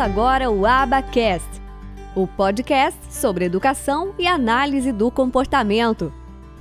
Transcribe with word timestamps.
Agora 0.00 0.50
o 0.50 0.64
Abacast, 0.64 1.46
o 2.16 2.26
podcast 2.26 2.98
sobre 3.12 3.44
educação 3.44 4.14
e 4.18 4.26
análise 4.26 4.92
do 4.92 5.10
comportamento. 5.10 6.10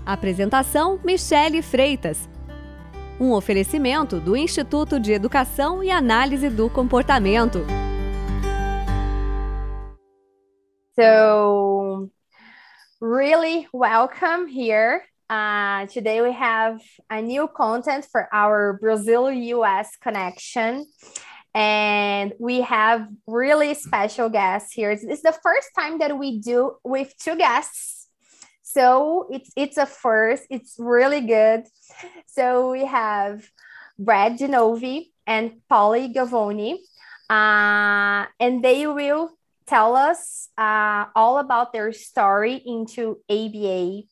Apresentação: 0.06 1.00
Michele 1.06 1.62
Freitas. 1.62 2.28
Um 3.18 3.32
oferecimento 3.32 4.20
do 4.20 4.36
Instituto 4.36 5.00
de 5.00 5.14
Educação 5.14 5.82
e 5.82 5.90
Análise 5.90 6.50
do 6.50 6.70
Comportamento. 6.70 7.60
So, 11.00 12.10
really 13.02 13.70
welcome 13.74 14.48
here. 14.52 15.04
Uh, 15.30 15.88
today 15.88 16.22
we 16.22 16.34
have 16.34 16.78
a 17.10 17.22
new 17.22 17.48
content 17.48 18.06
for 18.12 18.28
our 18.34 18.78
Brazil 18.82 19.30
US 19.32 19.96
connection. 20.04 20.84
And 21.60 22.32
we 22.40 22.62
have 22.62 23.06
really 23.28 23.74
special 23.74 24.30
guests 24.30 24.72
here. 24.72 24.92
It's, 24.92 25.04
it's, 25.04 25.24
the 25.24 25.36
first 25.44 25.72
time 25.78 26.00
that 26.00 26.18
we 26.18 26.40
do 26.40 26.78
with 26.86 27.14
two 27.18 27.36
guests. 27.36 28.08
So 28.64 29.28
it's 29.30 29.52
it's 29.58 29.76
a 29.76 29.86
first. 29.86 30.44
It's 30.50 30.76
really 30.80 31.20
good. 31.20 31.66
So 32.28 32.72
we 32.72 32.86
have 32.86 33.44
Brad 34.00 34.40
DiNovi 34.40 35.08
and 35.28 35.60
Paulie 35.70 36.16
Gavoni, 36.16 36.78
uh, 37.30 38.28
and 38.40 38.64
they 38.64 38.88
will 38.88 39.32
tell 39.68 39.98
us 39.98 40.48
uh, 40.58 41.08
all 41.14 41.40
about 41.40 41.74
their 41.74 41.92
story 41.92 42.56
into 42.56 43.20
ABA 43.30 44.04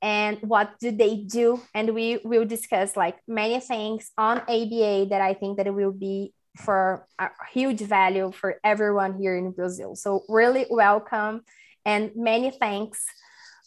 and 0.00 0.38
what 0.42 0.78
do 0.78 0.90
they 0.92 1.16
do 1.16 1.60
and 1.74 1.94
we 1.94 2.18
will 2.24 2.44
discuss 2.44 2.96
like 2.96 3.16
many 3.28 3.60
things 3.60 4.10
on 4.18 4.38
aba 4.48 5.06
that 5.06 5.20
i 5.20 5.32
think 5.32 5.58
that 5.58 5.68
it 5.68 5.74
will 5.74 5.92
be 5.92 6.34
for 6.56 7.06
a 7.18 7.28
huge 7.52 7.80
value 7.80 8.30
for 8.32 8.58
everyone 8.62 9.18
here 9.18 9.36
in 9.36 9.52
Brazil. 9.52 9.96
So 9.96 10.24
really 10.28 10.66
welcome 10.70 11.42
and 11.84 12.10
many 12.14 12.50
thanks 12.50 13.04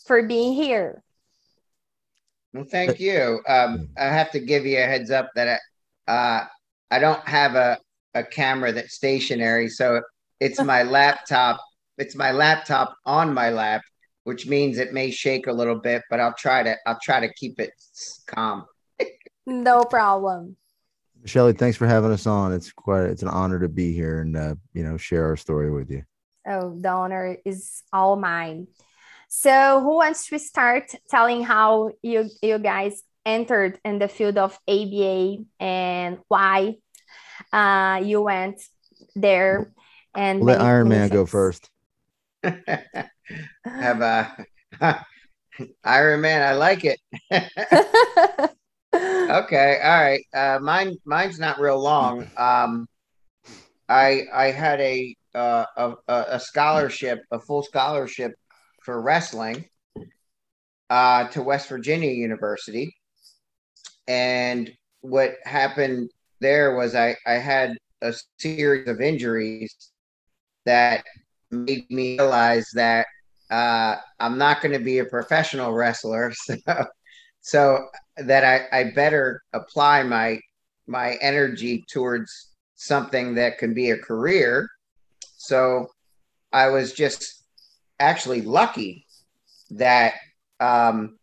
for 0.05 0.23
being 0.23 0.53
here. 0.53 1.03
Well, 2.53 2.65
thank 2.65 2.99
you. 2.99 3.41
Um, 3.47 3.89
I 3.97 4.05
have 4.05 4.31
to 4.31 4.39
give 4.39 4.65
you 4.65 4.77
a 4.77 4.81
heads 4.81 5.11
up 5.11 5.31
that 5.35 5.59
I, 6.07 6.11
uh, 6.11 6.45
I 6.91 6.99
don't 6.99 7.27
have 7.27 7.55
a, 7.55 7.77
a 8.13 8.23
camera 8.23 8.71
that's 8.71 8.95
stationary, 8.95 9.67
so 9.67 10.01
it's 10.39 10.61
my 10.61 10.83
laptop. 10.97 11.59
It's 11.97 12.15
my 12.15 12.31
laptop 12.31 12.95
on 13.05 13.33
my 13.33 13.49
lap, 13.49 13.81
which 14.23 14.47
means 14.47 14.77
it 14.77 14.93
may 14.93 15.11
shake 15.11 15.47
a 15.47 15.51
little 15.51 15.79
bit, 15.79 16.03
but 16.09 16.21
I'll 16.21 16.35
try 16.35 16.63
to 16.63 16.77
I'll 16.85 16.99
try 17.03 17.19
to 17.19 17.33
keep 17.33 17.59
it 17.59 17.73
calm. 18.27 18.65
no 19.45 19.83
problem. 19.83 20.55
Shelly, 21.25 21.53
thanks 21.53 21.77
for 21.77 21.87
having 21.87 22.11
us 22.11 22.27
on. 22.27 22.53
It's 22.53 22.71
quite 22.71 23.05
it's 23.05 23.23
an 23.23 23.29
honor 23.29 23.59
to 23.59 23.67
be 23.67 23.93
here 23.93 24.21
and 24.21 24.37
uh, 24.37 24.55
you 24.73 24.83
know 24.83 24.97
share 24.97 25.25
our 25.25 25.35
story 25.35 25.71
with 25.71 25.89
you. 25.89 26.03
Oh, 26.47 26.77
the 26.79 26.89
honor 26.89 27.37
is 27.43 27.81
all 27.91 28.15
mine. 28.15 28.67
So, 29.27 29.81
who 29.81 29.95
wants 29.95 30.27
to 30.27 30.37
start 30.37 30.93
telling 31.09 31.43
how 31.43 31.91
you 32.03 32.29
you 32.41 32.59
guys 32.59 33.01
entered 33.25 33.79
in 33.83 33.97
the 33.97 34.07
field 34.07 34.37
of 34.37 34.57
ABA 34.67 35.37
and 35.59 36.19
why 36.27 36.75
uh, 37.51 38.01
you 38.03 38.21
went 38.21 38.61
there? 39.15 39.73
And 40.13 40.41
let 40.41 40.61
Iron 40.61 40.89
Man 40.89 41.09
go 41.09 41.25
first. 41.25 41.69
Have 42.43 44.01
a 44.01 44.45
Iron 45.83 46.21
Man, 46.21 46.41
I 46.43 46.53
like 46.53 46.85
it. 46.85 46.99
okay, 48.95 49.79
all 49.83 50.01
right. 50.01 50.25
Uh, 50.33 50.59
mine, 50.61 50.95
mine's 51.05 51.39
not 51.39 51.59
real 51.59 51.79
long. 51.79 52.25
Um, 52.37 52.87
I 53.87 54.23
I 54.33 54.51
had 54.51 54.81
a 54.81 55.15
uh, 55.33 55.65
a, 55.77 55.93
a 56.07 56.39
scholarship, 56.39 57.23
a 57.31 57.39
full 57.39 57.63
scholarship 57.63 58.33
for 58.83 59.01
wrestling 59.01 59.65
uh, 60.89 61.27
to 61.29 61.41
West 61.41 61.69
Virginia 61.69 62.11
University, 62.11 62.95
and 64.07 64.71
what 65.01 65.35
happened 65.43 66.09
there 66.39 66.75
was 66.75 66.95
I 66.95 67.15
I 67.25 67.33
had 67.33 67.77
a 68.01 68.13
series 68.39 68.87
of 68.87 69.01
injuries 69.01 69.75
that 70.65 71.05
made 71.51 71.89
me 71.89 72.17
realize 72.17 72.67
that 72.73 73.05
uh, 73.51 73.95
I'm 74.19 74.37
not 74.37 74.61
going 74.61 74.73
to 74.73 74.83
be 74.83 74.99
a 74.99 75.05
professional 75.05 75.73
wrestler. 75.73 76.33
So 76.45 76.85
so 77.45 77.85
that 78.17 78.43
I, 78.43 78.79
I 78.79 78.83
better 78.85 79.43
apply 79.53 80.01
my 80.01 80.39
my 80.87 81.13
energy 81.21 81.85
towards 81.87 82.55
something 82.73 83.35
that 83.35 83.59
can 83.59 83.75
be 83.75 83.91
a 83.91 83.97
career. 83.97 84.67
So 85.37 85.87
I 86.51 86.69
was 86.69 86.93
just 86.93 87.43
actually 87.99 88.41
lucky 88.41 89.05
that 89.69 90.15
um, 90.59 91.19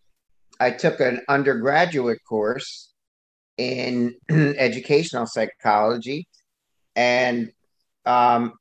I 0.60 0.70
took 0.70 1.00
an 1.00 1.22
undergraduate 1.28 2.20
course 2.28 2.92
in 3.58 4.14
educational 4.30 5.26
psychology 5.26 6.28
and 6.94 7.50
um, 8.06 8.52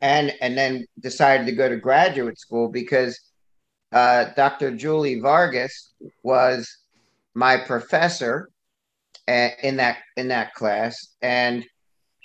and 0.00 0.32
and 0.40 0.56
then 0.56 0.86
decided 1.00 1.44
to 1.44 1.52
go 1.52 1.68
to 1.68 1.76
graduate 1.76 2.38
school 2.38 2.70
because 2.70 3.20
uh, 3.92 4.30
Dr. 4.36 4.74
Julie 4.74 5.20
Vargas 5.20 5.92
was 6.22 6.66
my 7.34 7.56
professor 7.56 8.48
in 9.26 9.76
that 9.76 9.98
in 10.16 10.28
that 10.28 10.52
class 10.54 11.14
and 11.22 11.64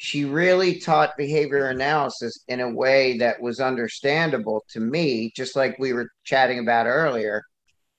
she 0.02 0.24
really 0.24 0.80
taught 0.80 1.18
behavior 1.18 1.68
analysis 1.68 2.44
in 2.47 2.62
a 2.62 2.74
way 2.74 3.18
that 3.18 3.42
was 3.42 3.59
understandable 3.59 4.64
to 4.70 4.80
me 4.80 5.30
just 5.36 5.58
like 5.58 5.78
we 5.78 5.92
were 5.92 6.09
chatting 6.24 6.59
about 6.59 6.86
earlier. 6.86 7.44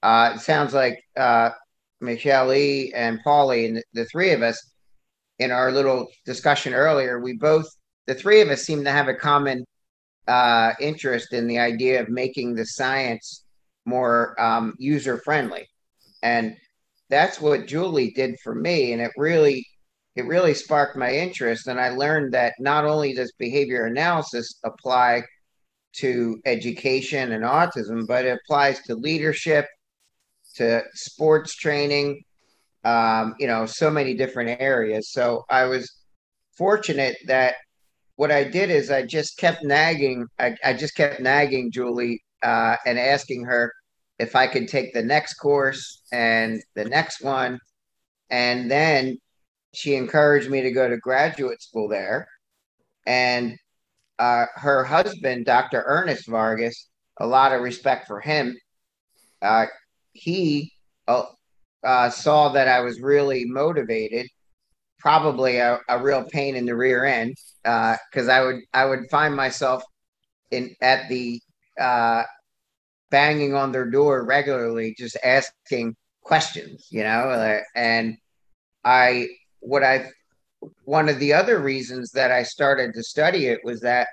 Uh, 0.02 0.32
it 0.34 0.40
sounds 0.40 0.72
like 0.72 0.98
uh, 1.18 1.50
Michele 2.00 2.54
e 2.54 2.90
and 2.94 3.20
paulie 3.22 3.68
and 3.68 3.84
the 3.92 4.06
three 4.06 4.30
of 4.30 4.40
us 4.40 4.70
in 5.40 5.50
our 5.50 5.70
little 5.70 6.08
discussion 6.24 6.72
earlier 6.72 7.20
we 7.20 7.34
both 7.34 7.66
the 8.06 8.14
three 8.14 8.40
of 8.40 8.48
us 8.48 8.62
seem 8.62 8.82
to 8.84 8.90
have 8.90 9.08
a 9.08 9.14
common 9.14 9.62
uh, 10.26 10.72
interest 10.80 11.34
in 11.34 11.46
the 11.46 11.58
idea 11.58 12.00
of 12.00 12.08
making 12.08 12.54
the 12.54 12.64
science 12.64 13.44
more 13.84 14.40
um, 14.40 14.74
user 14.78 15.18
friendly 15.18 15.68
and 16.22 16.56
that's 17.10 17.40
what 17.40 17.66
Julie 17.66 18.12
did 18.12 18.36
for 18.42 18.54
me. 18.54 18.92
And 18.92 19.02
it 19.02 19.10
really, 19.16 19.66
it 20.16 20.24
really 20.26 20.54
sparked 20.54 20.96
my 20.96 21.12
interest. 21.12 21.66
And 21.66 21.78
I 21.78 21.90
learned 21.90 22.32
that 22.32 22.54
not 22.58 22.84
only 22.84 23.12
does 23.12 23.32
behavior 23.38 23.84
analysis 23.86 24.58
apply 24.64 25.24
to 25.96 26.40
education 26.44 27.32
and 27.32 27.44
autism, 27.44 28.06
but 28.06 28.24
it 28.24 28.38
applies 28.42 28.80
to 28.82 28.94
leadership, 28.94 29.66
to 30.54 30.82
sports 30.94 31.56
training, 31.56 32.22
um, 32.84 33.34
you 33.38 33.46
know, 33.46 33.66
so 33.66 33.90
many 33.90 34.14
different 34.14 34.60
areas. 34.60 35.10
So 35.10 35.44
I 35.50 35.64
was 35.64 35.92
fortunate 36.56 37.16
that 37.26 37.56
what 38.16 38.30
I 38.30 38.44
did 38.44 38.70
is 38.70 38.90
I 38.90 39.04
just 39.04 39.36
kept 39.38 39.64
nagging. 39.64 40.26
I, 40.38 40.54
I 40.64 40.74
just 40.74 40.94
kept 40.94 41.20
nagging 41.20 41.72
Julie 41.72 42.22
uh, 42.42 42.76
and 42.86 42.98
asking 42.98 43.44
her, 43.44 43.72
if 44.20 44.36
I 44.36 44.46
could 44.46 44.68
take 44.68 44.92
the 44.92 45.02
next 45.02 45.34
course 45.34 46.02
and 46.12 46.62
the 46.74 46.84
next 46.84 47.24
one. 47.24 47.58
And 48.28 48.70
then 48.70 49.16
she 49.72 49.94
encouraged 49.94 50.50
me 50.50 50.60
to 50.60 50.70
go 50.70 50.88
to 50.88 50.98
graduate 50.98 51.62
school 51.62 51.88
there. 51.88 52.28
And 53.06 53.56
uh, 54.18 54.44
her 54.56 54.84
husband, 54.84 55.46
Dr. 55.46 55.82
Ernest 55.86 56.28
Vargas, 56.28 56.88
a 57.18 57.26
lot 57.26 57.52
of 57.52 57.62
respect 57.62 58.06
for 58.06 58.20
him. 58.20 58.56
Uh, 59.40 59.66
he 60.12 60.70
uh, 61.08 61.24
uh 61.82 62.10
saw 62.10 62.50
that 62.50 62.68
I 62.68 62.80
was 62.80 63.00
really 63.00 63.46
motivated, 63.46 64.26
probably 64.98 65.56
a, 65.56 65.80
a 65.88 65.98
real 65.98 66.24
pain 66.24 66.56
in 66.56 66.66
the 66.66 66.76
rear 66.76 67.06
end, 67.06 67.36
because 67.62 68.28
uh, 68.28 68.32
I 68.32 68.42
would 68.42 68.60
I 68.74 68.84
would 68.84 69.08
find 69.10 69.34
myself 69.34 69.82
in 70.50 70.74
at 70.82 71.08
the 71.08 71.40
uh, 71.80 72.24
banging 73.10 73.54
on 73.54 73.72
their 73.72 73.88
door 73.88 74.24
regularly, 74.24 74.94
just 74.96 75.16
asking 75.24 75.96
questions, 76.22 76.86
you 76.90 77.02
know. 77.02 77.60
And 77.74 78.16
I, 78.84 79.28
what 79.60 79.82
I, 79.82 80.10
one 80.84 81.08
of 81.08 81.18
the 81.18 81.32
other 81.32 81.58
reasons 81.58 82.12
that 82.12 82.30
I 82.30 82.42
started 82.42 82.94
to 82.94 83.02
study 83.02 83.46
it 83.46 83.60
was 83.64 83.80
that 83.80 84.08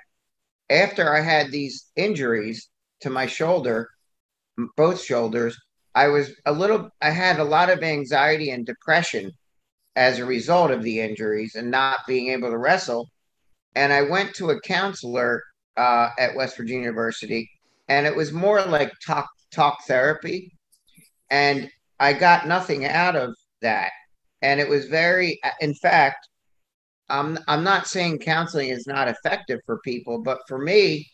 after 0.70 1.14
I 1.14 1.20
had 1.20 1.50
these 1.50 1.86
injuries 1.96 2.68
to 3.00 3.10
my 3.10 3.26
shoulder, 3.26 3.88
both 4.76 5.02
shoulders, 5.02 5.56
I 5.94 6.08
was 6.08 6.30
a 6.46 6.52
little, 6.52 6.90
I 7.00 7.10
had 7.10 7.38
a 7.38 7.44
lot 7.44 7.70
of 7.70 7.82
anxiety 7.82 8.50
and 8.50 8.66
depression 8.66 9.32
as 9.96 10.18
a 10.18 10.24
result 10.24 10.70
of 10.70 10.82
the 10.82 11.00
injuries 11.00 11.54
and 11.54 11.70
not 11.70 12.00
being 12.06 12.28
able 12.28 12.50
to 12.50 12.58
wrestle. 12.58 13.08
And 13.74 13.92
I 13.92 14.02
went 14.02 14.34
to 14.34 14.50
a 14.50 14.60
counselor 14.60 15.42
uh, 15.76 16.10
at 16.18 16.34
West 16.34 16.56
Virginia 16.56 16.82
University 16.82 17.48
and 17.88 18.06
it 18.06 18.14
was 18.14 18.32
more 18.32 18.62
like 18.62 18.92
talk 19.04 19.28
talk 19.52 19.78
therapy. 19.86 20.52
And 21.30 21.70
i 22.00 22.12
got 22.12 22.46
nothing 22.46 22.84
out 22.84 23.16
of 23.16 23.34
that. 23.62 23.90
And 24.42 24.60
it 24.60 24.68
was 24.68 24.86
very 24.86 25.40
in 25.60 25.74
fact 25.74 26.28
I'm 27.08 27.38
I'm 27.48 27.64
not 27.64 27.86
saying 27.86 28.18
counseling 28.18 28.68
is 28.68 28.86
not 28.86 29.08
effective 29.08 29.60
for 29.66 29.80
people, 29.84 30.22
but 30.22 30.40
for 30.46 30.58
me, 30.58 31.08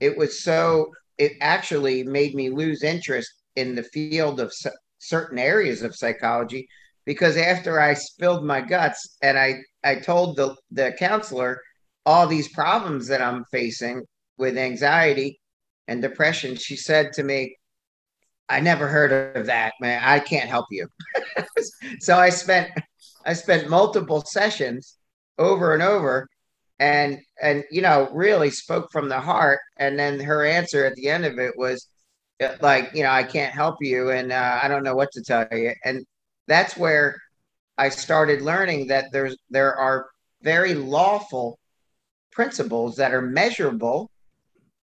it 0.00 0.16
was 0.16 0.42
so 0.42 0.92
it 1.18 1.32
actually 1.40 2.04
made 2.04 2.34
me 2.34 2.50
lose 2.50 2.82
interest 2.82 3.30
in 3.56 3.74
the 3.74 3.82
field 3.82 4.40
of 4.40 4.52
certain 4.98 5.38
areas 5.38 5.82
of 5.82 5.96
psychology. 5.96 6.66
Because 7.04 7.36
after 7.36 7.80
I 7.80 7.94
spilled 7.94 8.44
my 8.44 8.60
guts 8.60 9.16
and 9.22 9.38
I 9.38 9.56
I 9.84 9.96
told 9.96 10.36
the 10.36 10.56
the 10.70 10.92
counselor 10.98 11.60
all 12.06 12.26
these 12.26 12.48
problems 12.52 13.06
that 13.08 13.20
I'm 13.22 13.44
facing 13.52 14.02
with 14.38 14.56
anxiety 14.56 15.38
and 15.88 16.00
depression, 16.00 16.54
she 16.54 16.76
said 16.76 17.12
to 17.14 17.24
me, 17.24 17.56
I 18.48 18.60
never 18.60 18.86
heard 18.86 19.36
of 19.36 19.46
that, 19.46 19.72
man. 19.80 20.00
I 20.04 20.20
can't 20.20 20.48
help 20.48 20.66
you. 20.70 20.88
so 22.00 22.16
I 22.16 22.30
spent 22.30 22.70
I 23.26 23.32
spent 23.34 23.68
multiple 23.68 24.22
sessions 24.22 24.96
over 25.38 25.74
and 25.74 25.82
over 25.82 26.28
and 26.78 27.18
and 27.42 27.64
you 27.70 27.82
know 27.82 28.08
really 28.12 28.50
spoke 28.50 28.90
from 28.92 29.08
the 29.08 29.20
heart 29.20 29.58
and 29.78 29.98
then 29.98 30.20
her 30.20 30.46
answer 30.46 30.84
at 30.84 30.94
the 30.94 31.08
end 31.08 31.24
of 31.24 31.38
it 31.38 31.56
was 31.56 31.88
uh, 32.42 32.54
like 32.60 32.90
you 32.94 33.02
know 33.02 33.10
I 33.10 33.22
can't 33.22 33.52
help 33.52 33.76
you 33.80 34.10
and 34.10 34.32
uh, 34.32 34.60
I 34.62 34.68
don't 34.68 34.84
know 34.84 34.94
what 34.94 35.12
to 35.12 35.22
tell 35.22 35.46
you 35.52 35.72
and 35.84 36.06
that's 36.46 36.76
where 36.76 37.16
I 37.76 37.88
started 37.90 38.42
learning 38.42 38.86
that 38.88 39.06
there's 39.12 39.36
there 39.50 39.76
are 39.76 40.06
very 40.42 40.74
lawful 40.74 41.58
principles 42.32 42.96
that 42.96 43.12
are 43.12 43.22
measurable 43.22 44.10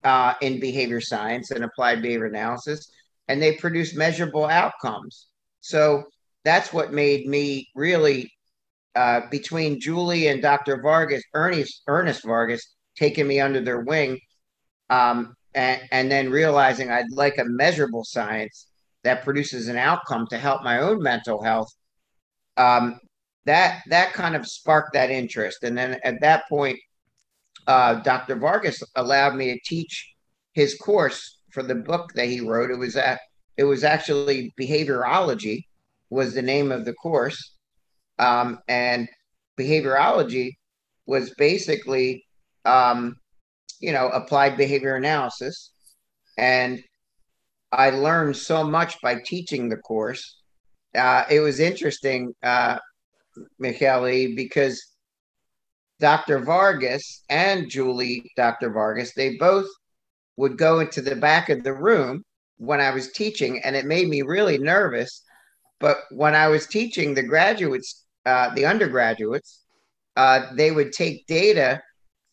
uh, 0.05 0.35
in 0.41 0.61
behavior 0.61 1.01
science 1.01 1.51
and 1.51 1.65
applied 1.65 2.03
behavior 2.03 2.27
analysis 2.27 2.91
and 3.29 3.41
they 3.41 3.57
produce 3.57 3.95
measurable 3.95 4.45
outcomes. 4.45 5.29
So 5.61 6.05
that's 6.45 6.73
what 6.73 6.93
made 6.93 7.27
me 7.27 7.69
really 7.75 8.31
uh, 8.95 9.23
between 9.31 9.81
Julie 9.81 10.29
and 10.29 10.43
Dr. 10.43 10.81
Vargas, 10.81 11.25
Ernest, 11.35 11.83
Ernest 11.89 12.23
Vargas, 12.23 12.75
taking 12.97 13.27
me 13.27 13.41
under 13.41 13.61
their 13.61 13.81
wing, 13.81 14.21
um, 14.91 15.35
and, 15.55 15.81
and 15.91 16.11
then 16.11 16.31
realizing 16.31 16.91
I'd 16.91 17.11
like 17.11 17.39
a 17.39 17.45
measurable 17.45 18.05
science 18.05 18.69
that 19.03 19.25
produces 19.25 19.69
an 19.69 19.77
outcome 19.77 20.27
to 20.29 20.39
help 20.39 20.63
my 20.63 20.79
own 20.79 21.03
mental 21.03 21.43
health. 21.43 21.73
Um, 22.57 23.01
that 23.47 23.83
that 23.89 24.13
kind 24.13 24.37
of 24.37 24.47
sparked 24.47 24.95
that 24.95 25.11
interest, 25.11 25.65
and 25.65 25.77
then 25.77 25.99
at 26.05 26.21
that 26.21 26.49
point, 26.49 26.79
uh, 27.67 27.95
Dr. 27.95 28.37
Vargas 28.37 28.83
allowed 28.97 29.37
me 29.37 29.53
to 29.53 29.61
teach 29.65 30.15
his 30.53 30.77
course 30.77 31.39
for 31.53 31.63
the 31.63 31.75
book 31.75 32.13
that 32.15 32.27
he 32.27 32.41
wrote. 32.41 32.71
It 32.71 32.79
was 32.79 32.97
at 32.97 33.21
it 33.57 33.65
was 33.65 33.85
actually 33.85 34.53
behaviorology 34.61 35.65
was 36.11 36.35
the 36.35 36.43
name 36.43 36.73
of 36.73 36.85
the 36.85 36.93
course, 36.95 37.57
um, 38.19 38.59
and 38.69 39.09
behaviorology 39.59 40.53
was 41.07 41.33
basically 41.37 42.25
um, 42.65 43.17
you 43.81 43.93
know 43.93 44.09
applied 44.09 44.57
behavior 44.57 44.97
analysis, 44.97 45.73
and 46.37 46.83
I 47.73 47.91
learned 47.91 48.37
so 48.37 48.65
much 48.65 49.01
by 49.03 49.17
teaching 49.25 49.69
the 49.69 49.77
course. 49.77 50.41
Uh, 50.95 51.25
it 51.29 51.41
was 51.41 51.59
interesting, 51.59 52.33
uh, 52.43 52.79
Michele, 53.59 54.35
because 54.37 54.94
Dr. 56.05 56.41
Vargas 56.41 57.23
and 57.31 57.71
Julie, 57.71 58.31
Dr. 58.37 58.69
Vargas, 58.69 59.15
they 59.15 59.39
both 59.39 59.67
would 60.37 60.59
go 60.59 60.81
into 60.81 61.01
the 61.01 61.17
back 61.17 61.49
of 61.49 61.65
the 61.65 61.73
room 61.73 62.23
when 62.59 62.79
I 62.79 62.91
was 62.91 63.13
teaching, 63.13 63.63
and 63.65 63.75
it 63.75 63.87
made 63.87 64.11
me 64.11 64.21
really 64.21 64.59
nervous. 64.59 65.23
But 65.81 65.97
when 66.11 66.35
I 66.35 66.49
was 66.49 66.67
teaching 66.67 67.15
the 67.15 67.23
graduates, 67.23 68.05
uh, 68.27 68.55
the 68.55 68.67
undergraduates, 68.67 69.63
uh, 70.15 70.55
they 70.55 70.73
would 70.73 70.93
take 70.93 71.27
data 71.27 71.81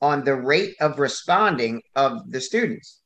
on 0.01 0.25
the 0.25 0.35
rate 0.35 0.75
of 0.81 0.99
responding 0.99 1.81
of 1.95 2.29
the 2.29 2.41
students. 2.41 2.99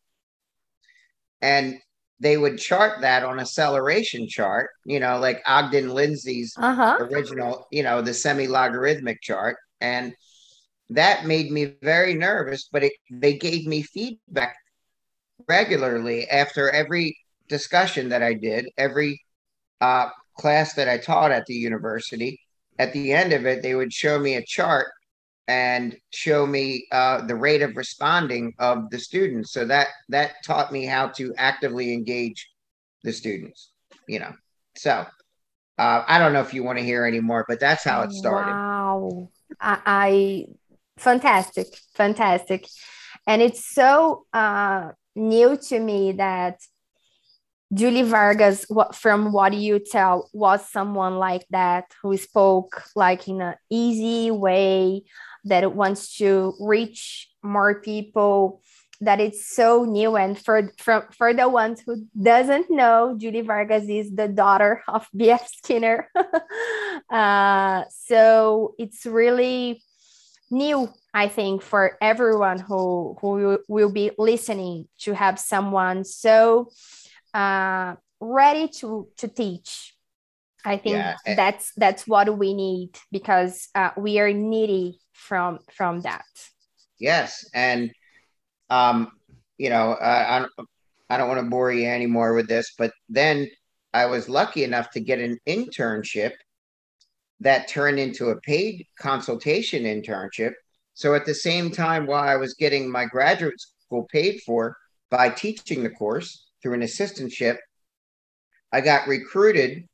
And 1.44 1.78
they 2.20 2.38
would 2.38 2.58
chart 2.58 3.02
that 3.02 3.22
on 3.22 3.40
acceleration 3.40 4.28
chart, 4.28 4.72
you 4.84 5.00
know, 5.00 5.20
like 5.20 5.44
Ogden 5.46 5.90
Lindsley's 5.90 6.56
uh-huh. 6.58 6.98
original, 7.02 7.68
you 7.72 7.84
know, 7.84 8.02
the 8.02 8.16
semi 8.16 8.48
logarithmic 8.48 9.22
chart. 9.22 9.58
And 9.80 10.16
that 10.90 11.26
made 11.26 11.52
me 11.52 11.74
very 11.82 12.14
nervous, 12.14 12.70
but 12.72 12.84
it, 12.84 12.94
they 13.10 13.38
gave 13.38 13.66
me 13.66 13.82
feedback 13.82 14.56
regularly 15.48 16.28
after 16.30 16.70
every 16.70 17.18
discussion 17.48 18.10
that 18.10 18.24
I 18.24 18.34
did, 18.34 18.70
every 18.78 19.22
uh, 19.82 20.10
class 20.38 20.74
that 20.74 20.90
I 20.90 20.98
taught 20.98 21.32
at 21.32 21.46
the 21.46 21.54
university. 21.54 22.40
At 22.78 22.94
the 22.94 23.14
end 23.14 23.34
of 23.34 23.46
it, 23.46 23.62
they 23.62 23.76
would 23.76 23.94
show 23.94 24.20
me 24.20 24.36
a 24.36 24.46
chart 24.46 24.88
and 25.48 25.96
show 26.12 26.46
me 26.46 26.88
uh, 26.92 27.26
the 27.26 27.36
rate 27.36 27.62
of 27.62 27.78
responding 27.78 28.54
of 28.60 28.90
the 28.90 29.00
students. 29.00 29.54
So 29.54 29.66
that 29.66 29.88
that 30.10 30.44
taught 30.44 30.72
me 30.72 30.86
how 30.86 31.10
to 31.10 31.34
actively 31.38 31.94
engage 31.94 32.50
the 33.04 33.14
students. 33.14 33.72
You 34.08 34.20
know, 34.20 34.34
so 34.76 35.06
uh, 35.78 36.04
I 36.08 36.20
don't 36.20 36.34
know 36.34 36.42
if 36.42 36.54
you 36.54 36.64
want 36.64 36.80
to 36.80 36.84
hear 36.84 37.06
any 37.06 37.20
more, 37.20 37.46
but 37.48 37.60
that's 37.60 37.84
how 37.84 38.02
it 38.02 38.12
started. 38.12 38.52
Wow, 38.52 39.30
I, 39.60 39.80
I 39.86 40.46
fantastic, 40.98 41.68
fantastic, 41.94 42.68
and 43.28 43.42
it's 43.42 43.66
so 43.66 44.26
uh, 44.34 44.92
new 45.16 45.58
to 45.58 45.80
me 45.80 46.14
that 46.14 46.60
Julie 47.74 48.04
Vargas, 48.04 48.66
from 48.94 49.32
what 49.32 49.52
do 49.52 49.58
you 49.58 49.80
tell, 49.80 50.30
was 50.34 50.70
someone 50.70 51.18
like 51.18 51.46
that 51.50 51.86
who 52.02 52.16
spoke 52.16 52.84
like 52.96 53.28
in 53.28 53.42
an 53.42 53.56
easy 53.70 54.32
way 54.32 55.04
that 55.46 55.76
wants 55.76 56.18
to 56.18 56.54
reach 56.60 57.30
more 57.44 57.82
people. 57.82 58.62
That 59.02 59.20
it's 59.20 59.54
so 59.54 59.84
new, 59.84 60.16
and 60.16 60.40
for 60.40 60.72
for 60.78 61.10
for 61.18 61.34
the 61.34 61.50
ones 61.50 61.84
who 61.86 62.08
doesn't 62.22 62.72
know, 62.72 63.16
Julie 63.18 63.42
Vargas 63.42 63.90
is 63.90 64.16
the 64.16 64.30
daughter 64.30 64.84
of 64.88 65.06
B.F. 65.14 65.52
Skinner. 65.52 66.10
uh, 67.10 67.84
so 67.90 68.74
it's 68.80 69.06
really 69.06 69.82
new 70.56 70.90
I 71.14 71.28
think 71.28 71.62
for 71.62 71.98
everyone 72.02 72.60
who 72.60 73.18
who 73.22 73.60
will 73.68 73.92
be 73.92 74.12
listening 74.18 74.88
to 75.00 75.14
have 75.14 75.40
someone 75.40 76.04
so 76.04 76.72
uh, 77.34 77.96
ready 78.20 78.68
to 78.80 79.08
to 79.18 79.28
teach. 79.28 79.94
I 80.66 80.78
think 80.78 80.96
yeah. 80.96 81.16
that's 81.36 81.72
that's 81.78 82.08
what 82.08 82.38
we 82.38 82.54
need 82.54 82.98
because 83.12 83.70
uh, 83.76 83.92
we 83.98 84.20
are 84.20 84.34
needy 84.34 85.00
from 85.14 85.60
from 85.72 86.02
that. 86.02 86.26
Yes, 87.00 87.48
and 87.54 87.92
um, 88.70 89.12
you 89.58 89.70
know, 89.70 89.94
uh, 89.94 90.26
I 90.28 90.40
don't, 90.40 90.70
I 91.10 91.18
don't 91.18 91.30
want 91.30 91.40
to 91.40 91.50
bore 91.50 91.72
you 91.72 91.88
anymore 91.88 92.34
with 92.34 92.48
this, 92.48 92.74
but 92.78 92.92
then 93.08 93.48
I 93.94 94.08
was 94.08 94.28
lucky 94.28 94.64
enough 94.64 94.90
to 94.92 95.00
get 95.00 95.20
an 95.20 95.40
internship 95.48 96.34
that 97.42 97.68
turned 97.68 98.00
into 98.00 98.30
a 98.30 98.40
paid 98.42 98.86
consultation 98.98 99.84
internship 99.84 100.54
so 100.96 101.14
at 101.14 101.26
the 101.26 101.36
same 101.36 101.72
time, 101.72 102.08
while 102.08 102.24
I 102.24 102.38
was 102.38 102.54
getting 102.54 102.90
my 102.90 103.06
graduate 103.06 103.60
school 103.60 104.08
paid 104.10 104.42
for 104.46 104.78
by 105.12 105.30
teaching 105.30 105.84
the 105.84 105.90
course 105.90 106.48
through 106.64 106.74
an 106.74 106.82
assistantship, 106.82 107.58
I 108.72 108.80
got 108.80 109.08
recruited 109.08 109.88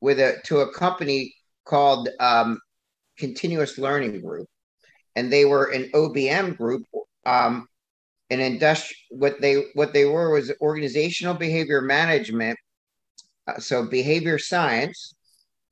with 0.00 0.18
a 0.18 0.40
to 0.46 0.60
a 0.60 0.72
company 0.72 1.34
called 1.66 2.08
um, 2.18 2.58
Continuous 3.18 3.76
Learning 3.76 4.22
Group, 4.22 4.48
and 5.16 5.30
they 5.30 5.44
were 5.44 5.66
an 5.66 5.90
OBM 5.92 6.56
group, 6.56 6.84
um, 7.26 7.68
an 8.30 8.40
industrial. 8.40 8.98
What 9.10 9.42
they 9.42 9.66
what 9.74 9.92
they 9.92 10.06
were 10.06 10.30
was 10.30 10.50
organizational 10.62 11.34
behavior 11.34 11.82
management. 11.82 12.58
Uh, 13.46 13.58
so 13.58 13.84
behavior 13.84 14.38
science 14.38 15.12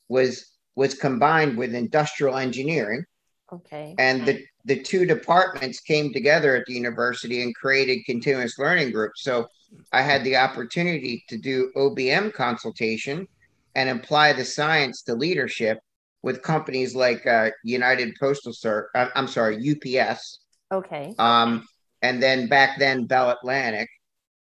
was 0.09 0.56
was 0.77 0.95
combined 0.95 1.57
with 1.57 1.75
industrial 1.75 2.37
engineering. 2.37 3.05
Okay. 3.53 3.95
And 3.99 4.27
the 4.27 4.45
the 4.65 4.83
two 4.83 5.07
departments 5.07 5.81
came 5.81 6.13
together 6.13 6.57
at 6.57 6.67
the 6.67 6.75
university 6.75 7.43
and 7.43 7.55
created 7.55 8.05
continuous 8.05 8.59
learning 8.59 8.91
groups. 8.91 9.23
So 9.23 9.47
I 9.93 10.03
had 10.03 10.25
the 10.25 10.37
opportunity 10.37 11.25
to 11.29 11.39
do 11.39 11.71
OBM 11.77 12.35
consultation 12.35 13.29
and 13.77 13.89
apply 13.89 14.33
the 14.33 14.45
science 14.45 15.03
to 15.03 15.15
leadership 15.15 15.79
with 16.23 16.43
companies 16.43 16.97
like 16.97 17.25
uh, 17.27 17.51
United 17.63 18.17
Postal 18.19 18.53
Service. 18.53 18.91
Uh, 18.97 19.09
I'm 19.15 19.29
sorry, 19.29 19.57
UPS. 19.57 20.41
Okay. 20.73 21.15
Um, 21.19 21.65
and 22.03 22.21
then 22.21 22.49
back 22.49 22.79
then 22.81 23.07
Bell 23.07 23.31
Atlantic, 23.31 23.89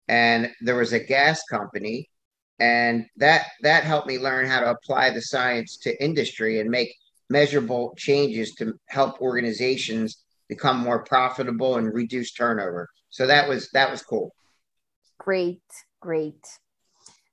and 0.07 0.53
there 0.61 0.77
was 0.77 0.93
a 0.93 1.01
gas 1.01 1.43
company, 1.51 2.09
and 2.61 3.07
that 3.17 3.47
that 3.63 3.85
helped 3.85 4.07
me 4.07 4.19
learn 4.19 4.47
how 4.47 4.61
to 4.61 4.71
apply 4.71 5.11
the 5.11 5.23
science 5.23 5.77
to 5.79 6.03
industry 6.03 6.61
and 6.61 6.71
make 6.71 6.95
measurable 7.31 7.95
changes 7.97 8.53
to 8.53 8.75
help 8.87 9.21
organizations 9.21 10.25
become 10.49 10.79
more 10.79 11.03
profitable 11.05 11.77
and 11.77 11.93
reduce 11.93 12.33
turnover. 12.33 12.89
So 13.11 13.27
that 13.27 13.49
was 13.49 13.71
that 13.73 13.91
was 13.91 14.03
cool. 14.03 14.35
Great, 15.19 15.63
great. 16.01 16.45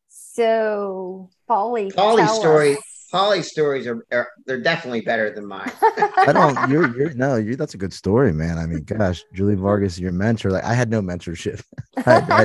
So 0.10 1.30
Paulie, 1.50 1.94
Paulie's 1.94 2.40
story. 2.40 2.78
Us. 2.78 2.91
Holly's 3.12 3.50
stories 3.50 3.88
are, 3.88 4.06
are 4.12 4.30
they're 4.46 4.62
definitely 4.62 5.02
better 5.02 5.30
than 5.34 5.46
mine. 5.46 5.72
I 5.82 6.32
don't. 6.32 6.70
You're. 6.70 6.98
You're. 6.98 7.14
No. 7.14 7.36
You. 7.36 7.56
That's 7.56 7.74
a 7.74 7.78
good 7.78 7.94
story, 7.94 8.32
man. 8.32 8.58
I 8.58 8.66
mean, 8.66 8.84
gosh, 8.84 9.24
Julie 9.34 9.56
Vargas, 9.62 10.00
your 10.00 10.14
mentor. 10.14 10.52
Like, 10.52 10.64
I 10.64 10.74
had 10.74 10.90
no 10.90 11.02
mentorship. 11.02 11.62
I, 11.98 12.04
I, 12.06 12.44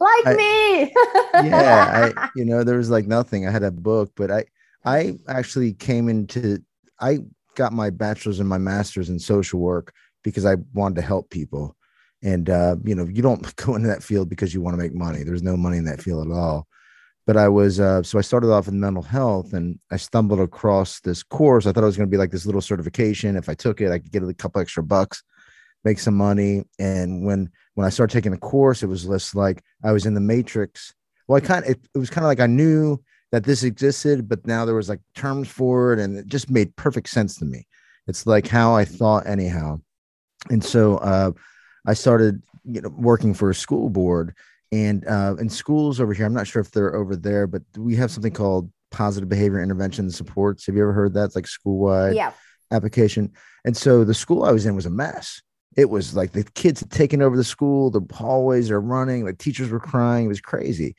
like 0.00 0.26
I, 0.26 0.34
me. 0.34 1.48
yeah. 1.48 2.12
I. 2.16 2.28
You 2.36 2.44
know, 2.44 2.64
there 2.64 2.76
was 2.76 2.90
like 2.90 3.06
nothing. 3.06 3.46
I 3.46 3.50
had 3.50 3.62
a 3.62 3.70
book, 3.70 4.12
but 4.14 4.30
I. 4.30 4.44
I 4.84 5.14
actually 5.28 5.72
came 5.72 6.10
into. 6.10 6.58
I 7.00 7.20
got 7.54 7.72
my 7.72 7.88
bachelor's 7.88 8.40
and 8.40 8.48
my 8.48 8.58
master's 8.58 9.08
in 9.08 9.18
social 9.18 9.60
work 9.60 9.94
because 10.22 10.44
I 10.44 10.56
wanted 10.74 10.96
to 10.96 11.02
help 11.02 11.30
people. 11.30 11.76
And 12.22 12.50
uh, 12.50 12.76
you 12.84 12.94
know, 12.94 13.06
you 13.06 13.22
don't 13.22 13.56
go 13.56 13.74
into 13.74 13.88
that 13.88 14.02
field 14.02 14.28
because 14.28 14.52
you 14.52 14.60
want 14.60 14.74
to 14.74 14.82
make 14.82 14.94
money. 14.94 15.22
There's 15.22 15.42
no 15.42 15.56
money 15.56 15.78
in 15.78 15.84
that 15.84 16.02
field 16.02 16.26
at 16.26 16.32
all. 16.32 16.66
But 17.26 17.36
I 17.38 17.48
was 17.48 17.80
uh, 17.80 18.02
so 18.02 18.18
I 18.18 18.22
started 18.22 18.52
off 18.52 18.68
in 18.68 18.78
mental 18.78 19.02
health, 19.02 19.54
and 19.54 19.78
I 19.90 19.96
stumbled 19.96 20.40
across 20.40 21.00
this 21.00 21.22
course. 21.22 21.66
I 21.66 21.72
thought 21.72 21.82
it 21.82 21.86
was 21.86 21.96
going 21.96 22.08
to 22.08 22.14
be 22.14 22.18
like 22.18 22.30
this 22.30 22.44
little 22.44 22.60
certification. 22.60 23.36
If 23.36 23.48
I 23.48 23.54
took 23.54 23.80
it, 23.80 23.90
I 23.90 23.98
could 23.98 24.12
get 24.12 24.22
a 24.22 24.34
couple 24.34 24.60
extra 24.60 24.82
bucks, 24.82 25.22
make 25.84 25.98
some 25.98 26.16
money. 26.16 26.64
And 26.78 27.24
when 27.24 27.50
when 27.74 27.86
I 27.86 27.90
started 27.90 28.12
taking 28.12 28.32
the 28.32 28.38
course, 28.38 28.82
it 28.82 28.88
was 28.88 29.04
just 29.04 29.34
like 29.34 29.62
I 29.82 29.92
was 29.92 30.06
in 30.06 30.14
the 30.14 30.20
matrix. 30.20 30.92
Well, 31.26 31.38
I 31.38 31.40
kind 31.40 31.64
of 31.64 31.70
it, 31.70 31.80
it 31.94 31.98
was 31.98 32.10
kind 32.10 32.24
of 32.24 32.28
like 32.28 32.40
I 32.40 32.46
knew 32.46 33.02
that 33.32 33.44
this 33.44 33.64
existed, 33.64 34.28
but 34.28 34.46
now 34.46 34.64
there 34.64 34.74
was 34.74 34.88
like 34.88 35.00
terms 35.14 35.48
for 35.48 35.92
it, 35.92 35.98
and 35.98 36.18
it 36.18 36.26
just 36.26 36.50
made 36.50 36.76
perfect 36.76 37.08
sense 37.08 37.36
to 37.36 37.44
me. 37.44 37.66
It's 38.06 38.26
like 38.26 38.46
how 38.46 38.76
I 38.76 38.84
thought 38.84 39.26
anyhow, 39.26 39.80
and 40.50 40.62
so 40.62 40.98
uh, 40.98 41.32
I 41.86 41.94
started 41.94 42.42
you 42.64 42.80
know 42.80 42.90
working 42.90 43.34
for 43.34 43.50
a 43.50 43.54
school 43.54 43.90
board, 43.90 44.34
and 44.72 45.06
uh, 45.06 45.36
in 45.38 45.48
schools 45.48 46.00
over 46.00 46.12
here, 46.12 46.26
I'm 46.26 46.34
not 46.34 46.46
sure 46.46 46.60
if 46.60 46.70
they're 46.70 46.94
over 46.94 47.16
there, 47.16 47.46
but 47.46 47.62
we 47.76 47.96
have 47.96 48.10
something 48.10 48.32
called 48.32 48.70
positive 48.90 49.28
behavior 49.28 49.62
intervention 49.62 50.10
supports. 50.10 50.66
Have 50.66 50.76
you 50.76 50.82
ever 50.82 50.92
heard 50.92 51.14
that? 51.14 51.24
It's 51.24 51.36
like 51.36 51.46
school 51.46 51.78
wide 51.78 52.14
yeah. 52.14 52.32
application. 52.70 53.32
And 53.64 53.76
so 53.76 54.04
the 54.04 54.14
school 54.14 54.44
I 54.44 54.52
was 54.52 54.66
in 54.66 54.74
was 54.74 54.86
a 54.86 54.90
mess. 54.90 55.42
It 55.76 55.90
was 55.90 56.14
like 56.14 56.32
the 56.32 56.44
kids 56.44 56.80
had 56.80 56.90
taken 56.90 57.20
over 57.20 57.36
the 57.36 57.44
school, 57.44 57.90
the 57.90 58.02
hallways 58.12 58.70
are 58.70 58.80
running, 58.80 59.24
the 59.24 59.32
teachers 59.32 59.70
were 59.70 59.80
crying. 59.80 60.26
It 60.26 60.28
was 60.28 60.40
crazy 60.40 60.94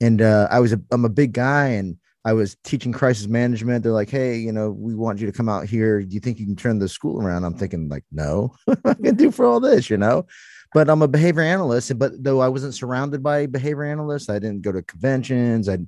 and 0.00 0.20
uh, 0.22 0.48
I 0.50 0.60
was 0.60 0.72
a 0.72 0.80
I'm 0.90 1.04
a 1.04 1.10
big 1.10 1.32
guy 1.32 1.68
and 1.68 1.96
I 2.24 2.32
was 2.32 2.56
teaching 2.64 2.92
crisis 2.92 3.28
management. 3.28 3.84
They're 3.84 3.92
like, 3.92 4.10
hey, 4.10 4.36
you 4.36 4.50
know, 4.50 4.70
we 4.70 4.94
want 4.94 5.20
you 5.20 5.26
to 5.26 5.32
come 5.32 5.48
out 5.48 5.66
here. 5.66 6.02
Do 6.02 6.12
you 6.12 6.20
think 6.20 6.40
you 6.40 6.46
can 6.46 6.56
turn 6.56 6.78
the 6.78 6.88
school 6.88 7.22
around? 7.22 7.44
I'm 7.44 7.54
thinking 7.54 7.88
like, 7.88 8.04
no, 8.10 8.54
I 8.68 8.94
gonna 8.94 9.12
do 9.12 9.30
for 9.30 9.46
all 9.46 9.60
this, 9.60 9.88
you 9.88 9.96
know? 9.96 10.26
But 10.74 10.90
I'm 10.90 11.02
a 11.02 11.08
behavior 11.08 11.42
analyst, 11.42 11.98
but 11.98 12.12
though 12.22 12.40
I 12.40 12.48
wasn't 12.48 12.74
surrounded 12.74 13.22
by 13.22 13.46
behavior 13.46 13.84
analysts, 13.84 14.28
I 14.28 14.38
didn't 14.38 14.62
go 14.62 14.72
to 14.72 14.82
conventions, 14.82 15.68
I 15.68 15.78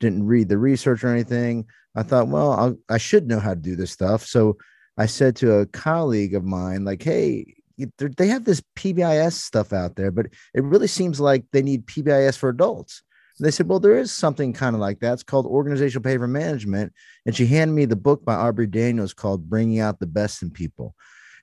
didn't 0.00 0.26
read 0.26 0.48
the 0.48 0.58
research 0.58 1.04
or 1.04 1.08
anything. 1.08 1.66
I 1.94 2.02
thought, 2.02 2.28
well, 2.28 2.52
I'll, 2.52 2.76
I 2.88 2.98
should 2.98 3.26
know 3.26 3.40
how 3.40 3.54
to 3.54 3.60
do 3.60 3.76
this 3.76 3.90
stuff. 3.90 4.24
So 4.24 4.56
I 4.96 5.06
said 5.06 5.36
to 5.36 5.58
a 5.58 5.66
colleague 5.66 6.34
of 6.34 6.44
mine, 6.44 6.84
like, 6.84 7.02
hey, 7.02 7.54
they 7.98 8.26
have 8.28 8.44
this 8.44 8.62
PBIS 8.76 9.32
stuff 9.32 9.72
out 9.72 9.96
there, 9.96 10.10
but 10.10 10.26
it 10.54 10.64
really 10.64 10.88
seems 10.88 11.20
like 11.20 11.44
they 11.52 11.62
need 11.62 11.86
PBIS 11.86 12.36
for 12.36 12.48
adults 12.48 13.02
they 13.40 13.50
said, 13.50 13.68
well, 13.68 13.80
there 13.80 13.96
is 13.96 14.12
something 14.12 14.52
kind 14.52 14.74
of 14.74 14.80
like 14.80 15.00
that. 15.00 15.12
It's 15.12 15.22
called 15.22 15.46
organizational 15.46 16.02
behavior 16.02 16.26
management. 16.26 16.92
And 17.24 17.34
she 17.34 17.46
handed 17.46 17.74
me 17.74 17.84
the 17.84 17.96
book 17.96 18.24
by 18.24 18.34
Aubrey 18.34 18.66
Daniels 18.66 19.14
called 19.14 19.48
Bringing 19.48 19.78
Out 19.80 20.00
the 20.00 20.06
Best 20.06 20.42
in 20.42 20.50
People. 20.50 20.94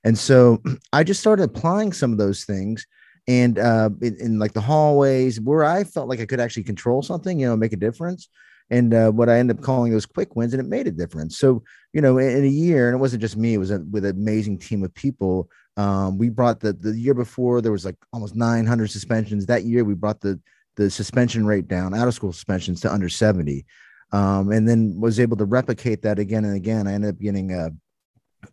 And 0.06 0.16
so 0.16 0.62
I 0.94 1.04
just 1.04 1.20
started 1.20 1.42
applying 1.42 1.92
some 1.92 2.12
of 2.12 2.18
those 2.18 2.44
things 2.44 2.86
and 3.28 3.58
uh, 3.58 3.90
in, 4.00 4.16
in, 4.20 4.38
like 4.38 4.52
the 4.52 4.60
hallways 4.60 5.40
where 5.40 5.64
I 5.64 5.82
felt 5.82 6.08
like 6.08 6.20
I 6.20 6.26
could 6.26 6.40
actually 6.40 6.62
control 6.62 7.02
something, 7.02 7.40
you 7.40 7.46
know, 7.46 7.56
make 7.56 7.72
a 7.72 7.76
difference. 7.76 8.28
And 8.70 8.94
uh, 8.94 9.10
what 9.10 9.28
I 9.28 9.38
ended 9.38 9.58
up 9.58 9.64
calling 9.64 9.92
those 9.92 10.06
quick 10.06 10.34
wins, 10.34 10.52
and 10.52 10.60
it 10.60 10.68
made 10.68 10.86
a 10.86 10.92
difference. 10.92 11.38
So, 11.38 11.62
you 11.92 12.00
know, 12.00 12.18
in, 12.18 12.38
in 12.38 12.44
a 12.44 12.48
year, 12.48 12.88
and 12.88 12.96
it 12.96 13.00
wasn't 13.00 13.20
just 13.22 13.36
me, 13.36 13.54
it 13.54 13.58
was 13.58 13.70
a, 13.70 13.80
with 13.90 14.04
an 14.04 14.16
amazing 14.16 14.58
team 14.58 14.82
of 14.84 14.94
people. 14.94 15.48
Um, 15.76 16.18
we 16.18 16.30
brought 16.30 16.60
the 16.60 16.72
the 16.72 16.98
year 16.98 17.14
before 17.14 17.60
there 17.60 17.70
was 17.70 17.84
like 17.84 17.96
almost 18.12 18.34
900 18.34 18.90
suspensions. 18.90 19.46
That 19.46 19.64
year, 19.64 19.84
we 19.84 19.94
brought 19.94 20.20
the 20.20 20.40
the 20.76 20.90
suspension 20.90 21.46
rate 21.46 21.68
down, 21.68 21.94
out 21.94 22.08
of 22.08 22.14
school 22.14 22.32
suspensions 22.32 22.80
to 22.80 22.92
under 22.92 23.08
70. 23.08 23.64
Um, 24.12 24.50
and 24.50 24.68
then 24.68 25.00
was 25.00 25.18
able 25.18 25.36
to 25.36 25.44
replicate 25.44 26.02
that 26.02 26.18
again 26.18 26.44
and 26.44 26.56
again. 26.56 26.86
I 26.86 26.92
ended 26.92 27.14
up 27.14 27.20
getting 27.20 27.52
a 27.52 27.70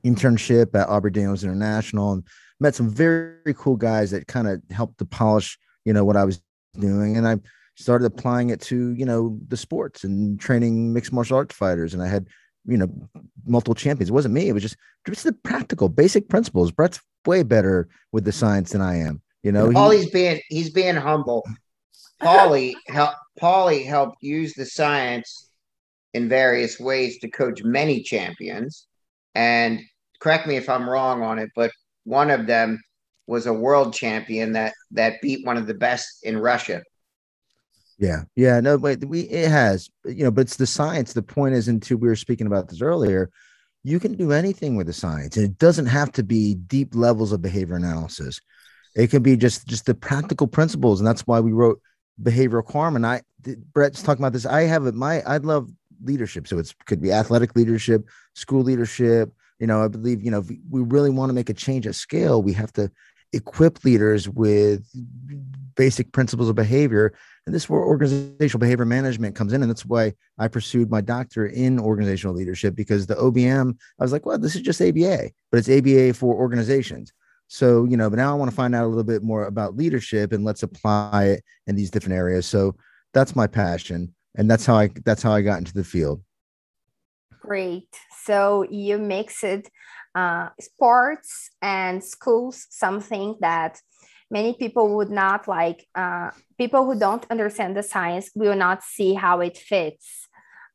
internship 0.03 0.75
at 0.75 0.89
Aubrey 0.89 1.11
Daniels 1.11 1.43
International 1.43 2.13
and 2.13 2.23
met 2.59 2.75
some 2.75 2.89
very 2.89 3.53
cool 3.55 3.75
guys 3.75 4.11
that 4.11 4.27
kind 4.27 4.47
of 4.47 4.61
helped 4.69 4.97
to 4.99 5.05
polish, 5.05 5.57
you 5.85 5.93
know, 5.93 6.05
what 6.05 6.17
I 6.17 6.25
was 6.25 6.41
doing. 6.79 7.17
And 7.17 7.27
I 7.27 7.37
started 7.75 8.05
applying 8.05 8.49
it 8.49 8.61
to, 8.61 8.93
you 8.93 9.05
know, 9.05 9.39
the 9.47 9.57
sports 9.57 10.03
and 10.03 10.39
training 10.39 10.93
mixed 10.93 11.13
martial 11.13 11.37
arts 11.37 11.55
fighters. 11.55 11.93
And 11.93 12.03
I 12.03 12.07
had, 12.07 12.27
you 12.65 12.77
know, 12.77 12.89
multiple 13.45 13.75
champions. 13.75 14.09
It 14.09 14.13
wasn't 14.13 14.33
me. 14.33 14.47
It 14.47 14.53
was 14.53 14.63
just, 14.63 14.77
just 15.07 15.23
the 15.23 15.33
practical 15.33 15.89
basic 15.89 16.29
principles. 16.29 16.71
Brett's 16.71 17.01
way 17.25 17.43
better 17.43 17.89
with 18.11 18.25
the 18.25 18.31
science 18.31 18.71
than 18.71 18.81
I 18.81 18.97
am. 18.99 19.21
You 19.43 19.51
know, 19.51 19.69
he, 19.69 19.97
he's 19.97 20.09
being 20.09 20.39
he's 20.47 20.69
being 20.69 20.95
humble. 20.95 21.45
Paulie 22.21 22.73
helped 22.87 23.17
Paulie 23.41 23.85
helped 23.85 24.17
use 24.21 24.53
the 24.53 24.65
science 24.65 25.49
in 26.13 26.29
various 26.29 26.79
ways 26.79 27.19
to 27.19 27.27
coach 27.27 27.63
many 27.63 28.01
champions. 28.01 28.87
And 29.35 29.81
correct 30.19 30.47
me 30.47 30.55
if 30.57 30.69
I'm 30.69 30.89
wrong 30.89 31.21
on 31.21 31.39
it, 31.39 31.49
but 31.55 31.71
one 32.03 32.29
of 32.29 32.47
them 32.47 32.81
was 33.27 33.45
a 33.45 33.53
world 33.53 33.93
champion 33.93 34.53
that 34.53 34.73
that 34.91 35.21
beat 35.21 35.45
one 35.45 35.57
of 35.57 35.67
the 35.67 35.73
best 35.73 36.07
in 36.23 36.37
Russia. 36.37 36.83
Yeah, 37.99 38.23
yeah, 38.35 38.59
no, 38.59 38.77
but 38.77 39.03
we 39.05 39.21
it 39.21 39.49
has, 39.49 39.89
you 40.05 40.23
know, 40.23 40.31
but 40.31 40.41
it's 40.41 40.57
the 40.57 40.67
science. 40.67 41.13
The 41.13 41.21
point 41.21 41.55
is, 41.55 41.67
into 41.67 41.97
we 41.97 42.07
were 42.07 42.15
speaking 42.15 42.47
about 42.47 42.67
this 42.67 42.81
earlier. 42.81 43.29
You 43.83 43.99
can 43.99 44.13
do 44.13 44.31
anything 44.31 44.75
with 44.75 44.87
the 44.87 44.93
science, 44.93 45.37
and 45.37 45.45
it 45.45 45.57
doesn't 45.57 45.87
have 45.87 46.11
to 46.13 46.23
be 46.23 46.55
deep 46.55 46.95
levels 46.95 47.31
of 47.31 47.41
behavior 47.41 47.75
analysis. 47.75 48.39
It 48.95 49.09
can 49.09 49.23
be 49.23 49.37
just 49.37 49.67
just 49.67 49.85
the 49.85 49.93
practical 49.93 50.47
principles, 50.47 50.99
and 50.99 51.07
that's 51.07 51.27
why 51.27 51.39
we 51.39 51.51
wrote 51.51 51.79
behavioral 52.21 52.65
karma. 52.65 52.97
And 52.97 53.05
I, 53.05 53.21
Brett's 53.73 54.03
talking 54.03 54.21
about 54.21 54.33
this. 54.33 54.45
I 54.45 54.63
have 54.63 54.85
it. 54.85 54.95
My, 54.95 55.21
I 55.21 55.37
love 55.37 55.69
leadership. 56.03 56.47
So 56.47 56.59
it's 56.59 56.73
could 56.85 57.01
be 57.01 57.11
athletic 57.11 57.55
leadership, 57.55 58.07
school 58.33 58.61
leadership. 58.61 59.33
You 59.59 59.67
know, 59.67 59.83
I 59.83 59.87
believe, 59.87 60.21
you 60.21 60.31
know, 60.31 60.39
if 60.39 60.49
we 60.69 60.81
really 60.81 61.09
want 61.09 61.29
to 61.29 61.33
make 61.33 61.49
a 61.49 61.53
change 61.53 61.87
at 61.87 61.95
scale, 61.95 62.41
we 62.41 62.53
have 62.53 62.73
to 62.73 62.91
equip 63.33 63.83
leaders 63.83 64.29
with 64.29 64.85
basic 65.75 66.11
principles 66.11 66.49
of 66.49 66.55
behavior. 66.55 67.13
And 67.45 67.53
this 67.53 67.63
is 67.63 67.69
where 67.69 67.81
organizational 67.81 68.59
behavior 68.59 68.85
management 68.85 69.35
comes 69.35 69.53
in. 69.53 69.61
And 69.61 69.69
that's 69.69 69.85
why 69.85 70.13
I 70.37 70.47
pursued 70.47 70.89
my 70.89 71.01
doctorate 71.01 71.53
in 71.53 71.79
organizational 71.79 72.35
leadership 72.35 72.75
because 72.75 73.07
the 73.07 73.15
OBM, 73.15 73.75
I 73.99 74.03
was 74.03 74.11
like, 74.11 74.25
well, 74.25 74.37
this 74.37 74.55
is 74.55 74.61
just 74.61 74.81
ABA, 74.81 75.31
but 75.51 75.57
it's 75.57 75.69
ABA 75.69 76.13
for 76.13 76.35
organizations. 76.35 77.11
So, 77.47 77.85
you 77.85 77.97
know, 77.97 78.09
but 78.09 78.15
now 78.17 78.31
I 78.31 78.35
want 78.35 78.49
to 78.49 78.55
find 78.55 78.73
out 78.73 78.85
a 78.85 78.87
little 78.87 79.03
bit 79.03 79.23
more 79.23 79.45
about 79.45 79.75
leadership 79.75 80.31
and 80.31 80.45
let's 80.45 80.63
apply 80.63 81.25
it 81.25 81.43
in 81.67 81.75
these 81.75 81.91
different 81.91 82.17
areas. 82.17 82.45
So 82.45 82.75
that's 83.13 83.35
my 83.35 83.47
passion. 83.47 84.13
And 84.35 84.49
that's 84.49 84.65
how 84.65 84.75
I 84.75 84.89
that's 85.05 85.21
how 85.21 85.31
I 85.31 85.41
got 85.41 85.59
into 85.59 85.73
the 85.73 85.83
field. 85.83 86.21
Great. 87.39 87.89
So 88.23 88.65
you 88.69 88.97
mixed 88.97 89.43
uh, 90.15 90.49
sports 90.59 91.51
and 91.61 92.03
schools, 92.03 92.67
something 92.69 93.35
that 93.41 93.79
many 94.31 94.53
people 94.53 94.95
would 94.95 95.09
not 95.09 95.47
like. 95.47 95.85
Uh, 95.93 96.31
people 96.57 96.85
who 96.85 96.97
don't 96.97 97.25
understand 97.29 97.75
the 97.75 97.83
science 97.83 98.31
will 98.33 98.55
not 98.55 98.83
see 98.83 99.13
how 99.13 99.41
it 99.41 99.57
fits. 99.57 100.27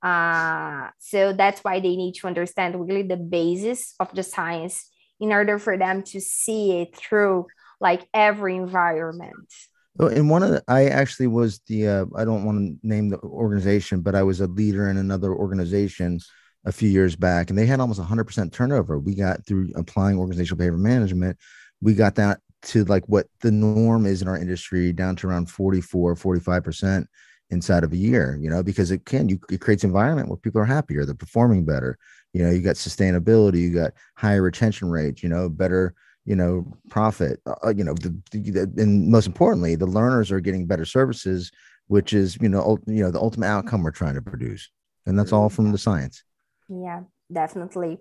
Uh, 0.03 0.91
so 0.99 1.33
that's 1.33 1.65
why 1.65 1.81
they 1.81 1.97
need 1.97 2.15
to 2.15 2.27
understand 2.27 2.79
really 2.79 3.03
the 3.03 3.17
basis 3.17 3.95
of 3.99 4.15
the 4.15 4.23
science 4.23 4.89
in 5.21 5.33
order 5.33 5.59
for 5.59 5.77
them 5.77 6.03
to 6.03 6.21
see 6.21 6.81
it 6.81 6.97
through 6.97 7.47
like 7.81 8.07
every 8.15 8.57
environment. 8.57 9.53
Well, 9.99 10.09
and 10.09 10.31
one 10.31 10.43
of 10.43 10.51
the, 10.51 10.63
I 10.69 10.87
actually 10.87 11.27
was 11.27 11.61
the, 11.67 11.89
uh, 11.89 12.05
I 12.17 12.25
don't 12.25 12.45
want 12.45 12.59
to 12.59 12.89
name 12.89 13.09
the 13.09 13.19
organization, 13.21 14.01
but 14.01 14.15
I 14.15 14.23
was 14.23 14.41
a 14.41 14.47
leader 14.47 14.89
in 14.89 14.97
another 14.97 15.35
organization 15.35 16.21
a 16.65 16.73
few 16.73 16.89
years 16.89 17.17
back, 17.17 17.51
and 17.51 17.59
they 17.59 17.67
had 17.67 17.81
almost 17.81 17.99
100% 18.01 18.53
turnover. 18.53 18.99
We 18.99 19.15
got 19.15 19.45
through 19.47 19.71
applying 19.75 20.19
organizational 20.19 20.59
behavior 20.59 20.79
management, 20.79 21.37
we 21.81 21.95
got 21.95 22.15
that 22.17 22.41
to 22.61 22.85
like 22.85 23.05
what 23.09 23.27
the 23.41 23.53
norm 23.53 24.07
is 24.07 24.23
in 24.23 24.29
our 24.29 24.37
industry, 24.37 24.93
down 24.93 25.17
to 25.17 25.29
around 25.29 25.51
44, 25.51 26.17
45% 26.17 27.07
inside 27.51 27.85
of 27.85 27.93
a 27.93 27.97
year, 27.97 28.39
you 28.41 28.51
know, 28.51 28.63
because 28.63 28.91
it 28.91 29.05
can, 29.05 29.29
you, 29.29 29.39
it 29.51 29.61
creates 29.61 29.85
environment 29.85 30.29
where 30.29 30.37
people 30.37 30.61
are 30.61 30.67
happier, 30.67 31.05
they're 31.05 31.15
performing 31.15 31.65
better, 31.65 31.97
you 32.33 32.43
know 32.43 32.51
you 32.51 32.61
got 32.61 32.77
sustainability 32.77 33.59
you 33.61 33.75
got 33.75 33.93
higher 34.17 34.43
retention 34.43 34.89
rates 34.91 35.23
you 35.23 35.29
know 35.29 35.49
better 35.49 35.95
you 36.29 36.37
know 36.37 36.67
profit 36.91 37.41
uh, 37.47 37.55
uh, 37.65 37.75
you 37.75 37.83
know 37.83 37.95
the, 37.95 38.15
the, 38.33 38.71
and 38.77 39.11
most 39.11 39.27
importantly 39.27 39.75
the 39.75 39.87
learners 39.87 40.31
are 40.31 40.41
getting 40.41 40.67
better 40.67 40.85
services 40.85 41.51
which 41.87 42.13
is 42.13 42.37
you 42.43 42.51
know 42.51 42.79
you 42.87 43.03
know 43.03 43.11
the 43.11 43.19
ultimate 43.19 43.47
outcome 43.47 43.83
we're 43.83 43.91
trying 43.91 44.15
to 44.15 44.21
produce 44.21 44.71
and 45.07 45.19
that's 45.19 45.33
all 45.33 45.49
from 45.49 45.73
the 45.73 45.79
science 45.79 46.23
yeah 46.69 47.01
definitely 47.33 47.99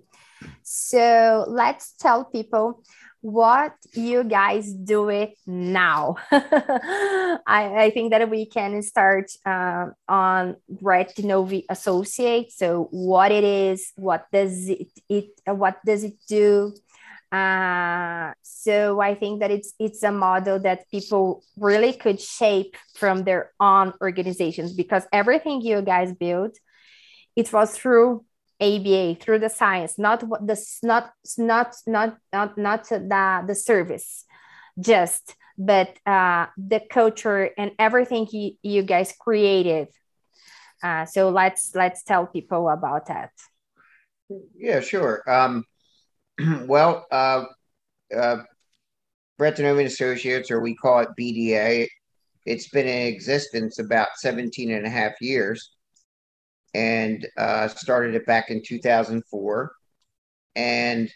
so 0.62 1.46
let's 1.48 1.94
tell 1.94 2.26
people 2.26 2.84
what 3.22 3.74
you 3.94 4.24
guys 4.24 4.72
do 4.72 5.10
it 5.10 5.38
now. 5.46 6.16
I, 6.32 7.42
I, 7.48 7.92
think 7.94 8.12
that 8.12 8.30
we 8.30 8.46
can 8.46 8.82
start 8.82 9.32
uh, 9.46 9.88
on 10.08 10.56
Brett 10.70 11.18
Novi 11.20 11.66
Associate. 11.68 12.52
So 12.52 12.88
what 12.92 13.32
it 13.32 13.44
is, 13.44 13.92
what 13.96 14.28
does 14.32 14.70
it, 14.70 14.88
it 15.10 15.30
what 15.46 15.84
does 15.84 16.04
it 16.04 16.16
do? 16.28 16.74
Uh, 17.32 18.32
so 18.42 19.02
I 19.02 19.16
think 19.16 19.42
that 19.42 19.52
it's 19.52 19.74
it's 19.80 20.02
a 20.04 20.12
model 20.12 20.60
that 20.60 20.90
people 20.90 21.44
really 21.58 21.94
could 21.94 22.22
shape 22.22 22.76
from 22.96 23.24
their 23.24 23.52
own 23.60 23.94
organizations 24.02 24.74
because 24.74 25.04
everything 25.12 25.62
you 25.62 25.82
guys 25.82 26.14
build, 26.14 26.56
it 27.36 27.52
was 27.52 27.78
through 27.78 28.24
ABA 28.60 29.16
through 29.16 29.40
the 29.40 29.50
science, 29.50 30.00
not 30.00 30.22
the 30.22 30.58
not 30.84 31.12
not 31.38 31.76
not 31.86 32.18
not 32.32 32.58
not 32.58 32.90
the 32.90 33.44
the 33.48 33.56
service, 33.56 34.26
just 34.80 35.36
but 35.58 35.98
uh, 36.06 36.48
the 36.58 36.82
culture 36.90 37.50
and 37.58 37.72
everything 37.80 38.28
you, 38.32 38.54
you 38.62 38.84
guys 38.84 39.14
created. 39.20 39.88
Uh, 40.84 41.06
so 41.06 41.30
let's 41.30 41.74
let's 41.76 42.04
tell 42.04 42.28
people 42.28 42.70
about 42.70 43.08
that. 43.08 43.32
Yeah, 44.56 44.82
sure. 44.82 45.24
Um, 45.30 45.66
well, 46.66 47.06
uh, 47.12 47.46
uh, 48.16 48.38
Associates, 49.40 50.52
or 50.52 50.60
we 50.60 50.76
call 50.76 51.00
it 51.00 51.10
BDA, 51.20 51.88
it's 52.46 52.70
been 52.70 52.88
in 52.88 53.08
existence 53.08 53.80
about 53.80 54.10
17 54.18 54.72
and 54.72 54.86
a 54.86 54.90
half 54.90 55.14
years 55.22 55.72
and 56.74 57.28
uh, 57.38 57.68
started 57.68 58.16
it 58.16 58.26
back 58.26 58.50
in 58.50 58.62
2004. 58.66 59.72
And 60.56 61.12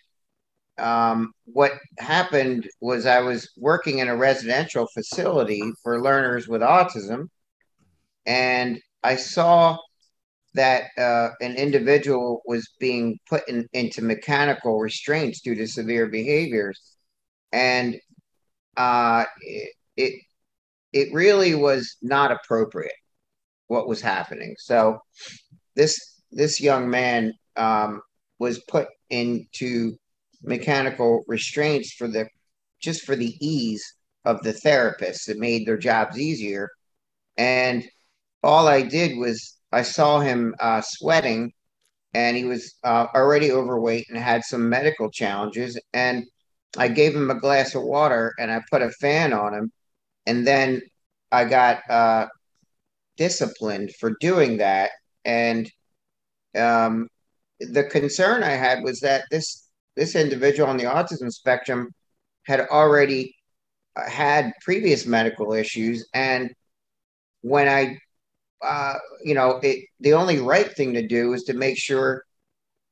um, 0.77 1.33
what 1.45 1.73
happened 1.99 2.67
was 2.79 3.05
I 3.05 3.19
was 3.19 3.51
working 3.57 3.99
in 3.99 4.07
a 4.07 4.15
residential 4.15 4.87
facility 4.93 5.61
for 5.83 6.01
learners 6.01 6.47
with 6.47 6.61
autism, 6.61 7.27
and 8.25 8.79
I 9.03 9.15
saw 9.15 9.77
that 10.53 10.85
uh, 10.97 11.29
an 11.39 11.55
individual 11.55 12.41
was 12.45 12.69
being 12.79 13.17
put 13.29 13.47
in, 13.47 13.67
into 13.73 14.01
mechanical 14.01 14.79
restraints 14.79 15.41
due 15.41 15.55
to 15.55 15.67
severe 15.67 16.07
behaviors, 16.07 16.81
and 17.51 17.95
uh, 18.77 19.25
it, 19.41 19.73
it 19.97 20.13
it 20.93 21.13
really 21.13 21.55
was 21.55 21.95
not 22.01 22.31
appropriate 22.31 22.91
what 23.67 23.87
was 23.87 24.01
happening. 24.01 24.55
So 24.59 24.99
this 25.75 25.97
this 26.31 26.59
young 26.59 26.89
man 26.89 27.33
um, 27.55 28.01
was 28.39 28.59
put 28.67 28.87
into 29.09 29.95
mechanical 30.43 31.23
restraints 31.27 31.93
for 31.93 32.07
the 32.07 32.27
just 32.81 33.03
for 33.03 33.15
the 33.15 33.35
ease 33.39 33.83
of 34.25 34.41
the 34.43 34.53
therapists. 34.53 35.29
It 35.29 35.37
made 35.37 35.65
their 35.65 35.77
jobs 35.77 36.19
easier, 36.19 36.69
and 37.37 37.87
all 38.43 38.67
I 38.67 38.81
did 38.81 39.17
was 39.17 39.57
I 39.71 39.83
saw 39.83 40.19
him 40.19 40.55
uh, 40.59 40.81
sweating, 40.81 41.53
and 42.13 42.35
he 42.35 42.43
was 42.43 42.75
uh, 42.83 43.07
already 43.15 43.51
overweight 43.51 44.07
and 44.09 44.17
had 44.17 44.43
some 44.43 44.69
medical 44.69 45.09
challenges, 45.09 45.79
and 45.93 46.25
I 46.77 46.87
gave 46.87 47.15
him 47.15 47.29
a 47.29 47.39
glass 47.39 47.75
of 47.75 47.83
water 47.83 48.33
and 48.39 48.51
I 48.51 48.61
put 48.69 48.81
a 48.81 48.89
fan 48.91 49.33
on 49.33 49.53
him, 49.53 49.71
and 50.25 50.45
then 50.47 50.81
I 51.31 51.45
got 51.45 51.89
uh, 51.89 52.27
disciplined 53.17 53.93
for 53.99 54.13
doing 54.19 54.57
that. 54.57 54.91
And 55.25 55.71
um, 56.57 57.07
the 57.59 57.83
concern 57.83 58.43
I 58.43 58.51
had 58.51 58.83
was 58.83 58.99
that 59.01 59.25
this 59.31 59.67
this 59.95 60.15
individual 60.15 60.69
on 60.69 60.77
the 60.77 60.85
autism 60.85 61.29
spectrum 61.31 61.93
had 62.45 62.61
already 62.61 63.35
uh, 63.95 64.09
had 64.09 64.53
previous 64.61 65.05
medical 65.05 65.53
issues, 65.53 66.07
and 66.13 66.51
when 67.41 67.67
I, 67.67 67.97
uh, 68.61 68.95
you 69.23 69.33
know, 69.33 69.59
it, 69.63 69.85
the 69.99 70.13
only 70.13 70.39
right 70.39 70.71
thing 70.71 70.93
to 70.93 71.07
do 71.07 71.33
is 71.33 71.43
to 71.43 71.53
make 71.53 71.77
sure 71.77 72.23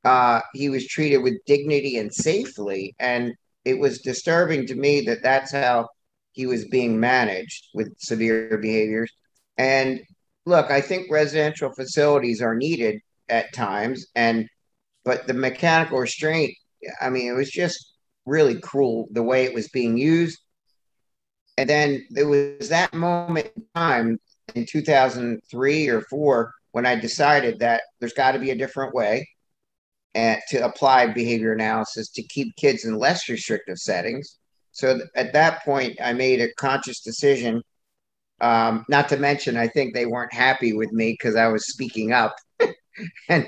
uh, 0.03 0.41
he 0.53 0.69
was 0.69 0.87
treated 0.87 1.17
with 1.17 1.43
dignity 1.45 1.97
and 1.97 2.13
safely, 2.13 2.95
and 2.99 3.33
it 3.65 3.77
was 3.77 4.01
disturbing 4.01 4.65
to 4.67 4.75
me 4.75 5.01
that 5.01 5.21
that's 5.21 5.51
how 5.51 5.87
he 6.31 6.45
was 6.45 6.65
being 6.65 6.99
managed 6.99 7.67
with 7.73 7.93
severe 7.99 8.57
behaviors. 8.57 9.11
And 9.57 10.01
look, 10.45 10.71
I 10.71 10.81
think 10.81 11.11
residential 11.11 11.71
facilities 11.71 12.41
are 12.41 12.55
needed 12.55 13.01
at 13.27 13.53
times, 13.53 14.07
and 14.15 14.47
but 15.03 15.27
the 15.27 15.33
mechanical 15.33 15.99
restraint, 15.99 16.53
I 17.01 17.09
mean, 17.09 17.27
it 17.27 17.35
was 17.35 17.51
just 17.51 17.93
really 18.25 18.59
cruel 18.59 19.07
the 19.11 19.23
way 19.23 19.43
it 19.43 19.53
was 19.53 19.69
being 19.69 19.97
used. 19.97 20.39
And 21.57 21.69
then 21.69 22.05
there 22.09 22.27
was 22.27 22.69
that 22.69 22.93
moment 22.93 23.51
in 23.55 23.65
time 23.75 24.19
in 24.55 24.65
2003 24.65 25.89
or 25.89 26.01
four 26.01 26.53
when 26.71 26.85
I 26.85 26.95
decided 26.95 27.59
that 27.59 27.81
there's 27.99 28.13
got 28.13 28.33
to 28.33 28.39
be 28.39 28.51
a 28.51 28.57
different 28.57 28.93
way 28.93 29.27
and 30.15 30.39
to 30.49 30.65
apply 30.65 31.07
behavior 31.07 31.53
analysis 31.53 32.09
to 32.09 32.23
keep 32.23 32.55
kids 32.55 32.85
in 32.85 32.97
less 32.97 33.29
restrictive 33.29 33.77
settings. 33.77 34.37
So 34.71 34.99
at 35.15 35.33
that 35.33 35.63
point, 35.63 35.99
I 36.01 36.13
made 36.13 36.41
a 36.41 36.53
conscious 36.55 37.01
decision 37.01 37.63
um, 38.41 38.85
not 38.87 39.09
to 39.09 39.17
mention, 39.17 39.57
I 39.57 39.67
think 39.67 39.93
they 39.93 40.05
weren't 40.05 40.33
happy 40.33 40.73
with 40.73 40.91
me 40.91 41.11
because 41.11 41.35
I 41.35 41.47
was 41.47 41.67
speaking 41.67 42.13
up, 42.13 42.35
and 43.29 43.47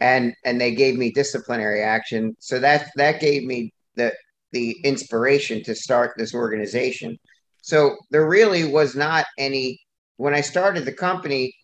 and 0.00 0.34
and 0.44 0.60
they 0.60 0.74
gave 0.74 0.96
me 0.96 1.12
disciplinary 1.12 1.82
action. 1.82 2.36
So 2.40 2.58
that 2.58 2.90
that 2.96 3.20
gave 3.20 3.44
me 3.44 3.72
the 3.94 4.12
the 4.52 4.76
inspiration 4.84 5.62
to 5.64 5.74
start 5.74 6.12
this 6.16 6.34
organization. 6.34 7.18
So 7.62 7.96
there 8.10 8.28
really 8.28 8.64
was 8.64 8.96
not 8.96 9.26
any 9.38 9.80
when 10.16 10.34
I 10.34 10.40
started 10.40 10.84
the 10.84 10.92
company. 10.92 11.54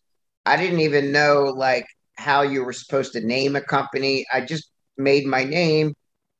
I 0.46 0.56
didn't 0.56 0.80
even 0.80 1.12
know 1.12 1.52
like 1.54 1.86
how 2.16 2.40
you 2.40 2.64
were 2.64 2.72
supposed 2.72 3.12
to 3.12 3.20
name 3.20 3.54
a 3.54 3.60
company. 3.60 4.24
I 4.32 4.40
just 4.40 4.70
made 4.96 5.26
my 5.26 5.44
name 5.44 5.94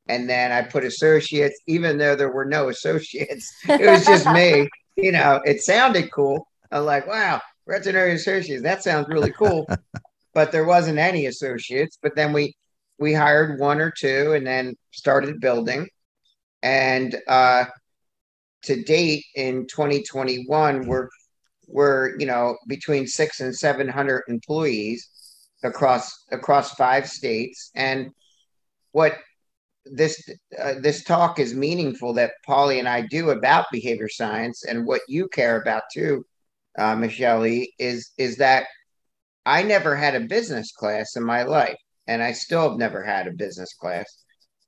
and 0.08 0.28
then 0.30 0.50
I 0.50 0.62
put 0.62 0.84
associates, 0.84 1.60
even 1.66 1.98
though 1.98 2.16
there 2.16 2.32
were 2.32 2.46
no 2.46 2.68
associates. 2.74 3.52
It 3.68 3.90
was 3.90 4.06
just 4.06 4.26
me 4.30 4.68
you 4.98 5.12
know, 5.12 5.40
it 5.44 5.62
sounded 5.62 6.10
cool. 6.10 6.48
I'm 6.72 6.84
like, 6.84 7.06
wow, 7.06 7.40
veterinary 7.66 8.14
associates, 8.14 8.64
that 8.64 8.82
sounds 8.82 9.08
really 9.08 9.30
cool. 9.30 9.66
but 10.34 10.52
there 10.52 10.64
wasn't 10.64 10.98
any 10.98 11.26
associates. 11.26 11.98
But 12.02 12.16
then 12.16 12.32
we 12.32 12.54
we 12.98 13.14
hired 13.14 13.60
one 13.60 13.80
or 13.80 13.92
two 13.92 14.32
and 14.32 14.46
then 14.46 14.74
started 14.90 15.40
building. 15.40 15.88
And 16.62 17.16
uh, 17.28 17.66
to 18.64 18.82
date 18.82 19.24
in 19.36 19.68
2021, 19.68 20.86
we're 20.88 21.08
we're 21.68 22.18
you 22.18 22.26
know 22.26 22.57
between 22.66 23.07
six 23.07 23.40
and 23.40 23.54
seven 23.54 23.88
hundred 23.88 24.22
employees 24.28 25.09
across 25.62 26.24
across 26.31 26.74
five 26.74 27.09
states. 27.09 27.70
And 27.74 28.11
what 28.92 29.18
this 29.85 30.28
uh, 30.61 30.74
this 30.81 31.04
talk 31.04 31.38
is 31.38 31.54
meaningful 31.54 32.14
that 32.14 32.33
Paulie 32.46 32.78
and 32.78 32.88
I 32.88 33.02
do 33.02 33.31
about 33.31 33.66
behavior 33.70 34.09
science 34.09 34.64
and 34.64 34.87
what 34.87 35.02
you 35.09 35.28
care 35.28 35.61
about 35.61 35.83
too, 35.92 36.24
uh, 36.78 36.96
Michele 36.96 37.66
is 37.78 38.11
is 38.18 38.37
that 38.37 38.66
I 39.46 39.62
never 39.62 39.96
had 39.96 40.14
a 40.14 40.20
business 40.20 40.72
class 40.72 41.16
in 41.16 41.24
my 41.24 41.42
life, 41.42 41.78
and 42.07 42.22
I 42.22 42.33
still 42.33 42.68
have 42.68 42.78
never 42.78 43.02
had 43.02 43.26
a 43.26 43.33
business 43.33 43.74
class. 43.74 44.07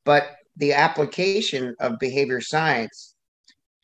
But 0.05 0.31
the 0.57 0.73
application 0.73 1.75
of 1.81 1.99
behavior 1.99 2.41
science 2.41 3.15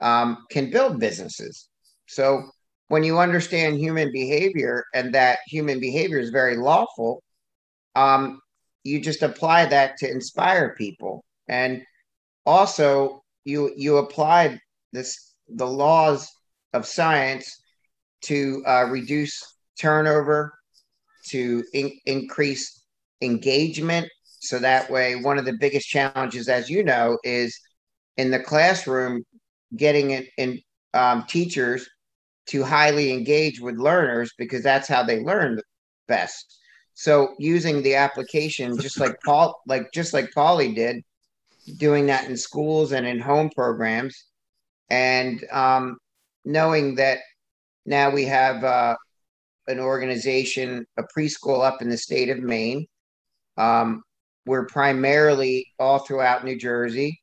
um, 0.00 0.44
can 0.50 0.70
build 0.70 1.00
businesses. 1.00 1.68
So 2.06 2.50
when 2.88 3.02
you 3.02 3.18
understand 3.18 3.78
human 3.78 4.12
behavior 4.12 4.84
and 4.94 5.14
that 5.14 5.38
human 5.46 5.80
behavior 5.80 6.18
is 6.18 6.30
very 6.30 6.56
lawful, 6.56 7.22
um, 7.94 8.40
you 8.84 9.00
just 9.00 9.22
apply 9.22 9.66
that 9.66 9.96
to 9.98 10.10
inspire 10.10 10.74
people. 10.76 11.24
And 11.48 11.82
also 12.44 13.22
you 13.44 13.72
you 13.76 13.98
apply 13.98 14.60
this 14.92 15.34
the 15.48 15.66
laws 15.66 16.30
of 16.72 16.86
science 16.86 17.60
to 18.22 18.62
uh, 18.66 18.84
reduce 18.90 19.42
turnover 19.78 20.52
to 21.28 21.64
in- 21.72 21.98
increase 22.06 22.84
engagement. 23.20 24.08
So 24.40 24.58
that 24.60 24.90
way 24.90 25.16
one 25.16 25.38
of 25.38 25.44
the 25.44 25.56
biggest 25.58 25.88
challenges 25.88 26.48
as 26.48 26.70
you 26.70 26.84
know 26.84 27.18
is 27.24 27.58
in 28.16 28.30
the 28.30 28.40
classroom 28.40 29.24
getting 29.76 30.12
in, 30.12 30.26
in 30.38 30.60
um, 30.94 31.24
teachers 31.28 31.88
to 32.46 32.62
highly 32.62 33.12
engage 33.12 33.60
with 33.60 33.76
learners 33.76 34.32
because 34.38 34.62
that's 34.62 34.88
how 34.88 35.02
they 35.02 35.20
learn 35.20 35.60
best 36.08 36.58
so 36.94 37.34
using 37.38 37.82
the 37.82 37.94
application 37.94 38.78
just 38.78 39.00
like 39.00 39.16
paul 39.24 39.60
like 39.66 39.90
just 39.92 40.12
like 40.12 40.30
Paulie 40.32 40.74
did 40.74 41.02
doing 41.76 42.06
that 42.06 42.28
in 42.28 42.36
schools 42.36 42.92
and 42.92 43.06
in 43.06 43.18
home 43.18 43.50
programs, 43.50 44.26
and 44.88 45.44
um, 45.50 45.98
knowing 46.44 46.94
that 46.96 47.18
now 47.86 48.10
we 48.10 48.24
have 48.24 48.62
uh, 48.64 48.96
an 49.66 49.80
organization, 49.80 50.86
a 50.96 51.02
preschool 51.02 51.64
up 51.64 51.82
in 51.82 51.88
the 51.88 51.96
state 51.96 52.28
of 52.30 52.38
Maine. 52.38 52.86
Um, 53.56 54.02
we're 54.46 54.66
primarily 54.66 55.66
all 55.78 55.98
throughout 56.00 56.44
New 56.44 56.56
Jersey, 56.56 57.20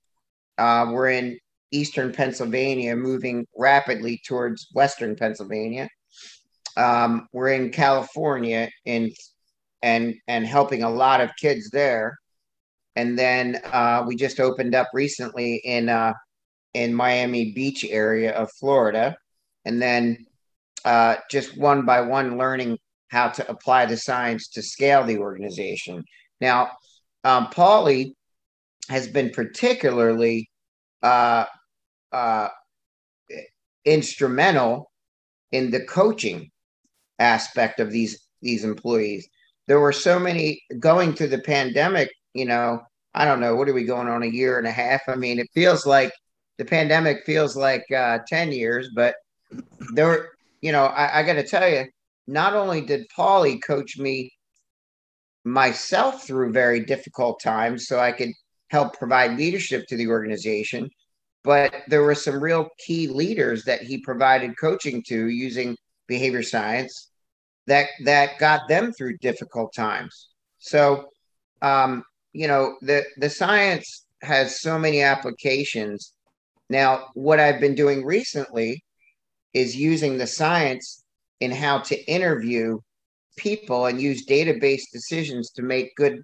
Uh, 0.57 0.88
we're 0.91 1.09
in 1.09 1.39
eastern 1.73 2.13
Pennsylvania, 2.13 2.95
moving 2.95 3.45
rapidly 3.57 4.21
towards 4.25 4.67
western 4.73 5.15
Pennsylvania. 5.15 5.89
Um, 6.77 7.27
we're 7.33 7.49
in 7.49 7.71
California 7.71 8.69
in 8.86 9.12
and 9.81 10.15
and 10.27 10.45
helping 10.45 10.83
a 10.83 10.89
lot 10.89 11.21
of 11.21 11.36
kids 11.39 11.69
there. 11.69 12.17
And 12.95 13.17
then 13.17 13.59
uh, 13.65 14.03
we 14.07 14.15
just 14.15 14.39
opened 14.39 14.75
up 14.75 14.88
recently 14.93 15.55
in 15.63 15.89
uh, 15.89 16.13
in 16.73 16.93
Miami 16.93 17.51
Beach 17.51 17.86
area 17.88 18.31
of 18.33 18.49
Florida, 18.59 19.15
and 19.65 19.81
then 19.81 20.25
uh, 20.86 21.15
just 21.29 21.57
one 21.57 21.86
by 21.86 22.01
one 22.01 22.38
learning 22.38 22.77
how 23.09 23.29
to 23.29 23.47
apply 23.49 23.86
the 23.86 23.97
science 23.97 24.47
to 24.49 24.62
scale 24.62 25.03
the 25.03 25.17
organization. 25.17 26.03
Now, 26.41 26.71
um, 27.23 27.47
Paulie 27.47 28.13
has 28.89 29.07
been 29.07 29.29
particularly 29.29 30.49
uh, 31.03 31.45
uh, 32.13 32.49
instrumental 33.86 34.91
in 35.52 35.71
the 35.71 35.84
coaching 35.86 36.49
aspect 37.19 37.80
of 37.80 37.91
these 37.91 38.28
these 38.41 38.63
employees. 38.63 39.28
There 39.67 39.80
were 39.80 39.93
so 39.93 40.19
many 40.19 40.62
going 40.80 41.13
through 41.13 41.30
the 41.30 41.39
pandemic. 41.39 42.10
You 42.34 42.45
know, 42.45 42.82
I 43.13 43.26
don't 43.26 43.39
know 43.39 43.56
what 43.56 43.69
are 43.69 43.73
we 43.73 43.84
going 43.84 44.08
on 44.08 44.23
a 44.23 44.28
year 44.28 44.58
and 44.58 44.67
a 44.67 44.71
half. 44.71 45.02
I 45.08 45.15
mean, 45.15 45.39
it 45.39 45.49
feels 45.54 45.86
like 45.86 46.12
the 46.58 46.65
pandemic 46.65 47.26
feels 47.26 47.56
like 47.56 47.86
uh, 47.91 48.19
ten 48.28 48.52
years, 48.52 48.89
but 48.95 49.15
there 49.93 50.08
were. 50.08 50.30
You 50.62 50.71
know, 50.71 50.86
I, 50.86 51.19
I 51.19 51.23
got 51.23 51.34
to 51.34 51.45
tell 51.45 51.67
you, 51.67 51.86
not 52.26 52.54
only 52.54 52.80
did 52.80 53.10
Paulie 53.10 53.62
coach 53.62 53.97
me 53.97 54.32
myself 55.43 56.26
through 56.26 56.54
very 56.54 56.80
difficult 56.86 57.41
times, 57.41 57.86
so 57.86 57.99
I 57.99 58.13
could 58.13 58.32
help 58.69 58.97
provide 58.97 59.38
leadership 59.38 59.86
to 59.88 59.97
the 59.97 60.08
organization, 60.08 60.89
but 61.43 61.73
there 61.88 62.03
were 62.03 62.15
some 62.15 62.41
real 62.41 62.69
key 62.77 63.08
leaders 63.08 63.63
that 63.65 63.82
he 63.82 63.97
provided 63.97 64.58
coaching 64.58 65.03
to 65.08 65.27
using 65.27 65.75
behavior 66.08 66.43
science 66.43 67.10
that 67.67 67.88
that 68.03 68.39
got 68.39 68.67
them 68.67 68.91
through 68.91 69.17
difficult 69.17 69.73
times. 69.73 70.29
So, 70.60 71.10
um, 71.62 72.03
you 72.34 72.47
know, 72.47 72.77
the 72.82 73.03
the 73.17 73.29
science 73.29 74.06
has 74.21 74.62
so 74.62 74.79
many 74.79 75.01
applications. 75.01 76.13
Now, 76.69 77.08
what 77.13 77.39
I've 77.39 77.60
been 77.60 77.75
doing 77.75 78.06
recently 78.06 78.84
is 79.53 79.75
using 79.75 80.17
the 80.17 80.27
science 80.27 81.03
in 81.39 81.51
how 81.51 81.79
to 81.79 82.12
interview 82.12 82.79
people 83.38 83.86
and 83.88 84.01
use 84.01 84.25
database 84.25 84.84
decisions 84.91 85.51
to 85.51 85.62
make 85.62 85.95
good 85.95 86.21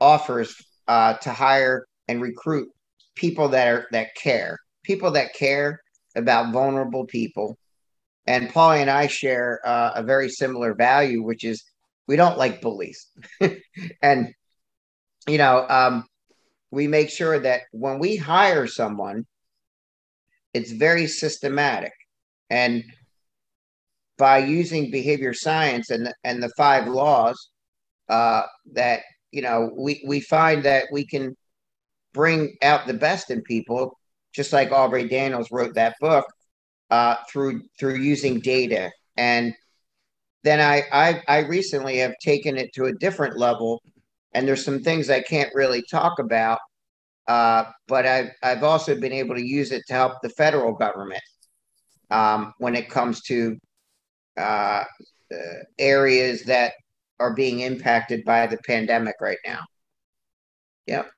offers 0.00 0.54
uh, 0.88 1.14
to 1.14 1.30
hire 1.30 1.86
and 2.08 2.20
recruit 2.20 2.68
people 3.14 3.48
that 3.50 3.68
are 3.68 3.86
that 3.92 4.14
care, 4.14 4.58
people 4.82 5.10
that 5.12 5.34
care 5.34 5.80
about 6.16 6.52
vulnerable 6.52 7.06
people. 7.06 7.56
And 8.26 8.48
Paulie 8.50 8.80
and 8.80 8.90
I 8.90 9.08
share 9.08 9.60
uh, 9.64 9.92
a 9.96 10.02
very 10.02 10.28
similar 10.28 10.74
value, 10.74 11.22
which 11.22 11.44
is 11.44 11.64
we 12.06 12.16
don't 12.16 12.38
like 12.38 12.60
bullies, 12.60 13.06
and 14.02 14.32
you 15.26 15.38
know 15.38 15.66
um, 15.68 16.04
we 16.70 16.86
make 16.86 17.10
sure 17.10 17.38
that 17.38 17.62
when 17.72 17.98
we 17.98 18.16
hire 18.16 18.66
someone, 18.66 19.26
it's 20.54 20.70
very 20.70 21.06
systematic, 21.06 21.92
and 22.48 22.84
by 24.18 24.38
using 24.38 24.90
behavior 24.90 25.34
science 25.34 25.90
and 25.90 26.06
the, 26.06 26.14
and 26.22 26.40
the 26.40 26.50
five 26.56 26.86
laws, 26.86 27.50
uh, 28.08 28.42
that 28.72 29.00
you 29.32 29.42
know 29.42 29.70
we 29.76 30.04
we 30.06 30.20
find 30.20 30.62
that 30.62 30.84
we 30.92 31.04
can 31.04 31.36
bring 32.12 32.56
out 32.62 32.86
the 32.86 32.94
best 32.94 33.30
in 33.30 33.42
people, 33.42 33.98
just 34.32 34.52
like 34.52 34.72
Aubrey 34.72 35.08
Daniels 35.08 35.50
wrote 35.50 35.74
that 35.74 35.96
book 36.00 36.26
uh, 36.90 37.16
through 37.30 37.62
through 37.78 37.96
using 37.96 38.40
data. 38.40 38.90
And 39.16 39.54
then 40.44 40.60
I, 40.60 40.82
I 40.92 41.22
I 41.28 41.38
recently 41.46 41.98
have 41.98 42.14
taken 42.20 42.56
it 42.56 42.72
to 42.74 42.86
a 42.86 42.92
different 42.92 43.38
level, 43.38 43.82
and 44.32 44.46
there's 44.46 44.64
some 44.64 44.80
things 44.80 45.10
I 45.10 45.20
can't 45.20 45.54
really 45.54 45.82
talk 45.90 46.18
about. 46.18 46.58
Uh, 47.28 47.64
but 47.86 48.06
I've 48.06 48.30
I've 48.42 48.64
also 48.64 48.98
been 48.98 49.12
able 49.12 49.34
to 49.34 49.46
use 49.46 49.72
it 49.72 49.82
to 49.88 49.94
help 49.94 50.14
the 50.22 50.28
federal 50.30 50.72
government 50.72 51.22
um, 52.10 52.52
when 52.58 52.74
it 52.74 52.90
comes 52.90 53.22
to 53.22 53.56
uh, 54.36 54.84
areas 55.78 56.42
that 56.44 56.72
are 57.20 57.34
being 57.34 57.60
impacted 57.60 58.24
by 58.24 58.46
the 58.46 58.58
pandemic 58.66 59.14
right 59.20 59.38
now. 59.46 59.60
Yep. 60.86 61.10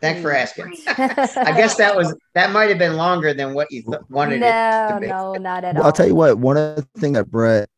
Thanks 0.00 0.20
for 0.20 0.32
asking. 0.32 0.76
I 0.88 1.54
guess 1.56 1.76
that 1.76 1.94
was 1.94 2.14
that 2.34 2.50
might 2.50 2.68
have 2.68 2.78
been 2.78 2.96
longer 2.96 3.32
than 3.32 3.54
what 3.54 3.70
you 3.70 3.82
th- 3.82 4.02
wanted 4.08 4.40
no, 4.40 4.46
it 4.48 4.94
to 4.94 5.00
be. 5.00 5.06
No, 5.06 5.34
not 5.34 5.64
at 5.64 5.74
well, 5.74 5.84
all. 5.84 5.86
I'll 5.86 5.92
tell 5.92 6.06
you 6.06 6.14
what. 6.14 6.38
One 6.38 6.56
of 6.56 6.76
the 6.76 6.86
things 6.98 7.14
that 7.14 7.30
Brett 7.30 7.68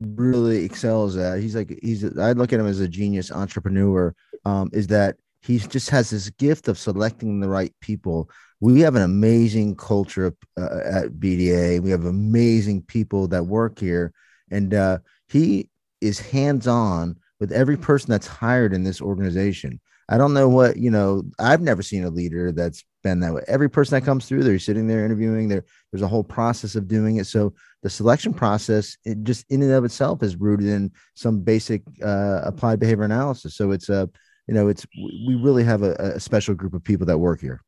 really 0.00 0.64
excels 0.64 1.16
at, 1.16 1.40
he's 1.40 1.54
like 1.54 1.78
he's. 1.82 2.04
I 2.18 2.32
look 2.32 2.52
at 2.52 2.60
him 2.60 2.66
as 2.66 2.80
a 2.80 2.88
genius 2.88 3.30
entrepreneur. 3.30 4.14
Um, 4.44 4.70
is 4.72 4.86
that 4.86 5.16
he 5.42 5.58
just 5.58 5.90
has 5.90 6.10
this 6.10 6.30
gift 6.30 6.68
of 6.68 6.78
selecting 6.78 7.40
the 7.40 7.48
right 7.48 7.72
people. 7.80 8.30
We 8.60 8.80
have 8.80 8.96
an 8.96 9.02
amazing 9.02 9.76
culture 9.76 10.34
uh, 10.56 10.80
at 10.84 11.12
BDA. 11.12 11.80
We 11.80 11.90
have 11.90 12.06
amazing 12.06 12.82
people 12.82 13.28
that 13.28 13.44
work 13.44 13.78
here, 13.78 14.12
and 14.50 14.72
uh, 14.72 14.98
he 15.28 15.68
is 16.00 16.18
hands 16.18 16.66
on 16.66 17.16
with 17.40 17.52
every 17.52 17.76
person 17.76 18.10
that's 18.10 18.26
hired 18.26 18.72
in 18.72 18.84
this 18.84 19.00
organization. 19.00 19.80
I 20.08 20.16
don't 20.16 20.32
know 20.32 20.48
what, 20.48 20.78
you 20.78 20.90
know, 20.90 21.24
I've 21.38 21.60
never 21.60 21.82
seen 21.82 22.04
a 22.04 22.10
leader 22.10 22.50
that's 22.50 22.82
been 23.02 23.20
that 23.20 23.34
way. 23.34 23.42
Every 23.46 23.68
person 23.68 23.94
that 23.94 24.06
comes 24.06 24.26
through, 24.26 24.42
they're 24.42 24.58
sitting 24.58 24.86
there 24.86 25.04
interviewing, 25.04 25.48
there, 25.48 25.64
there's 25.92 26.02
a 26.02 26.08
whole 26.08 26.24
process 26.24 26.76
of 26.76 26.88
doing 26.88 27.16
it. 27.16 27.26
So 27.26 27.52
the 27.82 27.90
selection 27.90 28.32
process, 28.32 28.96
it 29.04 29.22
just 29.22 29.44
in 29.50 29.62
and 29.62 29.72
of 29.72 29.84
itself 29.84 30.22
is 30.22 30.36
rooted 30.36 30.66
in 30.66 30.92
some 31.14 31.40
basic 31.40 31.82
uh, 32.02 32.40
applied 32.44 32.80
behavior 32.80 33.04
analysis. 33.04 33.54
So 33.54 33.70
it's 33.70 33.90
a, 33.90 34.08
you 34.46 34.54
know, 34.54 34.68
it's, 34.68 34.86
we 34.96 35.34
really 35.34 35.64
have 35.64 35.82
a, 35.82 35.92
a 35.92 36.20
special 36.20 36.54
group 36.54 36.72
of 36.72 36.82
people 36.82 37.06
that 37.06 37.18
work 37.18 37.40
here. 37.40 37.62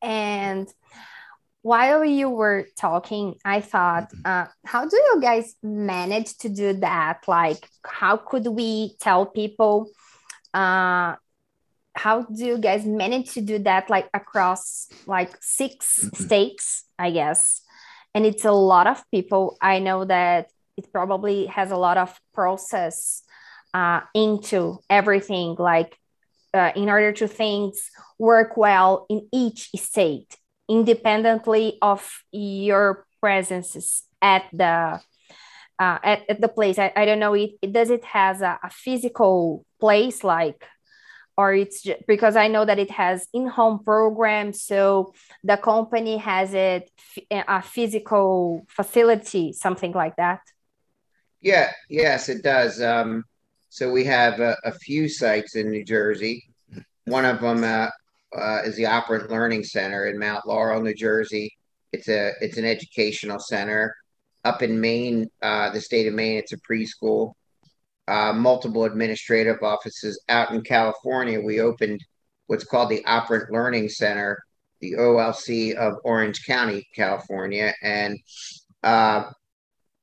And 0.00 0.66
while 1.60 2.04
you 2.04 2.28
were 2.30 2.66
talking, 2.76 3.36
I 3.44 3.60
thought, 3.60 4.12
uh, 4.24 4.46
how 4.64 4.86
do 4.86 4.96
you 4.96 5.18
guys 5.20 5.54
manage 5.62 6.38
to 6.38 6.48
do 6.48 6.74
that? 6.80 7.24
Like, 7.26 7.68
how 7.84 8.16
could 8.16 8.46
we 8.46 8.96
tell 9.00 9.26
people 9.26 9.90
uh, 10.52 11.16
how 11.94 12.22
do 12.22 12.44
you 12.44 12.58
guys 12.58 12.84
manage 12.84 13.32
to 13.34 13.40
do 13.40 13.58
that 13.60 13.88
like 13.88 14.08
across 14.12 14.88
like 15.06 15.36
6 15.40 16.10
states 16.14 16.84
i 16.98 17.10
guess? 17.10 17.64
And 18.14 18.24
it's 18.24 18.44
a 18.44 18.52
lot 18.52 18.86
of 18.86 19.02
people. 19.10 19.56
I 19.60 19.80
know 19.80 20.04
that 20.04 20.50
it 20.76 20.92
probably 20.92 21.46
has 21.46 21.70
a 21.70 21.76
lot 21.76 21.98
of 21.98 22.18
process 22.32 23.22
uh, 23.74 24.00
into 24.14 24.78
everything 24.88 25.56
like 25.58 25.98
uh, 26.52 26.70
in 26.76 26.88
order 26.88 27.12
to 27.12 27.26
things 27.26 27.90
work 28.18 28.56
well 28.56 29.06
in 29.10 29.28
each 29.32 29.70
state 29.76 30.36
independently 30.68 31.76
of 31.82 32.22
your 32.30 33.04
presences 33.20 34.04
at 34.22 34.44
the 34.52 35.00
uh, 35.80 35.98
at, 36.04 36.22
at 36.30 36.40
the 36.40 36.48
place. 36.48 36.78
I, 36.78 36.92
I 36.94 37.04
don't 37.04 37.18
know 37.18 37.34
it, 37.34 37.50
it 37.60 37.72
does 37.72 37.90
it 37.90 38.04
has 38.04 38.40
a, 38.40 38.60
a 38.62 38.70
physical 38.70 39.66
place 39.80 40.22
like 40.22 40.64
or 41.36 41.52
it's 41.54 41.82
just, 41.82 42.06
because 42.06 42.36
I 42.36 42.48
know 42.48 42.64
that 42.64 42.78
it 42.78 42.90
has 42.90 43.26
in-home 43.32 43.82
programs, 43.84 44.62
so 44.62 45.14
the 45.42 45.56
company 45.56 46.16
has 46.18 46.54
it 46.54 46.90
a 47.30 47.62
physical 47.62 48.64
facility, 48.68 49.52
something 49.52 49.92
like 49.92 50.16
that. 50.16 50.40
Yeah, 51.40 51.72
yes, 51.90 52.28
it 52.28 52.42
does. 52.42 52.80
Um, 52.80 53.24
so 53.68 53.90
we 53.90 54.04
have 54.04 54.40
a, 54.40 54.56
a, 54.64 54.72
few 54.72 55.08
sites 55.08 55.56
in 55.56 55.70
New 55.70 55.84
Jersey. 55.84 56.44
One 57.04 57.24
of 57.24 57.40
them 57.40 57.64
uh, 57.64 57.88
uh, 58.34 58.62
is 58.64 58.76
the 58.76 58.86
Operant 58.86 59.30
Learning 59.30 59.64
Center 59.64 60.06
in 60.06 60.18
Mount 60.18 60.46
Laurel, 60.46 60.80
New 60.80 60.94
Jersey. 60.94 61.52
It's 61.92 62.08
a 62.08 62.32
it's 62.40 62.56
an 62.56 62.64
educational 62.64 63.38
center. 63.40 63.94
Up 64.44 64.62
in 64.62 64.80
Maine, 64.80 65.30
uh, 65.42 65.70
the 65.70 65.80
state 65.80 66.06
of 66.06 66.14
Maine, 66.14 66.38
it's 66.38 66.52
a 66.52 66.58
preschool 66.58 67.34
uh, 68.08 68.32
multiple 68.32 68.84
administrative 68.84 69.62
offices 69.62 70.22
out 70.28 70.52
in 70.52 70.62
California. 70.62 71.40
We 71.40 71.60
opened 71.60 72.04
what's 72.46 72.64
called 72.64 72.90
the 72.90 73.04
Operant 73.06 73.50
Learning 73.50 73.88
Center, 73.88 74.42
the 74.80 74.92
OLC 74.92 75.74
of 75.74 75.94
Orange 76.04 76.44
County, 76.44 76.86
California. 76.94 77.72
And 77.82 78.18
uh, 78.82 79.30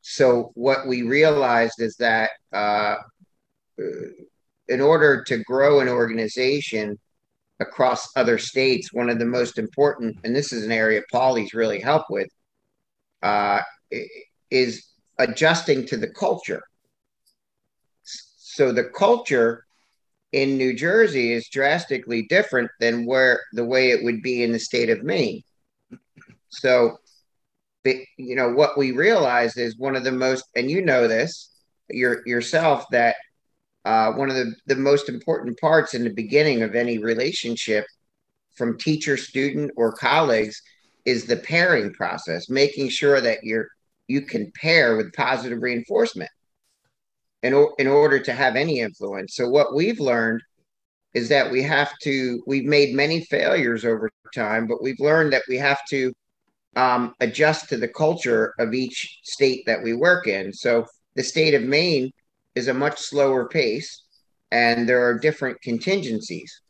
so 0.02 0.52
what 0.56 0.88
we 0.88 1.04
realized 1.04 1.80
is 1.80 1.96
that 1.98 2.32
uh, 2.52 2.96
in 4.68 4.82
order 4.82 5.24
to 5.26 5.44
grow 5.44 5.80
an 5.82 5.88
organization 5.88 6.98
across 7.60 8.10
other 8.16 8.40
states, 8.40 8.92
one 8.92 9.10
of 9.10 9.20
the 9.20 9.26
most 9.26 9.60
important, 9.60 10.18
and 10.24 10.36
this 10.36 10.52
is 10.52 10.66
an 10.66 10.72
area 10.72 11.02
Paulie's 11.12 11.54
really 11.54 11.80
helped 11.80 12.10
with, 12.10 12.30
uh, 13.22 13.60
is 14.50 14.88
adjusting 15.20 15.86
to 15.86 15.98
the 15.98 16.10
culture 16.10 16.64
so 18.54 18.74
the 18.74 18.84
culture 18.84 19.66
in 20.34 20.58
New 20.58 20.74
Jersey 20.74 21.32
is 21.32 21.48
drastically 21.48 22.24
different 22.24 22.70
than 22.82 23.06
where 23.06 23.42
the 23.54 23.64
way 23.64 23.92
it 23.92 24.04
would 24.04 24.22
be 24.22 24.44
in 24.44 24.52
the 24.52 24.60
state 24.60 24.90
of 24.90 25.04
Maine. 25.04 25.42
So, 26.50 26.98
you 27.86 28.36
know, 28.36 28.52
what 28.52 28.78
we 28.78 28.92
realized 28.92 29.58
is 29.58 29.78
one 29.78 29.96
of 29.96 30.04
the 30.04 30.12
most, 30.12 30.46
and 30.56 30.70
you 30.70 30.82
know 30.82 31.08
this 31.08 31.50
your, 31.90 32.22
yourself, 32.26 32.86
that 32.92 33.16
uh, 33.86 34.12
one 34.14 34.30
of 34.30 34.36
the, 34.36 34.54
the 34.68 34.76
most 34.76 35.08
important 35.08 35.58
parts 35.60 35.94
in 35.94 36.04
the 36.04 36.14
beginning 36.14 36.62
of 36.62 36.76
any 36.76 36.98
relationship 36.98 37.86
from 38.56 38.78
teacher, 38.78 39.16
student, 39.16 39.72
or 39.78 39.94
colleagues 39.94 40.62
is 41.06 41.26
the 41.26 41.38
pairing 41.38 41.94
process, 41.94 42.50
making 42.50 42.90
sure 42.90 43.22
that 43.22 43.44
you're 43.44 43.68
you 44.08 44.22
can 44.22 44.52
pair 44.52 44.98
with 44.98 45.14
positive 45.14 45.62
reinforcement 45.62 46.30
in, 47.44 47.54
or, 47.54 47.74
in 47.78 47.88
order 47.88 48.20
to 48.20 48.34
have 48.34 48.56
any 48.56 48.80
influence. 48.80 49.36
So 49.36 49.50
what 49.50 49.74
we've 49.74 50.00
learned 50.00 50.42
is 51.14 51.30
that 51.30 51.52
we 51.52 51.64
have 51.64 51.92
to, 52.04 52.42
we've 52.48 52.66
made 52.66 52.96
many 52.96 53.22
failures 53.26 53.84
over 53.84 54.10
time, 54.34 54.68
but 54.68 54.82
we've 54.82 55.00
learned 55.00 55.34
that 55.34 55.44
we 55.50 55.58
have 55.58 55.80
to 55.90 56.14
um, 56.76 57.14
adjust 57.20 57.70
to 57.70 57.78
the 57.78 57.88
culture 57.88 58.54
of 58.60 58.74
each 58.74 59.20
state 59.24 59.64
that 59.66 59.84
we 59.84 59.94
work 59.94 60.28
in. 60.28 60.54
So 60.54 60.86
the 61.16 61.24
state 61.24 61.54
of 61.54 61.64
Maine 61.64 62.12
is 62.56 62.70
a 62.70 62.74
much 62.74 63.00
slower 63.00 63.48
pace, 63.48 64.04
and 64.52 64.88
there 64.88 65.06
are 65.06 65.20
different 65.20 65.62
contingencies 65.62 66.62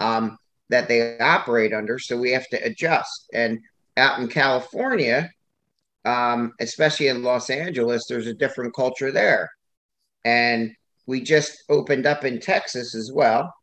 um, 0.00 0.36
that 0.68 0.88
they 0.88 1.18
operate 1.18 1.72
under. 1.72 1.98
So 1.98 2.18
we 2.18 2.32
have 2.32 2.48
to 2.48 2.62
adjust. 2.62 3.30
And 3.32 3.58
out 3.96 4.18
in 4.18 4.28
California, 4.28 5.30
um, 6.04 6.52
especially 6.60 7.08
in 7.08 7.22
Los 7.22 7.48
Angeles, 7.48 8.06
there's 8.06 8.26
a 8.26 8.34
different 8.34 8.74
culture 8.74 9.10
there 9.10 9.50
and 10.26 10.74
we 11.06 11.20
just 11.20 11.62
opened 11.68 12.04
up 12.04 12.24
in 12.24 12.40
Texas 12.40 12.96
as 12.96 13.12
well. 13.12 13.54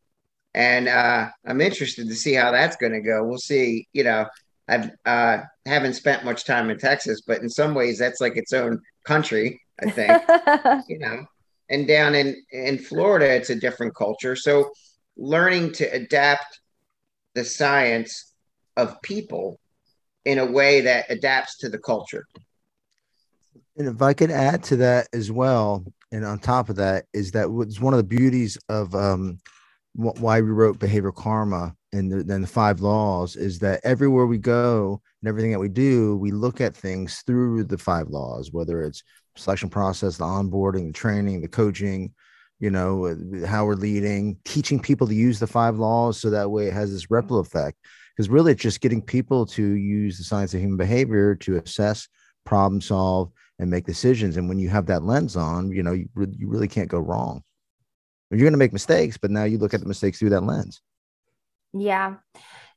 And 0.54 0.88
uh, 0.88 1.28
I'm 1.46 1.60
interested 1.60 2.08
to 2.08 2.14
see 2.14 2.32
how 2.32 2.52
that's 2.52 2.76
going 2.76 2.94
to 2.94 3.02
go. 3.02 3.22
We'll 3.22 3.36
see. 3.36 3.86
You 3.92 4.04
know, 4.04 4.26
I 4.66 4.90
uh, 5.04 5.42
haven't 5.66 5.92
spent 5.92 6.24
much 6.24 6.46
time 6.46 6.70
in 6.70 6.78
Texas, 6.78 7.20
but 7.26 7.42
in 7.42 7.50
some 7.50 7.74
ways, 7.74 7.98
that's 7.98 8.20
like 8.20 8.38
its 8.38 8.54
own 8.54 8.80
country. 9.04 9.60
I 9.82 9.90
think. 9.90 10.22
you 10.88 10.98
know, 10.98 11.26
and 11.68 11.86
down 11.86 12.14
in 12.14 12.34
in 12.50 12.78
Florida, 12.78 13.34
it's 13.34 13.50
a 13.50 13.56
different 13.56 13.94
culture. 13.94 14.34
So, 14.34 14.70
learning 15.18 15.72
to 15.72 15.84
adapt 15.84 16.60
the 17.34 17.44
science 17.44 18.32
of 18.76 19.02
people 19.02 19.60
in 20.24 20.38
a 20.38 20.46
way 20.46 20.80
that 20.82 21.10
adapts 21.10 21.58
to 21.58 21.68
the 21.68 21.78
culture. 21.78 22.24
And 23.76 23.88
if 23.88 24.00
I 24.02 24.14
could 24.14 24.30
add 24.30 24.62
to 24.64 24.76
that 24.76 25.08
as 25.12 25.32
well, 25.32 25.84
and 26.12 26.24
on 26.24 26.38
top 26.38 26.68
of 26.68 26.76
that 26.76 27.06
is 27.12 27.32
that 27.32 27.50
was 27.50 27.80
one 27.80 27.92
of 27.92 27.98
the 27.98 28.04
beauties 28.04 28.56
of 28.68 28.94
um, 28.94 29.38
why 29.94 30.40
we 30.40 30.50
wrote 30.50 30.78
behavior 30.78 31.12
karma 31.12 31.74
and 31.92 32.28
then 32.28 32.40
the 32.40 32.46
five 32.48 32.80
laws 32.80 33.36
is 33.36 33.60
that 33.60 33.80
everywhere 33.84 34.26
we 34.26 34.38
go 34.38 35.00
and 35.22 35.28
everything 35.28 35.52
that 35.52 35.60
we 35.60 35.68
do 35.68 36.16
we 36.16 36.32
look 36.32 36.60
at 36.60 36.76
things 36.76 37.22
through 37.24 37.62
the 37.62 37.78
five 37.78 38.08
laws 38.08 38.50
whether 38.50 38.82
it's 38.82 39.04
selection 39.36 39.68
process 39.68 40.16
the 40.16 40.24
onboarding 40.24 40.88
the 40.88 40.92
training 40.92 41.40
the 41.40 41.46
coaching 41.46 42.12
you 42.60 42.70
know 42.70 43.16
how 43.46 43.66
we're 43.66 43.74
leading 43.74 44.36
teaching 44.44 44.80
people 44.80 45.06
to 45.06 45.14
use 45.14 45.38
the 45.38 45.46
five 45.46 45.76
laws 45.76 46.20
so 46.20 46.30
that 46.30 46.50
way 46.50 46.66
it 46.66 46.72
has 46.72 46.90
this 46.90 47.10
ripple 47.10 47.38
effect. 47.38 47.78
Because 48.16 48.30
really 48.30 48.52
it's 48.52 48.62
just 48.62 48.80
getting 48.80 49.02
people 49.02 49.44
to 49.46 49.62
use 49.62 50.16
the 50.16 50.24
science 50.24 50.54
of 50.54 50.60
human 50.60 50.76
behavior 50.76 51.34
to 51.36 51.56
assess 51.56 52.08
problem 52.44 52.80
solve 52.80 53.32
and 53.58 53.70
make 53.70 53.86
decisions. 53.86 54.36
And 54.36 54.48
when 54.48 54.58
you 54.58 54.68
have 54.68 54.86
that 54.86 55.04
lens 55.04 55.36
on, 55.36 55.70
you 55.70 55.82
know, 55.82 55.92
you, 55.92 56.08
re- 56.14 56.34
you 56.36 56.48
really 56.48 56.68
can't 56.68 56.88
go 56.88 56.98
wrong. 56.98 57.42
You're 58.30 58.40
going 58.40 58.52
to 58.52 58.58
make 58.58 58.72
mistakes, 58.72 59.16
but 59.16 59.30
now 59.30 59.44
you 59.44 59.58
look 59.58 59.74
at 59.74 59.80
the 59.80 59.86
mistakes 59.86 60.18
through 60.18 60.30
that 60.30 60.42
lens. 60.42 60.80
Yeah. 61.72 62.16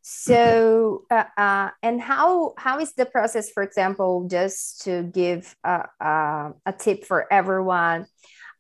So, 0.02 1.04
uh, 1.12 1.24
uh, 1.36 1.70
and 1.82 2.00
how 2.02 2.54
how 2.58 2.80
is 2.80 2.94
the 2.94 3.06
process? 3.06 3.50
For 3.52 3.64
example, 3.64 4.28
just 4.30 4.84
to 4.84 5.04
give 5.04 5.56
a, 5.64 5.86
a, 6.00 6.54
a 6.66 6.74
tip 6.74 7.06
for 7.06 7.32
everyone, 7.32 8.06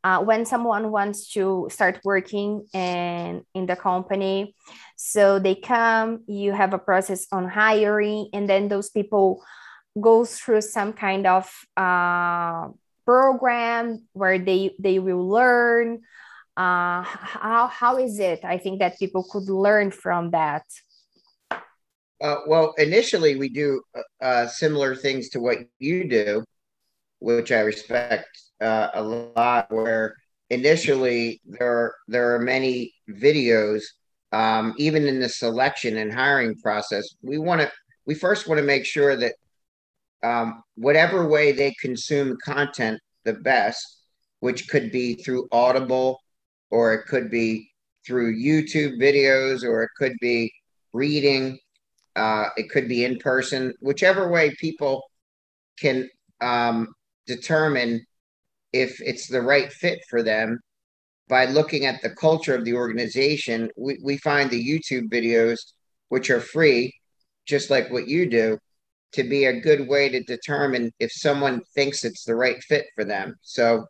uh, 0.04 0.24
when 0.24 0.46
someone 0.46 0.92
wants 0.92 1.32
to 1.34 1.68
start 1.72 2.00
working 2.04 2.68
in 2.74 3.44
in 3.54 3.66
the 3.66 3.76
company, 3.76 4.56
so 4.96 5.40
they 5.40 5.56
come, 5.56 6.24
you 6.28 6.52
have 6.52 6.74
a 6.74 6.80
process 6.80 7.28
on 7.32 7.48
hiring, 7.48 8.30
and 8.34 8.50
then 8.50 8.68
those 8.68 8.90
people 8.90 9.44
goes 10.02 10.38
through 10.38 10.62
some 10.62 10.94
kind 10.94 11.26
of 11.28 11.52
uh, 11.76 12.70
program 13.06 14.08
where 14.14 14.40
they 14.40 14.76
they 14.80 15.00
will 15.00 15.28
learn 15.28 16.02
uh, 16.58 17.04
how 17.04 17.68
how 17.68 17.98
is 17.98 18.20
it? 18.20 18.44
I 18.44 18.58
think 18.58 18.80
that 18.80 18.98
people 18.98 19.24
could 19.24 19.48
learn 19.48 19.92
from 19.92 20.32
that. 20.32 20.64
Uh, 22.20 22.38
well 22.48 22.74
initially 22.80 23.36
we 23.36 23.48
do 23.48 23.80
uh, 23.96 24.26
uh 24.26 24.48
similar 24.48 24.96
things 24.96 25.30
to 25.30 25.40
what 25.40 25.60
you 25.78 26.10
do 26.10 26.44
which 27.20 27.52
i 27.52 27.60
respect 27.60 28.28
uh, 28.60 28.88
a 28.96 29.04
lot 29.04 29.72
where 29.72 30.16
initially 30.50 31.40
there 31.46 31.94
there 32.08 32.34
are 32.34 32.40
many 32.40 32.92
videos 33.08 33.84
um, 34.32 34.74
even 34.80 35.06
in 35.06 35.20
the 35.20 35.30
selection 35.30 35.98
and 35.98 36.12
hiring 36.12 36.56
process 36.56 37.16
we 37.22 37.38
want 37.38 37.62
to 37.62 37.72
we 38.08 38.16
first 38.16 38.48
want 38.48 38.58
to 38.58 38.66
make 38.66 38.84
sure 38.84 39.16
that 39.16 39.36
um, 40.28 40.64
whatever 40.76 41.28
way 41.28 41.52
they 41.52 41.74
consume 41.80 42.38
content 42.44 43.00
the 43.24 43.34
best, 43.34 44.04
which 44.42 44.68
could 44.68 44.92
be 44.92 45.16
through 45.16 45.48
Audible 45.52 46.20
or 46.70 46.94
it 46.94 47.06
could 47.08 47.32
be 47.32 47.70
through 48.06 48.38
YouTube 48.38 49.00
videos 49.00 49.64
or 49.64 49.84
it 49.84 49.90
could 49.98 50.14
be 50.20 50.52
reading, 50.94 51.58
uh, 52.16 52.50
it 52.58 52.70
could 52.70 52.88
be 52.88 53.06
in 53.06 53.18
person, 53.20 53.74
whichever 53.80 54.30
way 54.30 54.54
people 54.60 55.02
can 55.80 56.10
um, 56.42 56.94
determine 57.26 58.06
if 58.74 59.00
it's 59.02 59.28
the 59.28 59.42
right 59.42 59.72
fit 59.72 60.00
for 60.10 60.24
them 60.24 60.60
by 61.30 61.46
looking 61.46 61.86
at 61.86 62.02
the 62.02 62.10
culture 62.10 62.56
of 62.56 62.66
the 62.66 62.74
organization. 62.74 63.70
We, 63.78 63.98
we 64.04 64.18
find 64.18 64.50
the 64.50 64.64
YouTube 64.72 65.10
videos, 65.10 65.58
which 66.10 66.30
are 66.30 66.42
free, 66.42 66.94
just 67.46 67.70
like 67.70 67.90
what 67.92 68.08
you 68.08 68.30
do, 68.30 68.58
to 69.14 69.24
be 69.24 69.46
a 69.46 69.60
good 69.60 69.88
way 69.88 70.10
to 70.10 70.22
determine 70.24 70.92
if 71.00 71.12
someone 71.12 71.62
thinks 71.74 72.04
it's 72.04 72.24
the 72.26 72.36
right 72.36 72.62
fit 72.64 72.88
for 72.96 73.04
them. 73.04 73.36
So 73.42 73.86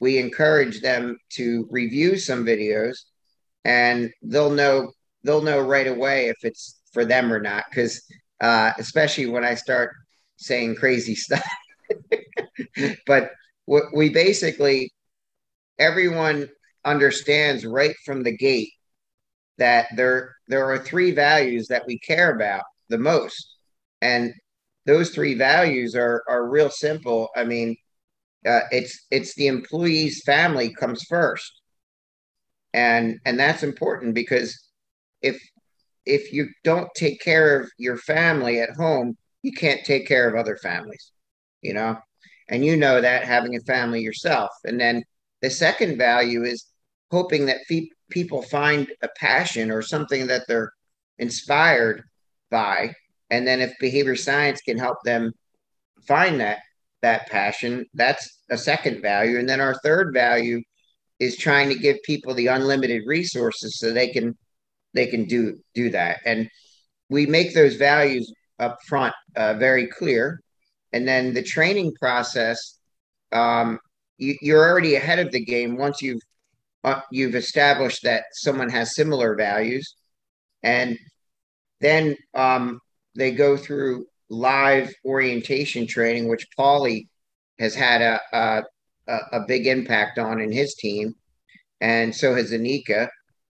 we 0.00 0.18
encourage 0.18 0.80
them 0.80 1.16
to 1.30 1.66
review 1.70 2.16
some 2.16 2.44
videos 2.44 2.96
and 3.64 4.10
they'll 4.22 4.50
know 4.50 4.90
they'll 5.22 5.42
know 5.42 5.60
right 5.60 5.86
away 5.86 6.26
if 6.26 6.36
it's 6.42 6.80
for 6.92 7.04
them 7.04 7.32
or 7.32 7.40
not 7.40 7.64
because 7.70 8.02
uh, 8.40 8.72
especially 8.78 9.26
when 9.26 9.44
I 9.44 9.54
start 9.54 9.92
saying 10.36 10.74
crazy 10.74 11.14
stuff. 11.26 11.46
but 13.06 13.32
we 13.66 14.08
basically 14.08 14.90
everyone 15.78 16.48
understands 16.84 17.64
right 17.64 17.94
from 18.04 18.22
the 18.22 18.36
gate 18.36 18.72
that 19.58 19.86
there 19.94 20.34
there 20.48 20.68
are 20.70 20.78
three 20.78 21.12
values 21.12 21.68
that 21.68 21.86
we 21.86 21.98
care 21.98 22.34
about 22.34 22.64
the 22.88 22.98
most 22.98 23.56
and 24.00 24.34
those 24.86 25.10
three 25.10 25.34
values 25.34 25.94
are 25.94 26.22
are 26.28 26.48
real 26.48 26.70
simple. 26.70 27.28
I 27.36 27.44
mean, 27.44 27.76
uh, 28.46 28.62
it's 28.70 29.06
it's 29.10 29.34
the 29.34 29.46
employee's 29.46 30.22
family 30.24 30.74
comes 30.74 31.04
first, 31.04 31.60
and 32.74 33.18
and 33.24 33.38
that's 33.38 33.62
important 33.62 34.14
because 34.14 34.58
if 35.22 35.40
if 36.04 36.32
you 36.32 36.48
don't 36.64 36.88
take 36.96 37.20
care 37.20 37.60
of 37.60 37.70
your 37.78 37.96
family 37.96 38.60
at 38.60 38.70
home, 38.76 39.16
you 39.42 39.52
can't 39.52 39.84
take 39.84 40.06
care 40.06 40.28
of 40.28 40.34
other 40.36 40.56
families, 40.56 41.12
you 41.60 41.72
know, 41.74 41.96
and 42.48 42.64
you 42.64 42.76
know 42.76 43.00
that 43.00 43.24
having 43.24 43.56
a 43.56 43.60
family 43.60 44.00
yourself. 44.00 44.50
And 44.64 44.80
then 44.80 45.04
the 45.42 45.50
second 45.50 45.98
value 45.98 46.42
is 46.44 46.66
hoping 47.10 47.46
that 47.46 47.64
fe- 47.68 47.90
people 48.10 48.42
find 48.42 48.88
a 49.02 49.08
passion 49.16 49.70
or 49.70 49.82
something 49.82 50.26
that 50.26 50.42
they're 50.48 50.72
inspired 51.18 52.02
by 52.50 52.94
and 53.32 53.46
then 53.46 53.60
if 53.60 53.72
behavior 53.80 54.14
science 54.14 54.60
can 54.60 54.78
help 54.78 54.98
them 55.04 55.32
find 56.06 56.40
that 56.40 56.58
that 57.00 57.28
passion 57.28 57.84
that's 57.94 58.42
a 58.50 58.58
second 58.58 59.02
value. 59.02 59.38
And 59.38 59.48
then 59.48 59.60
our 59.60 59.74
third 59.82 60.12
value 60.12 60.60
is 61.18 61.36
trying 61.36 61.68
to 61.70 61.74
give 61.74 61.96
people 62.04 62.34
the 62.34 62.48
unlimited 62.48 63.02
resources 63.06 63.78
so 63.78 63.90
they 63.90 64.08
can 64.08 64.36
they 64.94 65.06
can 65.06 65.24
do 65.24 65.58
do 65.74 65.90
that. 65.90 66.20
And 66.26 66.48
we 67.08 67.26
make 67.26 67.54
those 67.54 67.76
values 67.76 68.32
up 68.58 68.78
front 68.86 69.14
uh, 69.34 69.54
very 69.54 69.86
clear. 69.88 70.40
And 70.92 71.08
then 71.08 71.32
the 71.32 71.42
training 71.42 71.94
process 71.98 72.78
um, 73.32 73.78
you, 74.18 74.36
you're 74.42 74.68
already 74.68 74.94
ahead 74.94 75.18
of 75.18 75.32
the 75.32 75.44
game 75.44 75.76
once 75.78 76.02
you've 76.02 76.20
uh, 76.84 77.00
you've 77.10 77.34
established 77.34 78.02
that 78.02 78.24
someone 78.32 78.68
has 78.68 78.94
similar 78.94 79.34
values. 79.34 79.96
And 80.62 80.98
then 81.80 82.16
um, 82.34 82.80
they 83.14 83.32
go 83.32 83.56
through 83.56 84.06
live 84.28 84.92
orientation 85.04 85.86
training, 85.86 86.28
which 86.28 86.48
Paulie 86.58 87.08
has 87.58 87.74
had 87.74 88.00
a, 88.00 88.20
a, 88.32 88.62
a 89.32 89.40
big 89.46 89.66
impact 89.66 90.18
on 90.18 90.40
in 90.40 90.50
his 90.50 90.74
team, 90.74 91.14
and 91.80 92.14
so 92.14 92.34
has 92.34 92.52
Anika. 92.52 93.08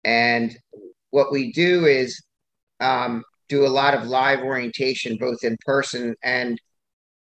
And 0.05 0.57
what 1.11 1.33
we 1.33 1.53
do 1.53 1.87
is 1.87 2.23
um, 2.81 3.25
do 3.49 3.67
a 3.67 3.69
lot 3.69 3.95
of 3.95 4.07
live 4.07 4.41
orientation, 4.41 5.17
both 5.17 5.43
in 5.43 5.57
person 5.65 6.15
and 6.23 6.61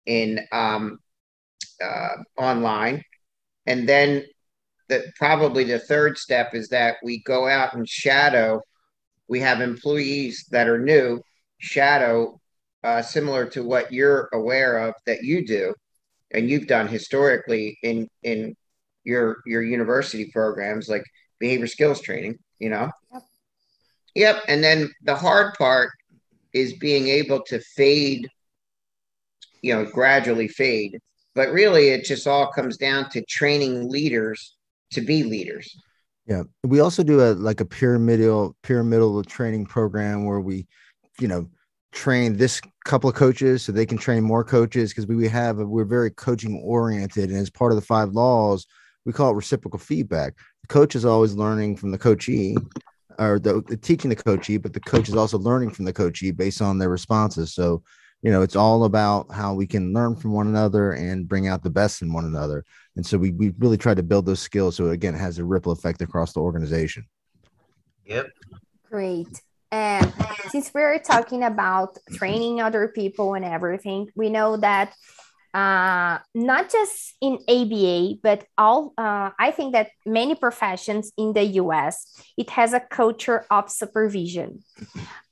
in 0.06 0.40
um, 0.52 1.00
uh, 1.82 2.16
online. 2.38 3.04
And 3.66 3.88
then 3.88 4.24
the, 4.90 5.12
probably 5.18 5.63
the 5.63 5.80
third 5.80 6.18
step 6.18 6.54
is 6.54 6.70
that 6.70 6.96
we 7.04 7.22
go 7.24 7.48
out 7.48 7.74
and 7.74 7.88
shadow. 7.88 8.62
We 9.28 9.40
have 9.42 9.62
employees 9.62 10.46
that 10.52 10.68
are 10.68 10.80
new 10.80 11.22
shadow, 11.58 12.39
uh, 12.84 13.02
similar 13.02 13.46
to 13.48 13.63
what 13.63 13.91
you're 13.91 14.30
aware 14.34 14.78
of 14.80 14.93
that 15.06 15.24
you 15.24 15.46
do, 15.46 15.74
and 16.32 16.50
you've 16.50 16.67
done 16.67 16.88
historically 16.88 17.78
in 17.84 18.08
in 18.24 18.56
your 19.04 19.38
your 19.46 19.62
university 19.62 20.30
programs 20.32 20.89
like 20.89 21.04
behavior 21.39 21.67
skills 21.67 22.02
training. 22.02 22.38
You 22.60 22.70
know. 22.70 22.91
Yep. 23.13 23.24
Yep. 24.15 24.43
And 24.48 24.63
then 24.63 24.89
the 25.04 25.15
hard 25.15 25.54
part 25.56 25.91
is 26.54 26.74
being 26.74 27.08
able 27.08 27.43
to 27.43 27.60
fade, 27.60 28.28
you 29.62 29.74
know, 29.74 29.86
gradually 29.86 30.48
fade. 30.48 31.00
But 31.36 31.52
really, 31.52 31.89
it 31.89 32.04
just 32.04 32.26
all 32.26 32.52
comes 32.52 32.78
down 32.78 33.12
to 33.12 33.22
training 33.26 33.89
leaders 33.89 34.56
to 34.91 35.02
be 35.02 35.24
leaders. 35.24 35.76
Yeah, 36.26 36.43
we 36.63 36.80
also 36.80 37.04
do 37.04 37.22
a 37.22 37.32
like 37.34 37.62
a 37.62 37.65
pyramidal 37.65 38.56
pyramidal 38.63 39.24
training 39.24 39.65
program 39.65 40.26
where 40.26 40.41
we, 40.41 40.67
you 41.19 41.27
know, 41.27 41.47
train 41.91 42.38
this 42.38 42.62
couple 42.86 43.10
of 43.10 43.15
coaches 43.15 43.63
so 43.63 43.71
they 43.71 43.86
can 43.86 43.97
train 43.97 44.23
more 44.23 44.43
coaches 44.43 44.91
because 44.91 45.08
we 45.08 45.27
have 45.27 45.60
a, 45.60 45.65
we're 45.65 45.86
very 45.86 46.12
coaching 46.12 46.62
oriented 46.63 47.30
and 47.30 47.39
as 47.39 47.49
part 47.49 47.71
of 47.71 47.75
the 47.75 47.82
five 47.82 48.12
laws 48.12 48.67
we 49.08 49.13
call 49.13 49.32
it 49.32 49.36
reciprocal 49.36 49.80
feedback. 49.80 50.36
The 50.63 50.67
coach 50.67 50.93
is 50.93 51.06
always 51.06 51.34
learning 51.34 51.77
from 51.77 51.91
the 51.91 51.97
coachee 51.97 52.58
or 53.17 53.39
the, 53.39 53.63
the 53.65 53.77
teaching 53.77 54.10
the 54.10 54.17
coachee, 54.17 54.58
but 54.58 54.73
the 54.73 54.82
coach 54.82 55.08
is 55.08 55.15
also 55.15 55.39
learning 55.39 55.71
from 55.71 55.86
the 55.86 55.93
coachee 55.93 56.32
based 56.32 56.62
on 56.62 56.77
their 56.77 56.89
responses. 56.89 57.53
So, 57.56 57.84
you 58.21 58.32
know, 58.32 58.41
it's 58.41 58.58
all 58.58 58.84
about 58.84 59.32
how 59.32 59.53
we 59.53 59.65
can 59.65 59.93
learn 59.93 60.17
from 60.17 60.34
one 60.34 60.47
another 60.47 60.91
and 60.91 61.25
bring 61.25 61.47
out 61.47 61.63
the 61.63 61.69
best 61.69 62.01
in 62.01 62.12
one 62.12 62.25
another. 62.25 62.65
And 62.97 63.06
so 63.06 63.17
we, 63.17 63.32
we 63.32 63.53
really 63.60 63.77
try 63.77 63.93
to 63.93 64.03
build 64.03 64.25
those 64.25 64.41
skills. 64.41 64.75
So 64.75 64.89
again, 64.89 65.15
it 65.15 65.19
has 65.19 65.39
a 65.39 65.45
ripple 65.45 65.71
effect 65.71 66.01
across 66.01 66.34
the 66.34 66.41
organization. 66.41 67.08
Yep. 68.06 68.27
Great. 68.91 69.41
And 69.71 70.13
since 70.49 70.71
we're 70.73 70.99
talking 70.99 71.43
about 71.43 71.97
training 72.13 72.62
other 72.62 72.88
people 72.88 73.34
and 73.34 73.43
everything, 73.43 74.10
we 74.15 74.30
know 74.30 74.58
that 74.58 74.93
uh, 75.53 76.19
not 76.36 76.71
just 76.71 77.15
in 77.19 77.39
ABA, 77.49 78.19
but 78.21 78.45
all, 78.58 78.93
uh, 78.97 79.32
I 79.39 79.51
think 79.51 79.73
that 79.73 79.89
many 80.06 80.36
professions 80.36 81.12
in 81.17 81.34
the 81.34 81.43
US, 81.62 82.06
it 82.38 82.49
has 82.51 82.73
a 82.73 82.80
culture 82.80 83.45
of 83.49 83.71
supervision 83.71 84.63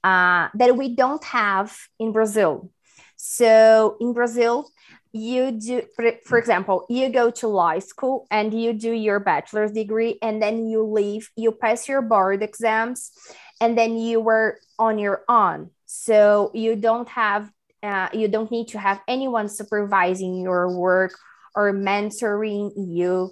uh, 0.04 0.50
that 0.56 0.76
we 0.76 0.96
don't 0.96 1.24
have 1.26 1.78
in 2.00 2.12
Brazil. 2.12 2.72
So 3.18 3.98
in 4.00 4.14
Brazil, 4.14 4.68
you 5.14 5.52
do, 5.52 5.84
for 6.26 6.38
example, 6.38 6.86
you 6.90 7.10
go 7.10 7.32
to 7.32 7.48
law 7.48 7.80
school 7.80 8.28
and 8.30 8.54
you 8.54 8.74
do 8.74 8.92
your 8.92 9.20
bachelor's 9.20 9.72
degree, 9.72 10.18
and 10.22 10.42
then 10.42 10.68
you 10.68 10.84
leave, 10.84 11.30
you 11.38 11.54
pass 11.54 11.88
your 11.88 12.02
board 12.02 12.44
exams, 12.44 13.12
and 13.62 13.78
then 13.78 13.98
you 13.98 14.20
were 14.20 14.60
on 14.78 15.00
your 15.00 15.24
own. 15.28 15.72
So 15.86 16.52
you 16.54 16.76
don't 16.76 17.08
have 17.10 17.50
uh, 17.84 18.10
you 18.14 18.28
don't 18.28 18.50
need 18.50 18.70
to 18.70 18.80
have 18.80 19.00
anyone 19.08 19.48
supervising 19.48 20.42
your 20.42 20.76
work 20.76 21.14
or 21.54 21.72
mentoring 21.72 22.72
you 22.76 23.32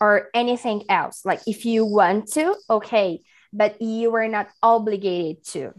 or 0.00 0.28
anything 0.34 0.84
else. 0.88 1.24
Like 1.24 1.40
if 1.46 1.64
you 1.64 1.84
want 1.84 2.30
to, 2.32 2.54
okay, 2.70 3.22
but 3.52 3.82
you 3.82 4.14
are 4.14 4.28
not 4.28 4.48
obligated 4.62 5.44
to. 5.46 5.72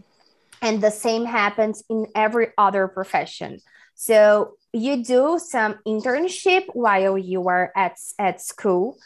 And 0.60 0.82
the 0.82 0.90
same 0.90 1.24
happens 1.24 1.82
in 1.88 2.06
every 2.14 2.48
other 2.58 2.88
profession. 2.88 3.60
So 3.94 4.56
you 4.74 5.02
do 5.02 5.38
some 5.42 5.76
internship 5.86 6.66
while 6.74 7.16
you 7.16 7.48
are 7.48 7.72
at, 7.74 7.96
at 8.18 8.42
school 8.42 8.98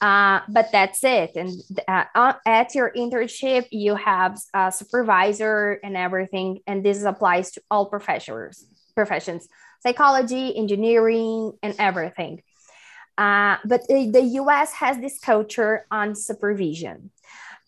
uh, 0.00 0.40
but 0.48 0.72
that's 0.72 1.04
it. 1.04 1.32
And 1.36 1.50
uh, 1.86 2.32
at 2.46 2.74
your 2.74 2.90
internship, 2.96 3.66
you 3.70 3.96
have 3.96 4.40
a 4.54 4.72
supervisor 4.72 5.78
and 5.84 5.96
everything. 5.96 6.60
And 6.66 6.84
this 6.84 7.02
applies 7.04 7.50
to 7.52 7.62
all 7.70 7.86
professions, 7.86 8.64
professions, 8.94 9.46
psychology, 9.82 10.56
engineering, 10.56 11.52
and 11.62 11.74
everything. 11.78 12.42
Uh, 13.18 13.58
but 13.66 13.86
the 13.88 14.22
US 14.42 14.72
has 14.72 14.96
this 14.98 15.18
culture 15.18 15.86
on 15.90 16.14
supervision. 16.14 17.10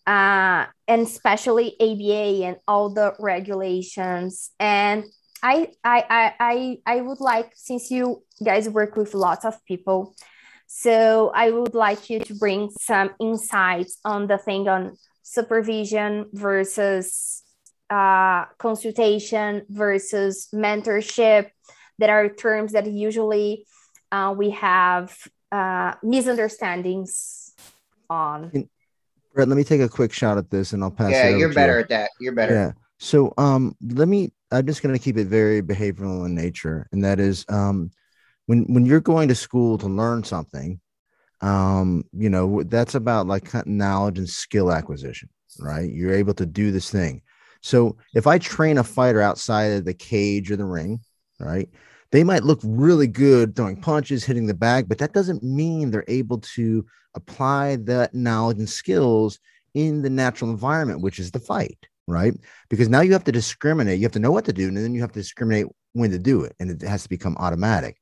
Uh, 0.05 0.65
and 0.87 1.03
especially 1.03 1.79
ABA 1.79 2.45
and 2.45 2.57
all 2.67 2.89
the 2.89 3.13
regulations. 3.19 4.51
And 4.59 5.05
I, 5.41 5.69
I, 5.83 6.33
I, 6.39 6.77
I 6.85 7.01
would 7.01 7.21
like, 7.21 7.51
since 7.55 7.89
you 7.89 8.23
guys 8.43 8.67
work 8.67 8.97
with 8.97 9.13
lots 9.13 9.45
of 9.45 9.63
people, 9.65 10.15
so 10.75 11.31
I 11.35 11.51
would 11.51 11.75
like 11.75 12.09
you 12.09 12.19
to 12.19 12.33
bring 12.33 12.71
some 12.81 13.11
insights 13.19 13.99
on 14.03 14.25
the 14.25 14.39
thing 14.39 14.67
on 14.67 14.97
supervision 15.21 16.25
versus 16.33 17.43
uh, 17.91 18.45
consultation 18.57 19.67
versus 19.69 20.47
mentorship. 20.51 21.51
That 21.99 22.09
are 22.09 22.27
terms 22.27 22.71
that 22.71 22.91
usually 22.91 23.67
uh, 24.11 24.33
we 24.35 24.49
have 24.49 25.15
uh, 25.51 25.93
misunderstandings 26.01 27.53
on. 28.09 28.49
Brett, 29.35 29.47
let 29.47 29.55
me 29.55 29.63
take 29.63 29.79
a 29.79 29.87
quick 29.87 30.11
shot 30.11 30.39
at 30.39 30.49
this, 30.49 30.73
and 30.73 30.83
I'll 30.83 30.89
pass. 30.89 31.11
Yeah, 31.11 31.29
you're 31.29 31.53
better 31.53 31.75
you. 31.75 31.79
at 31.81 31.89
that. 31.89 32.09
You're 32.19 32.33
better. 32.33 32.53
Yeah. 32.53 32.71
So, 32.97 33.31
um, 33.37 33.75
let 33.79 34.07
me. 34.07 34.31
I'm 34.51 34.65
just 34.65 34.81
going 34.81 34.93
to 34.93 34.99
keep 34.99 35.17
it 35.17 35.27
very 35.27 35.61
behavioral 35.61 36.25
in 36.25 36.33
nature, 36.33 36.87
and 36.91 37.03
that 37.03 37.19
is, 37.19 37.45
um, 37.47 37.91
when 38.45 38.63
when 38.73 38.85
you're 38.85 38.99
going 38.99 39.27
to 39.27 39.35
school 39.35 39.77
to 39.77 39.87
learn 39.87 40.23
something 40.23 40.79
um 41.41 42.03
you 42.13 42.29
know 42.29 42.63
that's 42.63 42.95
about 42.95 43.27
like 43.27 43.53
knowledge 43.67 44.17
and 44.17 44.29
skill 44.29 44.71
acquisition 44.71 45.29
right? 45.59 45.91
You're 45.91 46.15
able 46.15 46.33
to 46.35 46.47
do 46.47 46.71
this 46.71 46.89
thing. 46.89 47.21
So 47.61 47.97
if 48.13 48.27
i 48.27 48.37
train 48.37 48.77
a 48.77 48.83
fighter 48.83 49.21
outside 49.21 49.71
of 49.73 49.85
the 49.85 49.93
cage 49.93 50.51
or 50.51 50.57
the 50.57 50.65
ring 50.65 50.99
right 51.39 51.69
they 52.11 52.23
might 52.23 52.43
look 52.43 52.59
really 52.63 53.07
good 53.07 53.55
throwing 53.55 53.79
punches 53.79 54.23
hitting 54.23 54.45
the 54.45 54.53
bag 54.53 54.87
but 54.87 54.97
that 54.97 55.13
doesn't 55.13 55.43
mean 55.43 55.89
they're 55.89 56.03
able 56.07 56.39
to 56.39 56.85
apply 57.15 57.77
that 57.77 58.13
knowledge 58.13 58.57
and 58.57 58.69
skills 58.69 59.39
in 59.73 60.01
the 60.01 60.09
natural 60.09 60.51
environment 60.51 61.01
which 61.01 61.19
is 61.19 61.31
the 61.31 61.39
fight 61.39 61.77
right? 62.07 62.33
Because 62.69 62.89
now 62.89 63.01
you 63.01 63.13
have 63.13 63.23
to 63.23 63.31
discriminate. 63.31 63.99
You 63.99 64.03
have 64.03 64.11
to 64.13 64.19
know 64.19 64.31
what 64.31 64.45
to 64.45 64.53
do 64.53 64.67
and 64.67 64.77
then 64.77 64.93
you 64.93 65.01
have 65.01 65.11
to 65.13 65.19
discriminate 65.19 65.67
when 65.93 66.11
to 66.11 66.19
do 66.19 66.43
it 66.43 66.55
and 66.59 66.69
it 66.69 66.81
has 66.81 67.03
to 67.03 67.09
become 67.09 67.37
automatic 67.37 67.97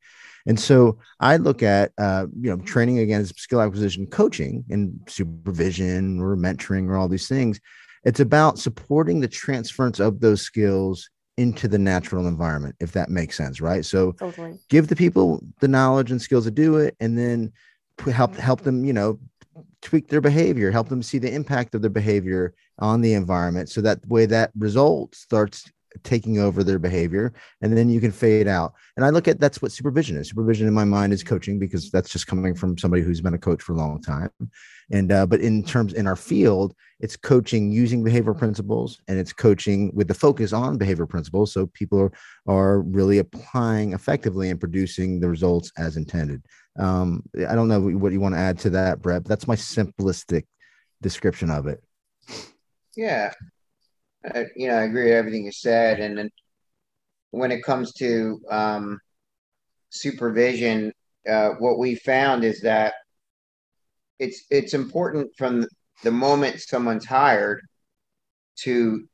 and 0.47 0.60
so 0.60 0.97
I 1.19 1.38
look 1.38 1.63
at, 1.63 1.91
uh, 1.97 2.27
you 2.39 2.49
know, 2.49 2.63
training 2.63 2.99
against 2.99 3.39
skill 3.39 3.62
acquisition 3.62 4.08
coaching 4.08 4.63
and 4.69 4.99
supervision 5.08 6.19
or 6.19 6.36
mentoring 6.36 6.88
or 6.88 6.97
all 6.97 7.08
these 7.08 7.27
things. 7.27 7.60
It's 8.04 8.19
about 8.19 8.58
supporting 8.58 9.19
the 9.19 9.27
transference 9.27 9.99
of 9.99 10.19
those 10.19 10.41
skills 10.41 11.10
into 11.38 11.67
the 11.67 11.77
natural 11.77 12.27
environment, 12.27 12.75
if 12.80 12.91
that 12.93 13.10
makes 13.10 13.38
sense, 13.38 13.62
right? 13.62 13.86
So 13.86 14.13
totally. 14.13 14.60
give 14.69 14.88
the 14.88 14.95
people 14.95 15.41
the 15.60 15.67
knowledge 15.67 16.12
and 16.12 16.21
skills 16.21 16.45
to 16.45 16.51
do 16.51 16.77
it, 16.77 16.95
and 16.99 17.17
then 17.17 17.51
help 18.12 18.36
help 18.36 18.62
them, 18.62 18.84
you 18.86 18.93
know, 18.93 19.19
tweak 19.82 20.08
their 20.08 20.21
behavior, 20.21 20.71
help 20.71 20.89
them 20.89 21.04
see 21.04 21.17
the 21.17 21.34
impact 21.34 21.75
of 21.75 21.82
their 21.82 21.89
behavior 21.89 22.54
on 22.80 23.01
the 23.01 23.13
environment, 23.13 23.69
so 23.69 23.82
that 23.82 24.06
way 24.08 24.25
that 24.25 24.51
result 24.58 25.13
starts 25.15 25.71
taking 26.04 26.39
over 26.39 26.63
their 26.63 26.80
behavior 26.80 27.34
and 27.62 27.75
then 27.75 27.89
you 27.89 27.99
can 27.99 28.12
fade 28.12 28.47
out. 28.47 28.73
And 28.95 29.06
i 29.06 29.10
look 29.10 29.27
at 29.27 29.39
that's 29.39 29.62
what 29.62 29.71
supervision 29.71 30.17
is. 30.17 30.30
Supervision 30.30 30.67
in 30.67 30.73
my 30.73 30.86
mind 30.86 31.13
is 31.13 31.23
coaching 31.23 31.60
because 31.60 31.91
that's 31.91 32.10
just 32.10 32.27
coming 32.27 32.56
from 32.56 32.77
somebody 32.77 33.04
who's 33.04 33.21
been 33.21 33.34
a 33.34 33.39
coach 33.39 33.62
for 33.62 33.73
a 33.73 33.77
long 33.77 34.01
time. 34.01 34.30
And 34.91 35.12
uh, 35.12 35.25
but 35.25 35.41
in 35.41 35.63
terms 35.63 35.93
in 35.93 36.08
our 36.08 36.15
field 36.15 36.75
it's 36.99 37.17
coaching 37.17 37.71
using 37.71 38.04
behavior 38.04 38.34
principles 38.34 39.01
and 39.08 39.18
it's 39.18 39.34
coaching 39.34 39.91
with 39.95 40.07
the 40.07 40.13
focus 40.13 40.53
on 40.53 40.78
behavior 40.78 41.07
principles. 41.07 41.51
So 41.51 41.68
people 41.68 41.99
are, 41.99 42.11
are 42.47 42.82
really 42.82 43.18
applying 43.18 43.93
effectively 43.93 44.49
and 44.49 44.59
producing 44.59 45.20
the 45.20 45.30
results 45.30 45.72
as 45.78 45.97
intended. 45.97 46.43
Um, 46.80 47.24
i 47.49 47.53
don't 47.53 47.68
know 47.68 47.82
what 47.82 48.13
you 48.13 48.22
want 48.22 48.34
to 48.34 48.39
add 48.39 48.57
to 48.59 48.70
that 48.70 49.01
brett 49.01 49.26
that's 49.26 49.45
my 49.45 49.57
simplistic 49.57 50.45
description 51.01 51.49
of 51.49 51.68
it. 51.68 51.84
Yeah 52.95 53.34
uh, 54.26 54.43
you 54.55 54.67
know, 54.67 54.76
I 54.76 54.84
agree 54.84 55.05
with 55.05 55.13
everything 55.13 55.45
you 55.45 55.51
said. 55.51 55.99
And 55.99 56.17
then 56.17 56.30
when 57.32 57.51
it 57.51 57.63
comes 57.63 57.93
to 57.95 58.39
um, 58.49 58.99
supervision, 59.89 60.93
uh, 61.30 61.51
what 61.59 61.80
we 61.80 61.95
found 61.95 62.43
is 62.43 62.61
that 62.61 62.93
it's 64.19 64.45
it's 64.49 64.74
important 64.74 65.30
from 65.38 65.65
the 66.03 66.11
moment 66.11 66.61
someone's 66.61 67.05
hired 67.05 67.61
to 68.57 69.07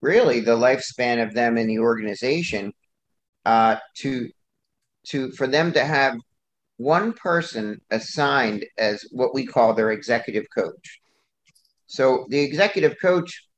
really 0.00 0.40
the 0.40 0.56
lifespan 0.56 1.22
of 1.22 1.34
them 1.34 1.58
in 1.58 1.66
the 1.66 1.78
organization 1.78 2.72
uh, 3.46 3.76
to 3.96 4.28
to 5.06 5.30
for 5.32 5.46
them 5.46 5.72
to 5.72 5.84
have 5.84 6.16
one 6.78 7.12
person 7.12 7.80
assigned 7.90 8.64
as 8.78 9.04
what 9.12 9.34
we 9.34 9.46
call 9.46 9.74
their 9.74 9.92
executive 9.92 10.46
coach 10.56 11.00
So 11.86 12.26
the 12.30 12.40
executive 12.40 12.96
coach 13.02 13.48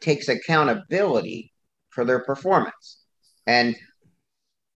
takes 0.00 0.28
accountability 0.28 1.52
for 1.90 2.04
their 2.04 2.20
performance. 2.20 2.98
And 3.46 3.76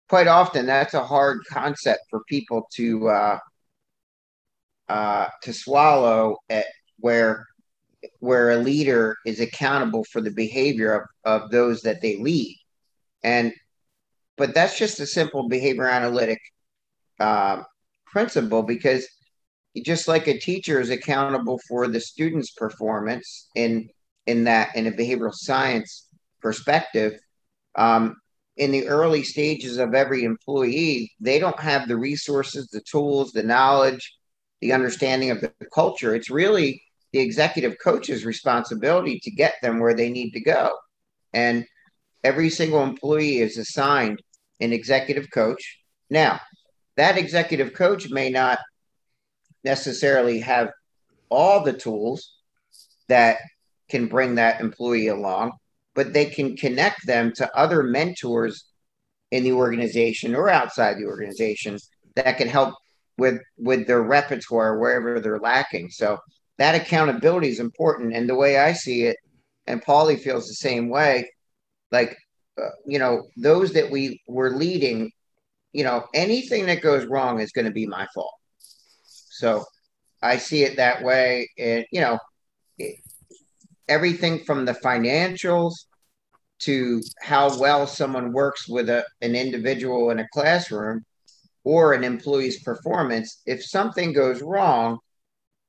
quite 0.09 0.27
often 0.27 0.67
that's 0.67 0.95
a 0.95 1.05
hard 1.05 1.41
concept 1.49 2.01
for 2.11 2.23
people 2.29 2.67
to 2.75 3.09
uh, 3.09 3.39
uh, 4.89 5.29
to 5.43 5.53
swallow 5.53 6.37
at 6.49 6.67
where 6.99 7.47
where 8.19 8.51
a 8.51 8.57
leader 8.57 9.17
is 9.27 9.41
accountable 9.41 10.05
for 10.05 10.21
the 10.21 10.31
behavior 10.31 11.07
of, 11.25 11.43
of 11.43 11.51
those 11.51 11.83
that 11.83 12.01
they 12.01 12.17
lead. 12.17 12.57
And 13.23 13.53
but 14.37 14.55
that's 14.55 14.79
just 14.79 15.01
a 15.01 15.07
simple 15.07 15.49
behavior 15.49 15.87
analytic 15.87 16.41
uh, 17.21 17.63
principle 18.07 18.63
because 18.63 19.07
just 19.85 20.09
like 20.09 20.27
a 20.27 20.39
teacher 20.39 20.81
is 20.81 20.91
accountable 20.91 21.61
for 21.69 21.87
the 21.87 22.01
student's 22.01 22.51
performance 22.51 23.49
in 23.55 23.89
in 24.27 24.45
that 24.45 24.75
in 24.77 24.87
a 24.87 24.93
behavioral 24.93 25.35
science 25.35 26.07
perspective 26.41 27.19
um, 27.77 28.17
in 28.57 28.71
the 28.71 28.89
early 28.89 29.23
stages 29.23 29.79
of 29.79 29.95
every 29.95 30.25
employee 30.25 31.13
they 31.21 31.39
don't 31.39 31.61
have 31.61 31.89
the 31.89 31.97
resources 31.97 32.69
the 32.69 32.81
tools 32.83 33.33
the 33.33 33.43
knowledge 33.43 34.17
the 34.61 34.73
understanding 34.73 35.31
of 35.31 35.41
the 35.41 35.53
culture. 35.73 36.15
It's 36.15 36.31
really 36.31 36.83
the 37.13 37.21
executive 37.21 37.77
coach's 37.83 38.25
responsibility 38.25 39.19
to 39.21 39.31
get 39.31 39.55
them 39.63 39.81
where 39.81 39.95
they 39.95 40.11
need 40.11 40.33
to 40.33 40.41
go. 40.41 40.73
And 41.33 41.67
every 42.23 42.51
single 42.51 42.83
employee 42.83 43.39
is 43.39 43.57
assigned 43.57 44.23
an 44.61 44.73
executive 44.73 45.31
coach. 45.31 45.79
Now 46.11 46.41
that 46.97 47.17
executive 47.17 47.73
coach 47.73 48.11
may 48.11 48.31
not 48.31 48.59
necessarily 49.65 50.41
have 50.41 50.71
all 51.31 51.63
the 51.63 51.73
tools 51.73 52.35
that 53.09 53.39
can 53.91 54.07
bring 54.07 54.37
that 54.37 54.61
employee 54.61 55.09
along, 55.09 55.53
but 55.95 56.13
they 56.13 56.27
can 56.27 56.57
connect 56.57 57.07
them 57.07 57.33
to 57.37 57.57
other 57.57 57.83
mentors 57.83 58.65
in 59.31 59.45
the 59.45 59.53
organization 59.53 60.35
or 60.35 60.49
outside 60.49 60.97
the 60.97 61.07
organization 61.07 61.79
that 62.17 62.39
can 62.39 62.49
help 62.49 62.75
with 63.19 63.41
with 63.59 63.87
their 63.87 64.03
repertoire 64.03 64.79
wherever 64.79 65.21
they're 65.21 65.39
lacking. 65.39 65.91
So 65.91 66.19
that 66.59 66.75
accountability 66.75 67.49
is 67.49 67.61
important. 67.61 68.15
And 68.15 68.29
the 68.29 68.35
way 68.35 68.59
I 68.59 68.73
see 68.73 69.05
it, 69.05 69.17
and 69.67 69.83
Paulie 69.83 70.21
feels 70.21 70.47
the 70.47 70.55
same 70.55 70.89
way, 70.89 71.31
like 71.93 72.17
uh, 72.61 72.71
you 72.87 72.99
know, 72.99 73.27
those 73.37 73.73
that 73.73 73.91
we 73.91 74.21
were 74.27 74.51
leading, 74.51 75.11
you 75.73 75.85
know, 75.85 76.07
anything 76.15 76.67
that 76.67 76.83
goes 76.83 77.07
wrong 77.07 77.41
is 77.41 77.53
going 77.53 77.67
to 77.67 77.71
be 77.73 77.87
my 77.87 78.07
fault. 78.15 78.35
So 79.05 79.65
I 80.23 80.37
see 80.37 80.65
it 80.65 80.77
that 80.77 81.03
way. 81.03 81.49
And, 81.59 81.87
you 81.93 82.01
know, 82.01 82.19
everything 83.91 84.45
from 84.45 84.65
the 84.65 84.73
financials 84.73 85.75
to 86.61 87.03
how 87.21 87.59
well 87.59 87.87
someone 87.87 88.33
works 88.33 88.69
with 88.69 88.89
a, 88.89 89.05
an 89.21 89.35
individual 89.35 90.11
in 90.11 90.21
a 90.21 90.29
classroom 90.33 91.05
or 91.65 91.93
an 91.93 92.05
employee's 92.05 92.63
performance, 92.63 93.43
if 93.47 93.63
something 93.65 94.13
goes 94.13 94.41
wrong, 94.41 94.99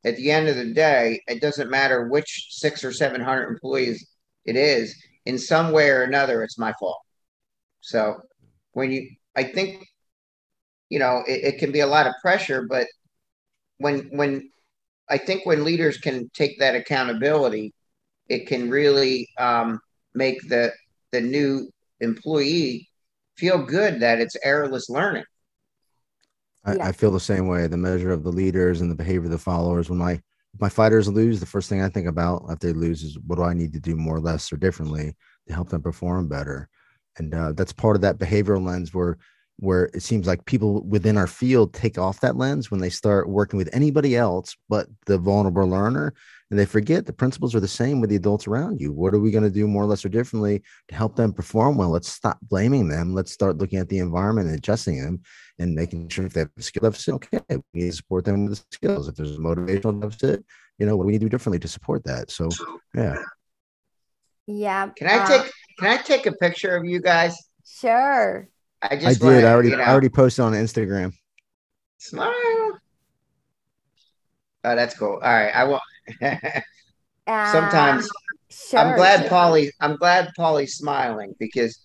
at 0.03 0.15
the 0.15 0.31
end 0.31 0.47
of 0.47 0.55
the 0.55 0.73
day, 0.73 1.21
it 1.27 1.41
doesn't 1.41 1.69
matter 1.69 2.07
which 2.07 2.47
six 2.49 2.83
or 2.83 2.91
700 2.91 3.47
employees 3.47 4.07
it 4.45 4.55
is, 4.55 4.95
in 5.25 5.37
some 5.37 5.71
way 5.71 5.89
or 5.89 6.03
another, 6.03 6.43
it's 6.43 6.57
my 6.57 6.73
fault. 6.79 6.99
So 7.81 8.21
when 8.71 8.91
you, 8.91 9.09
I 9.35 9.43
think, 9.43 9.85
you 10.89 10.97
know, 10.99 11.23
it, 11.27 11.53
it 11.53 11.59
can 11.59 11.71
be 11.71 11.81
a 11.81 11.87
lot 11.87 12.07
of 12.07 12.13
pressure, 12.21 12.65
but 12.67 12.87
when 13.77 14.09
when 14.11 14.49
I 15.09 15.17
think 15.17 15.45
when 15.45 15.63
leaders 15.63 15.97
can 15.97 16.29
take 16.33 16.59
that 16.59 16.75
accountability, 16.75 17.73
it 18.31 18.47
can 18.47 18.69
really 18.69 19.27
um, 19.37 19.79
make 20.15 20.47
the 20.47 20.71
the 21.11 21.19
new 21.19 21.69
employee 21.99 22.89
feel 23.35 23.63
good 23.63 23.99
that 23.99 24.19
it's 24.19 24.37
errorless 24.45 24.89
learning. 24.89 25.25
I, 26.63 26.75
yeah. 26.75 26.87
I, 26.87 26.91
feel 26.93 27.11
the 27.11 27.19
same 27.19 27.47
way. 27.47 27.67
The 27.67 27.75
measure 27.75 28.11
of 28.11 28.23
the 28.23 28.31
leaders 28.31 28.81
and 28.81 28.89
the 28.89 28.95
behavior 28.95 29.25
of 29.25 29.31
the 29.31 29.37
followers. 29.37 29.89
When 29.89 29.99
my 29.99 30.21
my 30.59 30.69
fighters 30.69 31.09
lose, 31.09 31.39
the 31.39 31.45
first 31.45 31.67
thing 31.67 31.81
I 31.81 31.89
think 31.89 32.07
about 32.07 32.45
if 32.49 32.59
they 32.59 32.71
lose 32.71 33.03
is 33.03 33.17
what 33.25 33.35
do 33.35 33.43
I 33.43 33.53
need 33.53 33.73
to 33.73 33.79
do 33.79 33.95
more, 33.95 34.19
less, 34.19 34.51
or 34.51 34.57
differently 34.57 35.13
to 35.47 35.53
help 35.53 35.69
them 35.69 35.81
perform 35.81 36.27
better. 36.27 36.69
And 37.17 37.33
uh, 37.33 37.51
that's 37.53 37.73
part 37.73 37.95
of 37.95 38.01
that 38.03 38.19
behavioral 38.19 38.65
lens 38.65 38.93
where 38.93 39.17
where 39.61 39.85
it 39.93 40.01
seems 40.01 40.27
like 40.27 40.43
people 40.45 40.81
within 40.83 41.17
our 41.17 41.27
field 41.27 41.73
take 41.73 41.97
off 41.97 42.19
that 42.19 42.35
lens 42.35 42.69
when 42.69 42.81
they 42.81 42.89
start 42.89 43.29
working 43.29 43.57
with 43.57 43.69
anybody 43.73 44.15
else 44.15 44.55
but 44.67 44.87
the 45.05 45.17
vulnerable 45.17 45.67
learner 45.67 46.13
and 46.51 46.59
they 46.59 46.65
forget 46.65 47.05
the 47.05 47.13
principles 47.13 47.55
are 47.55 47.61
the 47.61 47.67
same 47.67 48.01
with 48.01 48.09
the 48.09 48.17
adults 48.17 48.45
around 48.45 48.81
you. 48.81 48.91
What 48.91 49.13
are 49.13 49.19
we 49.19 49.31
going 49.31 49.45
to 49.45 49.49
do 49.49 49.67
more 49.67 49.83
or 49.83 49.85
less 49.85 50.03
or 50.03 50.09
differently 50.09 50.61
to 50.89 50.95
help 50.95 51.15
them 51.15 51.31
perform 51.31 51.77
well? 51.77 51.91
Let's 51.91 52.09
stop 52.09 52.39
blaming 52.41 52.89
them. 52.89 53.13
Let's 53.13 53.31
start 53.31 53.57
looking 53.57 53.79
at 53.79 53.87
the 53.87 53.99
environment 53.99 54.49
and 54.49 54.57
adjusting 54.57 55.01
them 55.01 55.21
and 55.59 55.73
making 55.73 56.09
sure 56.09 56.25
if 56.25 56.33
they 56.33 56.41
have 56.41 56.51
a 56.57 56.61
skill 56.61 56.81
deficit 56.81 57.13
okay 57.13 57.39
we 57.49 57.81
need 57.81 57.91
to 57.91 57.95
support 57.95 58.25
them 58.25 58.47
with 58.47 58.59
the 58.59 58.65
skills. 58.75 59.07
If 59.07 59.15
there's 59.15 59.37
a 59.37 59.39
motivational 59.39 60.01
deficit 60.01 60.43
you 60.77 60.85
know 60.85 60.97
what 60.97 61.03
do 61.03 61.07
we 61.07 61.13
need 61.13 61.19
to 61.19 61.25
do 61.25 61.29
differently 61.29 61.59
to 61.59 61.69
support 61.69 62.03
that? 62.03 62.29
So 62.29 62.49
yeah. 62.93 63.15
Yeah 64.45 64.89
can 64.89 65.07
i 65.07 65.23
uh, 65.23 65.27
take 65.27 65.51
can 65.79 65.87
i 65.87 66.01
take 66.01 66.25
a 66.25 66.33
picture 66.33 66.75
of 66.75 66.83
you 66.83 66.99
guys? 66.99 67.37
Sure 67.65 68.49
I 68.81 68.95
just 68.95 69.05
I 69.05 69.13
did. 69.13 69.23
Wanna, 69.23 69.47
I 69.47 69.51
already 69.51 69.69
you 69.69 69.77
know, 69.77 69.83
I 69.83 69.91
already 69.91 70.09
posted 70.09 70.43
on 70.43 70.53
Instagram. 70.53 71.13
Smile. 71.97 72.79
Oh, 74.63 74.75
that's 74.75 74.97
cool. 74.97 75.13
All 75.13 75.19
right. 75.19 75.51
I 75.53 75.63
will 75.65 75.79
sometimes 77.51 78.09
sure, 78.49 78.79
I'm 78.79 78.95
glad 78.95 79.21
sure. 79.21 79.29
Paulie 79.29 79.69
I'm 79.79 79.95
glad 79.95 80.29
Paulie's 80.37 80.75
smiling 80.75 81.35
because 81.39 81.79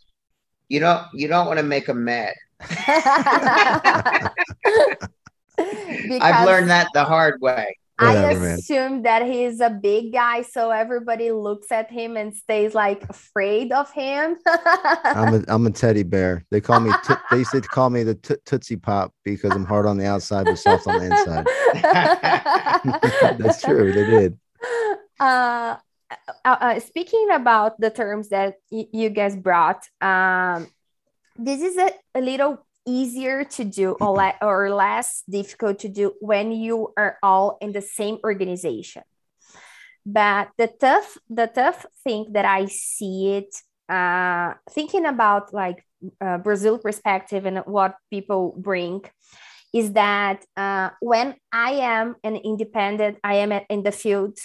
you 0.68 0.80
don't 0.80 1.06
you 1.14 1.28
don't 1.28 1.46
want 1.46 1.58
to 1.58 1.62
make 1.62 1.88
him 1.88 2.04
mad. 2.04 2.34
I've 5.58 6.46
learned 6.46 6.70
that 6.70 6.88
the 6.92 7.04
hard 7.04 7.40
way. 7.40 7.76
Whatever, 7.98 8.44
I 8.44 8.52
assume 8.54 8.92
man. 8.92 9.02
that 9.02 9.26
he's 9.26 9.60
a 9.60 9.70
big 9.70 10.12
guy, 10.12 10.42
so 10.42 10.70
everybody 10.70 11.32
looks 11.32 11.72
at 11.72 11.90
him 11.90 12.16
and 12.18 12.34
stays 12.34 12.74
like 12.74 13.08
afraid 13.08 13.72
of 13.72 13.90
him. 13.90 14.36
I'm 14.46 15.34
a 15.34 15.44
I'm 15.48 15.66
a 15.66 15.70
teddy 15.70 16.02
bear. 16.02 16.44
They 16.50 16.60
call 16.60 16.80
me 16.80 16.92
t- 17.04 17.14
they 17.30 17.38
used 17.38 17.52
to 17.52 17.62
call 17.62 17.88
me 17.88 18.02
the 18.02 18.14
t- 18.14 18.36
tootsie 18.44 18.76
pop 18.76 19.14
because 19.24 19.52
I'm 19.52 19.64
hard 19.64 19.86
on 19.86 19.96
the 19.96 20.06
outside 20.06 20.44
but 20.44 20.58
soft 20.58 20.86
on 20.86 20.98
the 20.98 21.06
inside. 21.06 21.46
That's 23.38 23.62
true. 23.62 23.92
They 23.92 24.04
did. 24.04 24.38
Uh, 25.18 25.76
uh, 26.10 26.56
uh, 26.60 26.80
speaking 26.80 27.28
about 27.32 27.80
the 27.80 27.88
terms 27.90 28.28
that 28.28 28.56
y- 28.70 28.88
you 28.92 29.08
guys 29.08 29.34
brought, 29.36 29.88
um, 30.02 30.66
this 31.38 31.62
is 31.62 31.78
a, 31.78 31.92
a 32.14 32.20
little 32.20 32.65
easier 32.86 33.44
to 33.44 33.64
do 33.64 33.92
or, 34.00 34.16
le- 34.16 34.38
or 34.40 34.70
less 34.70 35.22
difficult 35.28 35.80
to 35.80 35.88
do 35.88 36.14
when 36.20 36.52
you 36.52 36.92
are 36.96 37.18
all 37.22 37.58
in 37.60 37.72
the 37.72 37.82
same 37.82 38.18
organization. 38.24 39.02
But 40.06 40.50
the 40.56 40.68
tough 40.68 41.18
the 41.28 41.48
tough 41.48 41.84
thing 42.04 42.32
that 42.32 42.44
i 42.44 42.66
see 42.66 43.42
it 43.42 43.56
uh, 43.88 44.54
thinking 44.70 45.04
about 45.04 45.52
like 45.52 45.84
uh, 46.20 46.38
brazil 46.38 46.78
perspective 46.78 47.44
and 47.44 47.58
what 47.66 47.96
people 48.10 48.54
bring 48.56 49.02
is 49.74 49.92
that 49.92 50.44
uh, 50.56 50.90
when 51.00 51.34
i 51.50 51.72
am 51.72 52.14
an 52.22 52.36
independent 52.36 53.18
i 53.24 53.34
am 53.34 53.50
in 53.68 53.82
the 53.82 53.90
field 53.90 54.38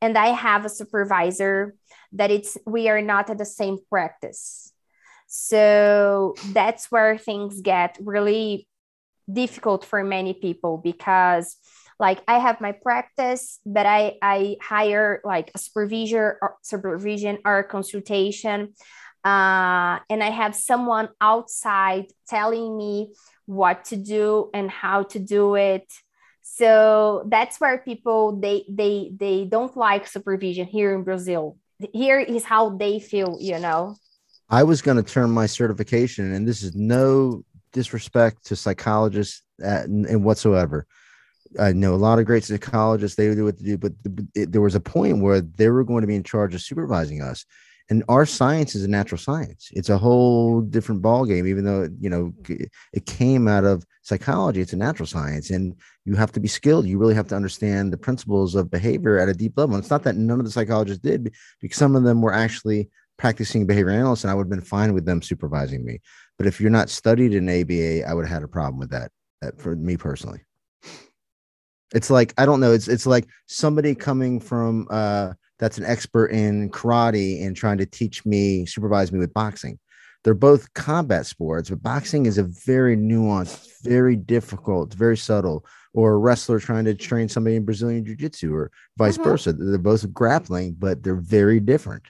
and 0.00 0.16
i 0.16 0.28
have 0.28 0.64
a 0.64 0.70
supervisor 0.70 1.74
that 2.12 2.30
it's 2.30 2.56
we 2.64 2.88
are 2.88 3.02
not 3.02 3.28
at 3.28 3.36
the 3.36 3.44
same 3.44 3.76
practice 3.90 4.72
so 5.26 6.34
that's 6.52 6.90
where 6.90 7.18
things 7.18 7.60
get 7.60 7.98
really 8.00 8.68
difficult 9.30 9.84
for 9.84 10.04
many 10.04 10.34
people 10.34 10.78
because 10.78 11.56
like 11.98 12.20
I 12.28 12.38
have 12.38 12.60
my 12.60 12.72
practice, 12.72 13.58
but 13.64 13.86
I, 13.86 14.14
I 14.20 14.56
hire 14.60 15.20
like 15.24 15.50
a 15.54 15.58
supervision 15.58 16.18
or 16.18 16.56
supervision 16.62 17.38
or 17.44 17.62
consultation. 17.62 18.74
Uh, 19.24 19.98
and 20.08 20.22
I 20.22 20.30
have 20.30 20.54
someone 20.54 21.08
outside 21.20 22.06
telling 22.28 22.76
me 22.76 23.12
what 23.46 23.86
to 23.86 23.96
do 23.96 24.50
and 24.54 24.70
how 24.70 25.04
to 25.04 25.18
do 25.18 25.56
it. 25.56 25.90
So 26.42 27.24
that's 27.26 27.58
where 27.60 27.78
people 27.78 28.38
they 28.38 28.64
they 28.68 29.10
they 29.18 29.46
don't 29.46 29.76
like 29.76 30.06
supervision 30.06 30.66
here 30.66 30.94
in 30.94 31.02
Brazil. 31.02 31.56
Here 31.92 32.20
is 32.20 32.44
how 32.44 32.76
they 32.76 33.00
feel, 33.00 33.36
you 33.40 33.58
know. 33.58 33.96
I 34.48 34.62
was 34.62 34.82
going 34.82 34.96
to 34.96 35.02
turn 35.02 35.30
my 35.30 35.46
certification, 35.46 36.32
and 36.32 36.46
this 36.46 36.62
is 36.62 36.74
no 36.74 37.44
disrespect 37.72 38.46
to 38.46 38.56
psychologists 38.56 39.42
at, 39.62 39.86
and 39.86 40.24
whatsoever. 40.24 40.86
I 41.58 41.72
know 41.72 41.94
a 41.94 41.96
lot 41.96 42.18
of 42.18 42.26
great 42.26 42.44
psychologists; 42.44 43.16
they 43.16 43.34
do 43.34 43.44
what 43.44 43.58
they 43.58 43.64
do, 43.64 43.78
but 43.78 43.92
it, 44.34 44.52
there 44.52 44.60
was 44.60 44.74
a 44.74 44.80
point 44.80 45.22
where 45.22 45.40
they 45.40 45.68
were 45.68 45.84
going 45.84 46.02
to 46.02 46.06
be 46.06 46.16
in 46.16 46.22
charge 46.22 46.54
of 46.54 46.60
supervising 46.60 47.22
us, 47.22 47.44
and 47.88 48.02
our 48.08 48.26
science 48.26 48.74
is 48.74 48.84
a 48.84 48.88
natural 48.88 49.18
science. 49.18 49.68
It's 49.72 49.88
a 49.88 49.98
whole 49.98 50.60
different 50.60 51.02
ball 51.02 51.24
game 51.24 51.46
even 51.46 51.64
though 51.64 51.88
you 52.00 52.10
know 52.10 52.32
it 52.92 53.06
came 53.06 53.46
out 53.46 53.64
of 53.64 53.84
psychology. 54.02 54.60
It's 54.60 54.72
a 54.72 54.76
natural 54.76 55.06
science 55.06 55.50
and 55.50 55.74
you 56.04 56.14
have 56.14 56.32
to 56.32 56.40
be 56.40 56.48
skilled. 56.48 56.86
You 56.86 56.98
really 56.98 57.14
have 57.14 57.28
to 57.28 57.36
understand 57.36 57.92
the 57.92 57.96
principles 57.96 58.54
of 58.54 58.70
behavior 58.70 59.18
at 59.18 59.28
a 59.28 59.34
deep 59.34 59.56
level. 59.56 59.74
And 59.74 59.82
it's 59.82 59.90
not 59.90 60.04
that 60.04 60.16
none 60.16 60.38
of 60.38 60.46
the 60.46 60.52
psychologists 60.52 61.02
did 61.02 61.32
because 61.60 61.78
some 61.78 61.96
of 61.96 62.02
them 62.02 62.22
were 62.22 62.32
actually 62.32 62.88
practicing 63.18 63.66
behavior 63.66 63.90
analysts 63.90 64.24
and 64.24 64.30
i 64.30 64.34
would 64.34 64.44
have 64.44 64.50
been 64.50 64.60
fine 64.60 64.92
with 64.94 65.04
them 65.04 65.22
supervising 65.22 65.84
me 65.84 66.00
but 66.38 66.46
if 66.46 66.60
you're 66.60 66.70
not 66.70 66.90
studied 66.90 67.34
in 67.34 67.48
aba 67.48 68.08
i 68.08 68.14
would 68.14 68.24
have 68.24 68.34
had 68.34 68.42
a 68.42 68.48
problem 68.48 68.78
with 68.78 68.90
that, 68.90 69.10
that 69.40 69.58
for 69.60 69.76
me 69.76 69.96
personally 69.96 70.40
it's 71.94 72.10
like 72.10 72.34
i 72.38 72.44
don't 72.44 72.60
know 72.60 72.72
it's 72.72 72.88
it's 72.88 73.06
like 73.06 73.26
somebody 73.46 73.94
coming 73.94 74.40
from 74.40 74.86
uh 74.90 75.32
that's 75.58 75.78
an 75.78 75.84
expert 75.84 76.26
in 76.26 76.70
karate 76.70 77.44
and 77.44 77.56
trying 77.56 77.78
to 77.78 77.86
teach 77.86 78.24
me, 78.26 78.66
supervise 78.66 79.12
me 79.12 79.18
with 79.18 79.32
boxing. 79.32 79.78
They're 80.24 80.34
both 80.34 80.72
combat 80.74 81.24
sports, 81.24 81.70
but 81.70 81.82
boxing 81.82 82.26
is 82.26 82.36
a 82.36 82.42
very 82.42 82.96
nuanced, 82.96 83.68
very 83.82 84.16
difficult, 84.16 84.92
very 84.92 85.16
subtle. 85.16 85.64
Or 85.94 86.14
a 86.14 86.18
wrestler 86.18 86.60
trying 86.60 86.84
to 86.86 86.94
train 86.94 87.26
somebody 87.26 87.56
in 87.56 87.64
Brazilian 87.64 88.04
Jiu 88.04 88.16
Jitsu, 88.16 88.54
or 88.54 88.70
vice 88.98 89.14
mm-hmm. 89.14 89.30
versa. 89.30 89.54
They're 89.54 89.78
both 89.78 90.12
grappling, 90.12 90.76
but 90.78 91.02
they're 91.02 91.14
very 91.14 91.58
different 91.58 92.02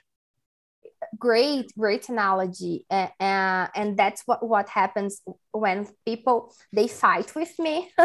great 1.17 1.71
great 1.77 2.09
analogy 2.09 2.85
uh, 2.89 3.07
and 3.19 3.97
that's 3.97 4.23
what 4.25 4.45
what 4.47 4.69
happens 4.69 5.21
when 5.51 5.87
people 6.05 6.53
they 6.73 6.87
fight 6.87 7.33
with 7.35 7.57
me. 7.59 7.91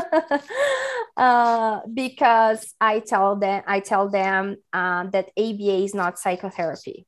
Uh, 1.14 1.80
because 1.92 2.74
i 2.80 2.98
tell 2.98 3.36
them 3.36 3.62
i 3.66 3.80
tell 3.80 4.08
them 4.08 4.56
uh, 4.72 5.04
that 5.10 5.28
aba 5.36 5.84
is 5.84 5.94
not 5.94 6.18
psychotherapy. 6.18 7.06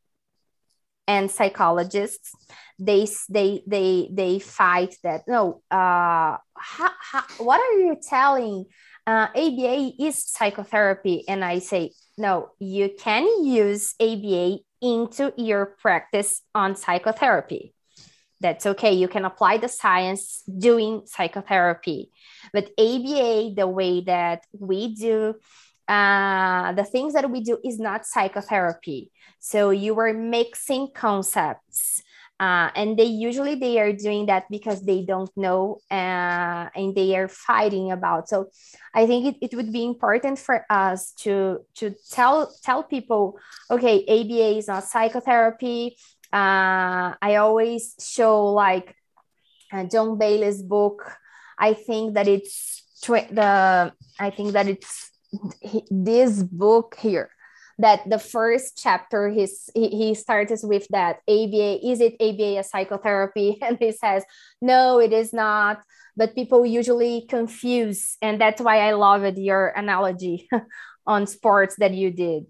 And 1.09 1.31
psychologists 1.31 2.33
they 2.79 3.09
they 3.31 3.63
they 3.67 4.11
they 4.13 4.39
fight 4.41 4.97
that 5.05 5.23
no 5.27 5.63
uh 5.71 6.37
what 7.39 7.61
are 7.61 7.79
you 7.79 7.97
telling? 8.07 8.67
Uh, 9.07 9.29
aba 9.35 9.93
is 9.99 10.23
psychotherapy. 10.23 11.25
And 11.27 11.43
i 11.43 11.61
say 11.61 11.93
no 12.17 12.51
you 12.59 12.91
can 12.99 13.45
use 13.45 13.95
aba 14.01 14.59
into 14.85 15.33
your 15.37 15.65
practice 15.81 16.43
on 16.55 16.77
psychotherapy. 16.77 17.75
That's 18.41 18.67
okay. 18.67 18.93
You 18.93 19.09
can 19.09 19.25
apply 19.25 19.57
the 19.57 19.69
science 19.69 20.43
doing 20.47 21.03
psychotherapy. 21.07 22.11
But 22.53 22.71
ABA, 22.79 23.55
the 23.57 23.67
way 23.67 24.03
that 24.03 24.43
we 24.53 24.95
do, 24.95 25.37
uh, 25.89 26.73
the 26.73 26.85
things 26.85 27.15
that 27.15 27.31
we 27.31 27.41
do 27.41 27.59
is 27.65 27.79
not 27.79 28.05
psychotherapy. 28.05 29.11
So 29.41 29.71
you 29.71 29.99
are 29.99 30.13
mixing 30.13 30.89
concepts 30.95 32.03
uh, 32.41 32.71
and 32.75 32.99
they 32.99 33.05
usually 33.05 33.55
they 33.55 33.79
are 33.79 33.93
doing 33.93 34.27
that 34.27 34.45
because 34.51 34.83
they 34.85 35.03
don't 35.03 35.31
know 35.37 35.81
uh, 35.91 36.69
and 36.75 36.95
they 36.95 37.17
are 37.17 37.29
fighting 37.29 37.93
about. 37.93 38.29
So 38.29 38.51
i 38.95 39.07
think 39.07 39.27
it, 39.27 39.37
it 39.51 39.57
would 39.57 39.73
be 39.73 39.85
important 39.85 40.39
for 40.39 40.65
us 40.71 41.13
to 41.13 41.61
to 41.77 41.95
tell 42.11 42.55
tell 42.63 42.83
people 42.83 43.39
okay 43.71 44.05
aba 44.07 44.59
is 44.59 44.69
not 44.69 44.85
psychotherapy. 44.85 45.97
Uh, 46.33 47.15
i 47.23 47.37
always 47.37 47.95
show 48.01 48.47
like 48.47 48.97
uh, 49.73 49.85
jon 49.85 50.19
bailey's 50.19 50.63
book. 50.63 51.03
I 51.57 51.75
think 51.75 52.15
that 52.15 52.27
it's 52.27 52.83
tw- 53.03 53.31
the 53.31 53.93
i 54.19 54.31
think 54.31 54.53
that 54.53 54.67
it's 54.69 55.11
this 55.91 56.43
book 56.43 56.97
here 56.99 57.31
that 57.79 58.09
the 58.09 58.19
first 58.19 58.79
chapter 58.79 59.31
he's, 59.31 59.71
he, 59.75 59.89
he 59.89 60.15
starts 60.15 60.65
with 60.65 60.87
that 60.91 61.17
ABA, 61.29 61.87
is 61.87 62.01
it 62.01 62.15
ABA 62.21 62.59
a 62.59 62.63
psychotherapy? 62.63 63.59
And 63.63 63.79
he 63.79 63.93
says, 63.93 64.25
no, 64.61 65.01
it 65.01 65.13
is 65.13 65.33
not. 65.33 65.83
But 66.17 66.35
people 66.35 66.65
usually 66.65 67.27
confuse. 67.29 68.17
And 68.23 68.41
that's 68.41 68.61
why 68.61 68.89
I 68.89 68.93
loved 68.93 69.39
your 69.39 69.69
analogy 69.69 70.49
on 71.07 71.27
sports 71.27 71.77
that 71.79 71.93
you 71.93 72.11
did. 72.11 72.47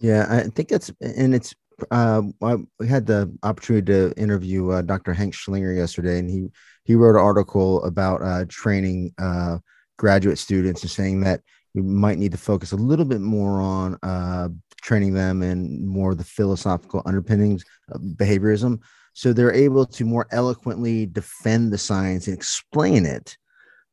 Yeah, 0.00 0.26
I 0.28 0.42
think 0.48 0.68
that's, 0.68 0.90
and 1.00 1.34
it's, 1.34 1.54
uh, 1.90 2.22
I 2.42 2.56
had 2.84 3.06
the 3.06 3.32
opportunity 3.42 3.86
to 3.86 4.12
interview 4.16 4.70
uh, 4.70 4.82
Dr. 4.82 5.12
Hank 5.12 5.34
Schlinger 5.34 5.76
yesterday, 5.76 6.18
and 6.18 6.28
he 6.28 6.48
he 6.84 6.94
wrote 6.94 7.16
an 7.16 7.22
article 7.22 7.84
about 7.84 8.22
uh, 8.22 8.46
training 8.48 9.12
uh, 9.18 9.58
graduate 9.98 10.38
students 10.38 10.82
and 10.82 10.90
saying 10.90 11.20
that 11.20 11.42
we 11.82 11.92
might 11.92 12.18
need 12.18 12.32
to 12.32 12.38
focus 12.38 12.72
a 12.72 12.76
little 12.76 13.04
bit 13.04 13.20
more 13.20 13.60
on 13.60 13.98
uh, 14.02 14.48
training 14.82 15.14
them 15.14 15.42
and 15.42 15.86
more 15.86 16.12
of 16.12 16.18
the 16.18 16.24
philosophical 16.24 17.02
underpinnings 17.06 17.64
of 17.90 18.00
behaviorism 18.00 18.80
so 19.12 19.32
they're 19.32 19.52
able 19.52 19.84
to 19.84 20.04
more 20.04 20.26
eloquently 20.30 21.06
defend 21.06 21.72
the 21.72 21.78
science 21.78 22.26
and 22.26 22.36
explain 22.36 23.04
it 23.04 23.36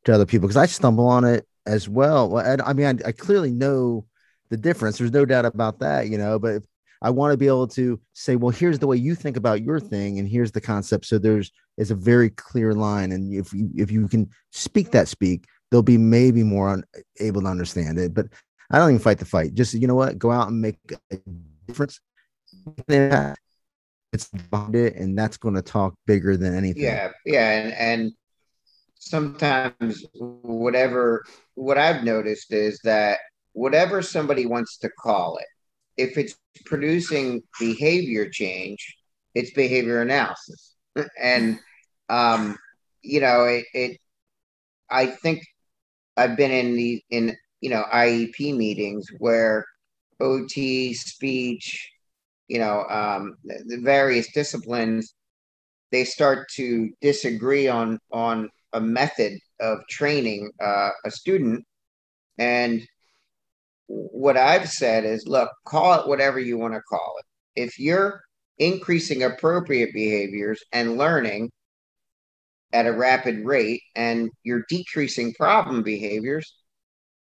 to 0.04 0.14
other 0.14 0.26
people 0.26 0.48
because 0.48 0.58
i 0.58 0.66
stumble 0.66 1.08
on 1.08 1.24
it 1.24 1.48
as 1.66 1.90
well. 1.90 2.38
I, 2.38 2.58
I 2.64 2.74
mean 2.74 2.86
I, 2.86 3.10
I, 3.10 3.12
clearly 3.12 3.52
know 3.52 4.06
the 4.50 4.58
difference 4.58 4.98
there's 4.98 5.12
no 5.12 5.26
doubt 5.26 5.46
about 5.46 5.80
that 5.80 6.10
you 6.10 6.18
know 6.18 6.38
but 6.38 6.62
i 7.02 7.10
want 7.10 7.34
to 7.34 7.38
be 7.38 7.48
able 7.48 7.68
to 7.68 8.00
say 8.14 8.36
well 8.36 8.52
here's 8.52 8.80
the 8.80 8.88
way 8.88 8.98
you 8.98 9.16
think 9.16 9.36
about 9.36 9.64
your 9.64 9.80
thing 9.80 10.20
and 10.20 10.30
here's 10.30 10.52
the 10.52 10.62
concept. 10.62 11.06
So 11.06 11.18
there's 11.18 11.52
is 11.78 11.92
a 11.92 11.96
very 11.96 12.30
clear 12.30 12.74
line 12.74 13.12
and 13.12 13.34
if 13.34 13.52
you 13.54 13.70
if 13.76 13.92
you 13.92 14.08
can 14.08 14.30
speak 14.52 14.92
that 14.92 15.08
speak 15.08 15.46
they'll 15.76 15.82
be 15.82 15.98
maybe 15.98 16.42
more 16.42 16.70
un- 16.70 16.86
able 17.20 17.42
to 17.42 17.48
understand 17.48 18.00
it. 18.00 18.14
But 18.14 18.28
I 18.72 18.78
don't 18.80 18.92
even 18.92 19.02
fight 19.02 19.20
the 19.20 19.26
fight. 19.26 19.54
Just 19.54 19.74
you 19.74 19.88
know 19.88 19.96
what, 19.96 20.18
go 20.18 20.32
out 20.32 20.48
and 20.48 20.62
make 20.62 20.78
a 21.12 21.18
difference. 21.68 22.00
It's 22.88 24.30
it, 24.74 24.96
and 24.96 25.18
that's 25.18 25.36
going 25.36 25.56
to 25.56 25.62
talk 25.62 25.94
bigger 26.08 26.38
than 26.38 26.56
anything. 26.56 26.84
Yeah, 26.84 27.12
yeah, 27.26 27.52
and 27.52 27.74
and 27.74 28.12
sometimes 28.98 30.06
whatever 30.14 31.26
what 31.56 31.78
I've 31.78 32.06
noticed 32.06 32.54
is 32.54 32.80
that 32.86 33.20
whatever 33.52 34.02
somebody 34.02 34.46
wants 34.46 34.78
to 34.78 34.90
call 34.90 35.36
it, 35.36 35.48
if 35.98 36.18
it's 36.18 36.38
producing 36.64 37.44
behavior 37.60 38.30
change, 38.30 38.96
it's 39.34 39.52
behavior 39.52 40.02
analysis, 40.02 40.76
and 41.22 41.60
um, 42.08 42.58
you 43.02 43.20
know, 43.20 43.44
it, 43.44 43.66
it 43.74 43.98
I 44.90 45.08
think 45.08 45.44
I've 46.18 46.38
been 46.38 46.52
in 46.52 46.76
the 46.76 47.04
in 47.10 47.36
you 47.62 47.70
know 47.70 47.84
IEP 47.94 48.56
meetings 48.56 49.08
where 49.20 49.66
OT, 50.20 50.94
speech, 50.94 51.92
you 52.48 52.60
know, 52.60 52.86
um, 52.90 53.36
the 53.44 53.80
various 53.82 54.32
disciplines, 54.34 55.14
they 55.92 56.06
start 56.06 56.48
to 56.56 56.90
disagree 57.02 57.68
on 57.68 58.00
on 58.12 58.50
a 58.74 58.82
method 58.82 59.34
of 59.60 59.80
training 59.90 60.52
uh, 60.62 60.90
a 61.06 61.12
student, 61.12 61.66
and 62.38 62.82
what 63.88 64.38
I've 64.38 64.70
said 64.70 65.06
is, 65.06 65.28
look, 65.28 65.50
call 65.66 66.00
it 66.00 66.08
whatever 66.08 66.40
you 66.40 66.58
want 66.58 66.74
to 66.74 66.82
call 66.90 67.16
it. 67.20 67.62
If 67.62 67.80
you're 67.80 68.22
increasing 68.58 69.24
appropriate 69.24 69.94
behaviors 69.94 70.64
and 70.72 70.98
learning 70.98 71.52
at 72.76 72.86
a 72.86 72.92
rapid 72.92 73.46
rate 73.46 73.82
and 73.96 74.30
you're 74.44 74.66
decreasing 74.68 75.34
problem 75.34 75.82
behaviors, 75.82 76.56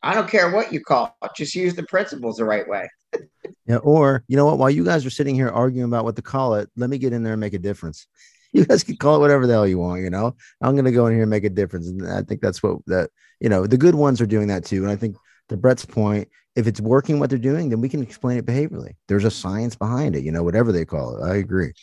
I 0.04 0.14
don't 0.14 0.30
care 0.30 0.52
what 0.52 0.74
you 0.74 0.82
call 0.82 1.16
it, 1.24 1.32
just 1.36 1.56
use 1.56 1.74
the 1.74 1.84
principles 1.84 2.36
the 2.36 2.46
right 2.46 2.68
way. 2.68 2.90
yeah, 3.66 3.78
or 3.78 4.26
you 4.28 4.36
know 4.36 4.46
what? 4.46 4.58
While 4.58 4.70
you 4.70 4.84
guys 4.84 5.06
are 5.06 5.10
sitting 5.10 5.36
here 5.36 5.50
arguing 5.50 5.86
about 5.86 6.04
what 6.04 6.18
to 6.18 6.22
call 6.22 6.56
it, 6.56 6.70
let 6.76 6.90
me 6.90 6.98
get 6.98 7.14
in 7.14 7.24
there 7.24 7.34
and 7.34 7.40
make 7.40 7.54
a 7.54 7.60
difference. 7.60 8.06
You 8.54 8.66
guys 8.66 8.82
can 8.82 8.96
call 8.96 9.18
it 9.18 9.20
whatever 9.20 9.46
the 9.46 9.54
hell 9.54 9.68
you 9.68 9.78
want, 9.78 10.02
you 10.02 10.10
know. 10.10 10.34
I'm 10.62 10.76
gonna 10.78 10.94
go 10.94 11.06
in 11.06 11.14
here 11.14 11.24
and 11.24 11.30
make 11.30 11.44
a 11.44 11.50
difference. 11.50 11.90
And 11.90 12.08
I 12.08 12.22
think 12.22 12.40
that's 12.40 12.64
what 12.64 12.78
that 12.88 13.10
you 13.42 13.50
know, 13.50 13.68
the 13.68 13.78
good 13.78 13.94
ones 13.94 14.22
are 14.22 14.26
doing 14.26 14.48
that 14.48 14.64
too. 14.64 14.84
And 14.84 14.90
I 14.90 14.96
think 14.96 15.18
to 15.50 15.58
Brett's 15.58 15.86
point, 15.86 16.30
if 16.56 16.66
it's 16.66 16.80
working 16.80 17.20
what 17.20 17.30
they're 17.30 17.38
doing, 17.38 17.70
then 17.70 17.82
we 17.82 17.90
can 17.90 18.02
explain 18.02 18.38
it 18.38 18.46
behaviorally. 18.46 18.94
There's 19.10 19.26
a 19.26 19.32
science 19.32 19.76
behind 19.76 20.16
it, 20.16 20.24
you 20.24 20.32
know, 20.32 20.44
whatever 20.44 20.72
they 20.72 20.86
call 20.86 21.18
it. 21.18 21.28
I 21.28 21.36
agree 21.36 21.74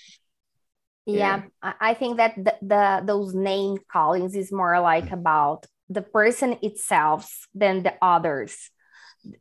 yeah, 1.06 1.42
yeah. 1.62 1.72
I 1.80 1.94
think 1.94 2.16
that 2.16 2.34
the, 2.36 2.54
the 2.62 3.02
those 3.04 3.34
name 3.34 3.78
callings 3.90 4.34
is 4.34 4.52
more 4.52 4.80
like 4.80 5.10
about 5.10 5.66
the 5.88 6.02
person 6.02 6.58
itself 6.62 7.30
than 7.54 7.82
the 7.82 7.94
others 8.00 8.70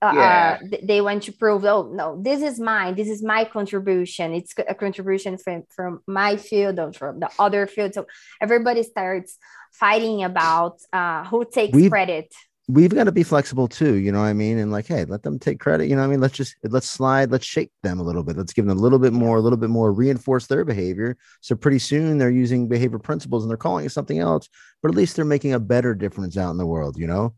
uh, 0.01 0.11
yeah. 0.15 0.59
Uh, 0.61 0.77
they 0.83 1.01
want 1.01 1.23
to 1.23 1.31
prove 1.31 1.65
oh 1.65 1.91
no 1.93 2.19
this 2.21 2.41
is 2.41 2.59
mine 2.59 2.95
this 2.95 3.09
is 3.09 3.21
my 3.21 3.43
contribution 3.43 4.33
it's 4.33 4.53
a 4.67 4.73
contribution 4.73 5.37
from 5.37 5.63
from 5.75 5.99
my 6.07 6.37
field 6.37 6.79
or 6.79 6.93
from 6.93 7.19
the 7.19 7.29
other 7.37 7.67
field 7.67 7.93
so 7.93 8.05
everybody 8.41 8.83
starts 8.83 9.37
fighting 9.71 10.23
about 10.23 10.77
uh, 10.93 11.25
who 11.25 11.45
takes 11.45 11.75
We've, 11.75 11.89
credit 11.89 12.33
we've 12.69 12.95
got 12.95 13.03
to 13.03 13.11
be 13.11 13.23
flexible 13.23 13.67
too 13.67 13.95
you 13.95 14.11
know 14.11 14.21
what 14.21 14.27
i 14.27 14.33
mean? 14.33 14.57
And 14.57 14.71
like 14.71 14.87
hey 14.87 15.03
let 15.05 15.23
them 15.23 15.37
take 15.37 15.59
credit 15.59 15.87
you 15.87 15.95
know 15.95 16.01
what 16.01 16.07
i 16.07 16.11
mean? 16.11 16.21
Let's 16.21 16.35
just 16.35 16.55
let's 16.63 16.89
slide 16.89 17.31
let's 17.31 17.45
shake 17.45 17.71
them 17.83 17.99
a 17.99 18.03
little 18.03 18.23
bit. 18.23 18.37
Let's 18.37 18.53
give 18.53 18.65
them 18.65 18.77
a 18.77 18.81
little 18.81 18.99
bit 18.99 19.13
more 19.13 19.37
a 19.37 19.41
little 19.41 19.57
bit 19.57 19.69
more 19.69 19.91
reinforce 19.91 20.47
their 20.47 20.63
behavior. 20.63 21.17
So 21.41 21.55
pretty 21.55 21.79
soon 21.79 22.17
they're 22.17 22.29
using 22.29 22.67
behavior 22.67 22.99
principles 22.99 23.43
and 23.43 23.49
they're 23.49 23.57
calling 23.57 23.85
it 23.85 23.91
something 23.91 24.19
else 24.19 24.47
but 24.81 24.89
at 24.89 24.95
least 24.95 25.15
they're 25.15 25.25
making 25.25 25.53
a 25.53 25.59
better 25.59 25.93
difference 25.93 26.37
out 26.37 26.51
in 26.51 26.57
the 26.57 26.65
world 26.65 26.97
you 26.97 27.07
know? 27.07 27.35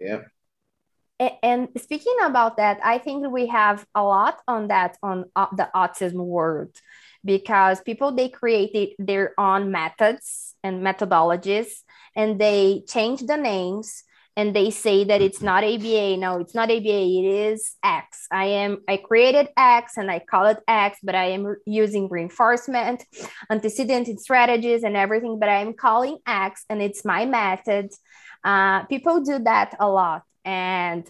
Yeah. 0.00 0.22
And 1.42 1.68
speaking 1.78 2.16
about 2.24 2.56
that 2.56 2.80
i 2.84 2.98
think 2.98 3.30
we 3.30 3.46
have 3.46 3.86
a 3.94 4.02
lot 4.02 4.40
on 4.48 4.68
that 4.68 4.98
on 5.02 5.26
uh, 5.36 5.46
the 5.56 5.70
autism 5.74 6.26
world 6.26 6.76
because 7.24 7.80
people 7.80 8.12
they 8.12 8.28
created 8.28 8.90
their 8.98 9.32
own 9.38 9.70
methods 9.70 10.54
and 10.62 10.82
methodologies 10.82 11.82
and 12.16 12.40
they 12.40 12.82
change 12.88 13.20
the 13.20 13.36
names 13.36 14.04
and 14.36 14.54
they 14.54 14.70
say 14.70 15.04
that 15.04 15.22
it's 15.22 15.40
not 15.40 15.62
ABA. 15.62 16.16
No, 16.16 16.40
it's 16.40 16.54
not 16.54 16.70
ABA. 16.70 16.80
It 16.80 17.24
is 17.24 17.76
X. 17.84 18.26
I 18.32 18.46
am. 18.46 18.82
I 18.88 18.96
created 18.96 19.48
X 19.56 19.96
and 19.96 20.10
I 20.10 20.18
call 20.18 20.46
it 20.46 20.58
X, 20.66 20.98
but 21.02 21.14
I 21.14 21.26
am 21.26 21.56
using 21.66 22.08
reinforcement, 22.08 23.04
antecedent 23.48 24.20
strategies, 24.20 24.82
and 24.82 24.96
everything. 24.96 25.38
But 25.38 25.50
I 25.50 25.60
am 25.60 25.74
calling 25.74 26.18
X, 26.26 26.64
and 26.68 26.82
it's 26.82 27.04
my 27.04 27.26
method. 27.26 27.90
Uh, 28.42 28.84
people 28.84 29.20
do 29.22 29.38
that 29.44 29.76
a 29.78 29.88
lot, 29.88 30.22
and 30.44 31.08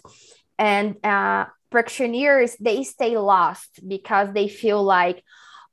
and 0.59 1.03
uh, 1.03 1.45
practitioners 1.71 2.55
they 2.59 2.83
stay 2.83 3.17
lost 3.17 3.79
because 3.87 4.31
they 4.33 4.47
feel 4.47 4.83
like, 4.83 5.23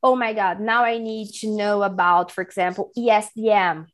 oh 0.03 0.17
my 0.17 0.33
god, 0.33 0.59
now 0.59 0.85
I 0.85 0.97
need 0.97 1.29
to 1.41 1.55
know 1.55 1.83
about, 1.83 2.33
for 2.33 2.41
example, 2.41 2.91
ESDM 2.97 3.87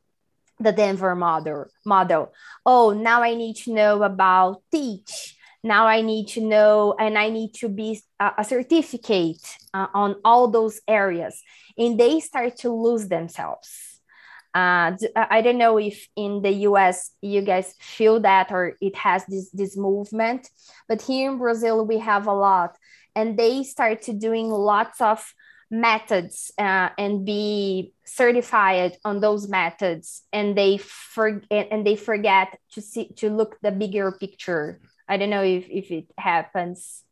the 0.61 0.73
Denver 0.73 1.15
model 1.15 1.67
model. 1.85 2.33
Oh, 2.67 2.93
now 2.93 3.23
I 3.23 3.35
need 3.35 3.57
to 3.65 3.73
know 3.73 4.03
about 4.03 4.63
TEACCH. 4.73 5.37
Now 5.65 5.87
I 5.87 6.03
need 6.03 6.29
to 6.29 6.41
know, 6.41 6.95
and 6.99 7.19
I 7.19 7.31
need 7.31 7.55
to 7.55 7.69
be 7.69 8.01
a, 8.21 8.33
a 8.39 8.45
certificate 8.45 9.43
uh, 9.75 9.89
on 9.93 10.17
all 10.25 10.49
those 10.49 10.81
areas, 10.87 11.43
and 11.77 11.99
they 11.99 12.21
start 12.21 12.57
to 12.59 12.71
lose 12.71 13.09
themselves. 13.09 14.01
Uh, 14.55 14.97
I 15.15 15.43
don't 15.43 15.59
know 15.59 15.79
if 15.79 16.09
in 16.17 16.43
the 16.43 16.51
US 16.69 17.11
you 17.21 17.43
guys 17.43 17.75
feel 17.81 18.19
that 18.21 18.51
or 18.51 18.77
it 18.81 18.97
has 18.97 19.25
this 19.27 19.51
this 19.51 19.77
movement, 19.77 20.49
but 20.89 21.03
here 21.03 21.31
in 21.31 21.39
Brazil 21.39 21.85
we 21.85 21.99
have 21.99 22.27
a 22.27 22.33
lot, 22.33 22.77
and 23.15 23.37
they 23.37 23.63
start 23.63 24.03
to 24.03 24.13
doing 24.13 24.49
lots 24.49 25.01
of 25.01 25.35
methods 25.71 26.51
uh, 26.59 26.89
and 26.97 27.27
be 27.27 27.93
certified 28.05 28.97
on 29.05 29.21
those 29.21 29.49
methods 29.49 30.23
and 30.33 30.57
they 30.57 30.79
forget 30.79 31.69
and 31.71 31.87
they 31.87 31.97
forget 31.97 32.59
to 32.73 32.81
see 32.81 33.09
to 33.17 33.31
look 33.31 33.59
the 33.63 33.71
bigger 33.71 34.13
picture. 34.13 34.81
I 35.09 35.17
don't 35.17 35.31
know 35.31 35.43
if, 35.43 35.67
if 35.69 35.91
it 35.91 36.07
happens. 36.17 37.03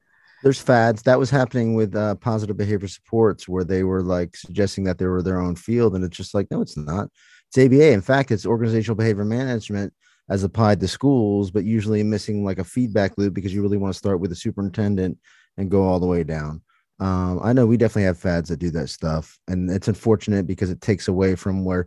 There's 0.42 0.60
fads. 0.60 1.02
That 1.02 1.18
was 1.18 1.30
happening 1.30 1.74
with 1.74 1.96
uh, 1.96 2.14
positive 2.16 2.56
behavior 2.56 2.88
supports 2.88 3.48
where 3.48 3.64
they 3.64 3.84
were 3.84 4.02
like 4.02 4.36
suggesting 4.36 4.84
that 4.84 4.98
they 4.98 5.06
were 5.06 5.22
their 5.22 5.40
own 5.40 5.56
field 5.56 5.94
and 5.94 6.04
it's 6.04 6.16
just 6.16 6.34
like 6.34 6.50
no 6.50 6.62
it's 6.62 6.76
not. 6.76 7.08
It's 7.48 7.58
aba 7.58 7.92
in 7.92 8.02
fact 8.02 8.30
it's 8.30 8.46
organizational 8.46 8.96
behavior 8.96 9.24
management 9.24 9.92
as 10.28 10.44
applied 10.44 10.80
to 10.80 10.88
schools 10.88 11.50
but 11.50 11.64
usually 11.64 12.02
missing 12.02 12.44
like 12.44 12.58
a 12.58 12.64
feedback 12.64 13.16
loop 13.18 13.34
because 13.34 13.54
you 13.54 13.62
really 13.62 13.76
want 13.76 13.92
to 13.92 13.98
start 13.98 14.18
with 14.18 14.30
the 14.30 14.36
superintendent 14.36 15.18
and 15.56 15.70
go 15.70 15.84
all 15.84 16.00
the 16.00 16.06
way 16.06 16.24
down 16.24 16.60
um, 16.98 17.40
I 17.42 17.52
know 17.52 17.66
we 17.66 17.76
definitely 17.76 18.04
have 18.04 18.18
fads 18.18 18.48
that 18.48 18.58
do 18.58 18.70
that 18.70 18.88
stuff, 18.88 19.38
and 19.48 19.70
it's 19.70 19.88
unfortunate 19.88 20.46
because 20.46 20.70
it 20.70 20.80
takes 20.80 21.08
away 21.08 21.34
from 21.34 21.64
where 21.64 21.86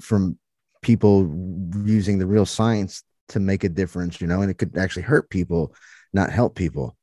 from 0.00 0.38
people 0.82 1.22
using 1.84 2.18
the 2.18 2.26
real 2.26 2.46
science 2.46 3.04
to 3.28 3.40
make 3.40 3.64
a 3.64 3.68
difference, 3.68 4.20
you 4.20 4.26
know, 4.26 4.42
and 4.42 4.50
it 4.50 4.58
could 4.58 4.76
actually 4.76 5.02
hurt 5.02 5.30
people, 5.30 5.74
not 6.12 6.30
help 6.30 6.56
people. 6.56 6.96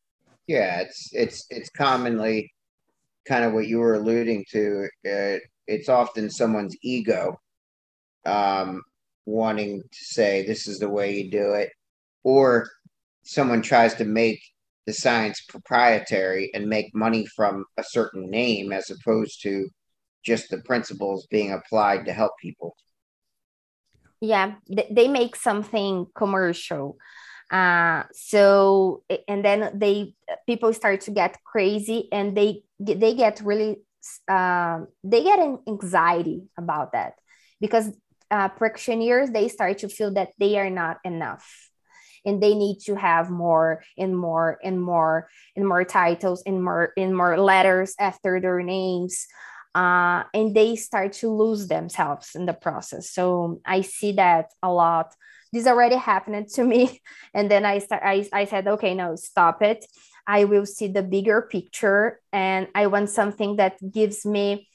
Yeah, 0.48 0.82
it's 0.82 1.10
it's 1.14 1.46
it's 1.50 1.70
commonly 1.70 2.54
kind 3.28 3.46
of 3.46 3.54
what 3.54 3.68
you 3.68 3.80
were 3.80 3.96
alluding 3.96 4.46
to. 4.52 4.90
Uh, 5.06 5.38
it's 5.68 5.90
often 5.90 6.30
someone's 6.30 6.76
ego 6.82 7.40
um, 8.26 8.82
wanting 9.26 9.82
to 9.82 10.04
say 10.04 10.46
this 10.46 10.68
is 10.68 10.80
the 10.80 10.90
way 10.90 11.18
you 11.18 11.32
do 11.32 11.54
it, 11.54 11.72
or 12.24 12.70
someone 13.24 13.62
tries 13.62 13.94
to 13.96 14.06
make 14.06 14.42
the 14.88 14.94
science 14.94 15.42
proprietary 15.48 16.50
and 16.54 16.68
make 16.68 16.96
money 16.96 17.28
from 17.36 17.66
a 17.78 17.84
certain 17.84 18.32
name 18.32 18.72
as 18.72 18.90
opposed 18.90 19.44
to 19.44 19.70
just 20.26 20.50
the 20.50 20.60
principles 20.60 21.28
being 21.30 21.52
applied 21.52 22.06
to 22.06 22.14
help 22.14 22.32
people. 22.42 22.76
Yeah 24.20 24.54
they 24.68 25.08
make 25.08 25.36
something 25.36 26.08
commercial. 26.16 26.98
Uh 27.52 28.04
so 28.14 29.04
and 29.28 29.46
then 29.46 29.72
they 29.76 30.16
people 30.48 30.74
start 30.74 31.02
to 31.02 31.12
get 31.12 31.38
crazy 31.44 32.08
and 32.12 32.36
they 32.36 32.64
they 32.80 33.14
get 33.14 33.42
really 33.42 33.78
uh, 34.28 34.82
they 35.04 35.24
get 35.24 35.40
an 35.40 35.60
anxiety 35.68 36.44
about 36.58 36.94
that 36.94 37.14
because 37.60 37.92
uh, 38.32 38.50
practitioners 38.50 39.30
they 39.30 39.48
start 39.48 39.80
to 39.80 39.90
feel 39.90 40.14
that 40.14 40.30
they 40.38 40.58
are 40.58 40.70
not 40.70 40.98
enough 41.04 41.67
and 42.28 42.44
they 42.44 42.54
need 42.54 42.80
to 42.82 42.96
have 42.96 43.32
more 43.32 43.84
and 43.98 44.16
more 44.16 44.60
and 44.64 44.80
more 44.82 45.30
and 45.56 45.68
more 45.68 45.84
titles 45.84 46.44
and 46.46 46.64
more 46.64 46.94
and 46.98 47.16
more 47.16 47.40
letters 47.40 47.96
after 47.98 48.40
their 48.40 48.62
names 48.62 49.26
uh, 49.74 50.24
and 50.34 50.56
they 50.56 50.76
start 50.76 51.14
to 51.14 51.30
lose 51.30 51.68
themselves 51.68 52.36
in 52.36 52.46
the 52.46 52.54
process. 52.54 53.10
So 53.12 53.62
i 53.66 53.82
see 53.82 54.14
that 54.14 54.52
a 54.64 54.72
lot. 54.72 55.14
This 55.54 55.68
already 55.68 55.96
happened 55.96 56.50
to 56.56 56.64
me 56.64 57.02
and 57.34 57.50
then 57.50 57.64
i 57.66 57.80
start 57.80 58.04
I, 58.04 58.28
I 58.34 58.46
said 58.46 58.68
okay 58.68 58.94
no 58.94 59.16
stop 59.16 59.62
it. 59.62 59.86
I 60.28 60.44
will 60.44 60.66
see 60.66 60.88
the 60.88 61.04
bigger 61.04 61.48
picture 61.50 62.20
and 62.34 62.68
i 62.76 62.88
want 62.88 63.10
something 63.10 63.56
that 63.58 63.78
gives 63.92 64.26
me 64.26 64.68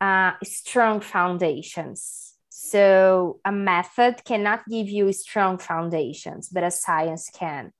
uh, 0.00 0.32
strong 0.44 1.00
foundations 1.00 2.25
so 2.70 3.40
a 3.44 3.52
method 3.52 4.24
cannot 4.24 4.66
give 4.68 4.88
you 4.88 5.12
strong 5.12 5.58
foundations, 5.58 6.48
but 6.48 6.64
a 6.64 6.70
science 6.70 7.30
can. 7.32 7.72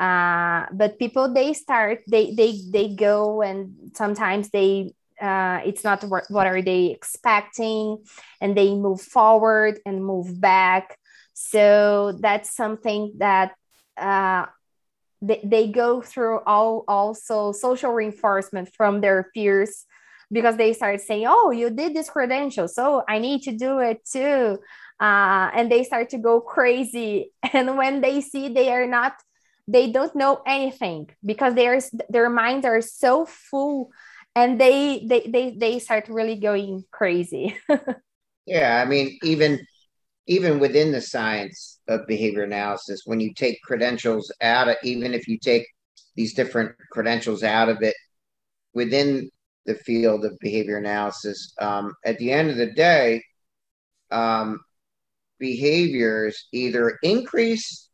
Uh, 0.00 0.66
but 0.72 0.98
people 0.98 1.32
they 1.34 1.52
start 1.52 2.02
they 2.08 2.32
they 2.32 2.60
they 2.70 2.94
go 2.94 3.42
and 3.42 3.74
sometimes 3.94 4.48
they 4.50 4.94
uh, 5.20 5.58
it's 5.66 5.82
not 5.82 6.04
what, 6.04 6.46
are 6.46 6.62
they 6.62 6.86
expecting 6.86 7.98
and 8.40 8.56
they 8.56 8.74
move 8.76 9.00
forward 9.00 9.80
and 9.84 10.04
move 10.04 10.40
back 10.40 10.96
so 11.34 12.16
that's 12.20 12.54
something 12.54 13.14
that 13.18 13.54
uh, 13.96 14.46
they, 15.20 15.40
they 15.42 15.66
go 15.66 16.00
through 16.00 16.40
all 16.46 16.84
also 16.86 17.50
social 17.50 17.92
reinforcement 17.92 18.72
from 18.76 19.00
their 19.00 19.30
peers 19.34 19.84
because 20.30 20.56
they 20.56 20.72
start 20.72 21.00
saying, 21.00 21.26
"Oh, 21.28 21.50
you 21.50 21.70
did 21.70 21.94
this 21.94 22.10
credential, 22.10 22.68
so 22.68 23.02
I 23.08 23.18
need 23.18 23.42
to 23.42 23.52
do 23.52 23.78
it 23.80 24.04
too," 24.04 24.58
uh, 25.00 25.50
and 25.54 25.70
they 25.70 25.84
start 25.84 26.10
to 26.10 26.18
go 26.18 26.40
crazy. 26.40 27.32
And 27.52 27.76
when 27.76 28.00
they 28.00 28.20
see 28.20 28.48
they 28.48 28.72
are 28.72 28.86
not, 28.86 29.14
they 29.66 29.90
don't 29.90 30.14
know 30.16 30.42
anything 30.46 31.10
because 31.24 31.54
their 31.54 31.80
their 32.08 32.30
minds 32.30 32.66
are 32.66 32.80
so 32.80 33.26
full, 33.26 33.90
and 34.34 34.60
they 34.60 35.04
they 35.06 35.20
they 35.26 35.56
they 35.56 35.78
start 35.78 36.08
really 36.08 36.36
going 36.36 36.84
crazy. 36.90 37.56
yeah, 38.46 38.82
I 38.84 38.88
mean, 38.88 39.18
even 39.22 39.60
even 40.26 40.58
within 40.58 40.92
the 40.92 41.00
science 41.00 41.80
of 41.88 42.06
behavior 42.06 42.44
analysis, 42.44 43.02
when 43.06 43.20
you 43.20 43.32
take 43.34 43.62
credentials 43.62 44.32
out 44.42 44.68
of, 44.68 44.76
even 44.84 45.14
if 45.14 45.26
you 45.26 45.38
take 45.38 45.66
these 46.16 46.34
different 46.34 46.72
credentials 46.92 47.42
out 47.42 47.68
of 47.68 47.82
it, 47.82 47.94
within 48.74 49.30
the 49.68 49.74
field 49.74 50.24
of 50.24 50.38
behavior 50.40 50.78
analysis. 50.78 51.52
Um, 51.60 51.94
at 52.04 52.18
the 52.18 52.32
end 52.32 52.50
of 52.50 52.56
the 52.56 52.72
day, 52.72 53.22
um, 54.10 54.60
behaviors 55.38 56.48
either 56.52 56.98
increase, 57.02 57.90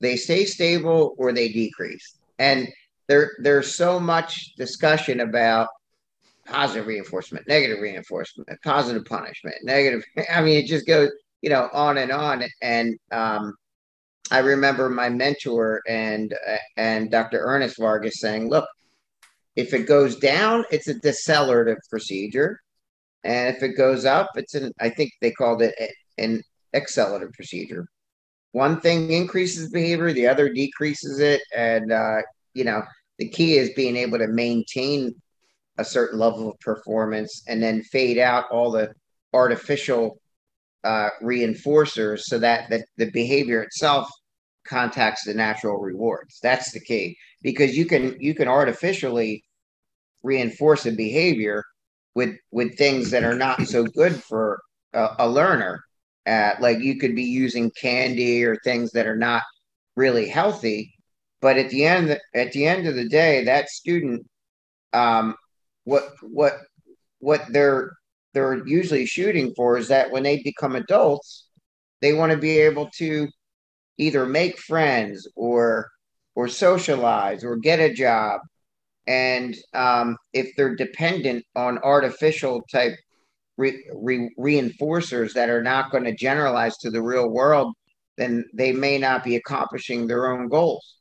they 0.00 0.16
stay 0.16 0.44
stable, 0.44 1.14
or 1.16 1.32
they 1.32 1.48
decrease. 1.48 2.18
And 2.38 2.68
there, 3.08 3.32
there's 3.38 3.74
so 3.74 3.98
much 3.98 4.54
discussion 4.56 5.20
about 5.20 5.68
positive 6.46 6.86
reinforcement, 6.86 7.48
negative 7.48 7.80
reinforcement, 7.80 8.48
positive 8.62 9.06
punishment, 9.06 9.56
negative. 9.62 10.04
I 10.32 10.42
mean, 10.42 10.62
it 10.62 10.66
just 10.66 10.86
goes, 10.86 11.10
you 11.40 11.48
know, 11.48 11.70
on 11.72 11.96
and 11.98 12.12
on. 12.12 12.44
And 12.60 12.98
um, 13.10 13.54
I 14.30 14.40
remember 14.40 14.90
my 14.90 15.08
mentor 15.08 15.80
and 15.88 16.34
uh, 16.46 16.56
and 16.76 17.10
Dr. 17.10 17.40
Ernest 17.40 17.78
Vargas 17.78 18.20
saying, 18.20 18.50
"Look, 18.50 18.66
if 19.56 19.74
it 19.74 19.86
goes 19.86 20.16
down, 20.16 20.64
it's 20.70 20.88
a 20.88 20.94
decelerative 20.94 21.76
procedure. 21.90 22.58
And 23.24 23.54
if 23.54 23.62
it 23.62 23.76
goes 23.76 24.04
up, 24.04 24.30
it's 24.34 24.54
an, 24.54 24.72
I 24.80 24.88
think 24.90 25.12
they 25.20 25.30
called 25.30 25.62
it 25.62 25.74
an 26.18 26.42
accelerative 26.74 27.32
procedure. 27.32 27.86
One 28.52 28.80
thing 28.80 29.12
increases 29.12 29.70
behavior, 29.70 30.12
the 30.12 30.26
other 30.26 30.52
decreases 30.52 31.20
it. 31.20 31.42
And, 31.54 31.92
uh, 31.92 32.22
you 32.54 32.64
know, 32.64 32.82
the 33.18 33.28
key 33.28 33.56
is 33.56 33.70
being 33.74 33.96
able 33.96 34.18
to 34.18 34.26
maintain 34.26 35.14
a 35.78 35.84
certain 35.84 36.18
level 36.18 36.50
of 36.50 36.60
performance 36.60 37.42
and 37.46 37.62
then 37.62 37.82
fade 37.82 38.18
out 38.18 38.50
all 38.50 38.70
the 38.70 38.92
artificial 39.32 40.18
uh, 40.84 41.08
reinforcers 41.22 42.20
so 42.20 42.38
that 42.38 42.68
the, 42.68 42.84
the 42.96 43.10
behavior 43.10 43.62
itself 43.62 44.08
contacts 44.64 45.24
the 45.24 45.34
natural 45.34 45.78
rewards. 45.78 46.38
That's 46.42 46.72
the 46.72 46.80
key 46.80 47.16
because 47.42 47.76
you 47.76 47.86
can 47.86 48.16
you 48.20 48.34
can 48.34 48.48
artificially 48.48 49.44
reinforce 50.22 50.86
a 50.86 50.92
behavior 50.92 51.64
with 52.14 52.36
with 52.50 52.76
things 52.76 53.10
that 53.10 53.24
are 53.24 53.34
not 53.36 53.66
so 53.66 53.84
good 53.84 54.14
for 54.22 54.60
a, 54.92 55.08
a 55.20 55.28
learner. 55.28 55.82
Uh, 56.24 56.52
like 56.60 56.78
you 56.78 56.98
could 56.98 57.16
be 57.16 57.24
using 57.24 57.70
candy 57.72 58.44
or 58.44 58.56
things 58.62 58.92
that 58.92 59.08
are 59.08 59.16
not 59.16 59.42
really 59.96 60.28
healthy. 60.28 60.94
But 61.40 61.58
at 61.58 61.70
the 61.70 61.84
end 61.84 62.18
at 62.34 62.52
the 62.52 62.66
end 62.66 62.86
of 62.86 62.94
the 62.94 63.08
day, 63.08 63.44
that 63.44 63.68
student, 63.68 64.24
um, 64.92 65.34
what 65.84 66.10
what 66.22 66.54
what 67.18 67.44
they're 67.50 67.92
they're 68.34 68.66
usually 68.66 69.06
shooting 69.06 69.52
for 69.56 69.76
is 69.76 69.88
that 69.88 70.10
when 70.10 70.22
they 70.22 70.42
become 70.42 70.76
adults, 70.76 71.48
they 72.00 72.12
want 72.12 72.32
to 72.32 72.38
be 72.38 72.58
able 72.58 72.88
to 72.98 73.28
either 73.98 74.26
make 74.26 74.58
friends 74.58 75.28
or 75.36 75.88
or 76.34 76.48
socialize 76.48 77.44
or 77.44 77.56
get 77.56 77.78
a 77.78 77.92
job. 77.92 78.40
And 79.06 79.54
um, 79.74 80.16
if 80.32 80.54
they're 80.56 80.76
dependent 80.76 81.44
on 81.54 81.78
artificial 81.78 82.62
type 82.70 82.94
re- 83.56 83.84
re- 83.94 84.34
reinforcers 84.38 85.32
that 85.34 85.50
are 85.50 85.62
not 85.62 85.90
going 85.90 86.04
to 86.04 86.14
generalize 86.14 86.76
to 86.78 86.90
the 86.90 87.02
real 87.02 87.28
world 87.28 87.74
then 88.18 88.44
they 88.52 88.72
may 88.72 88.98
not 88.98 89.24
be 89.24 89.36
accomplishing 89.36 90.06
their 90.06 90.30
own 90.30 90.48
goals. 90.48 90.96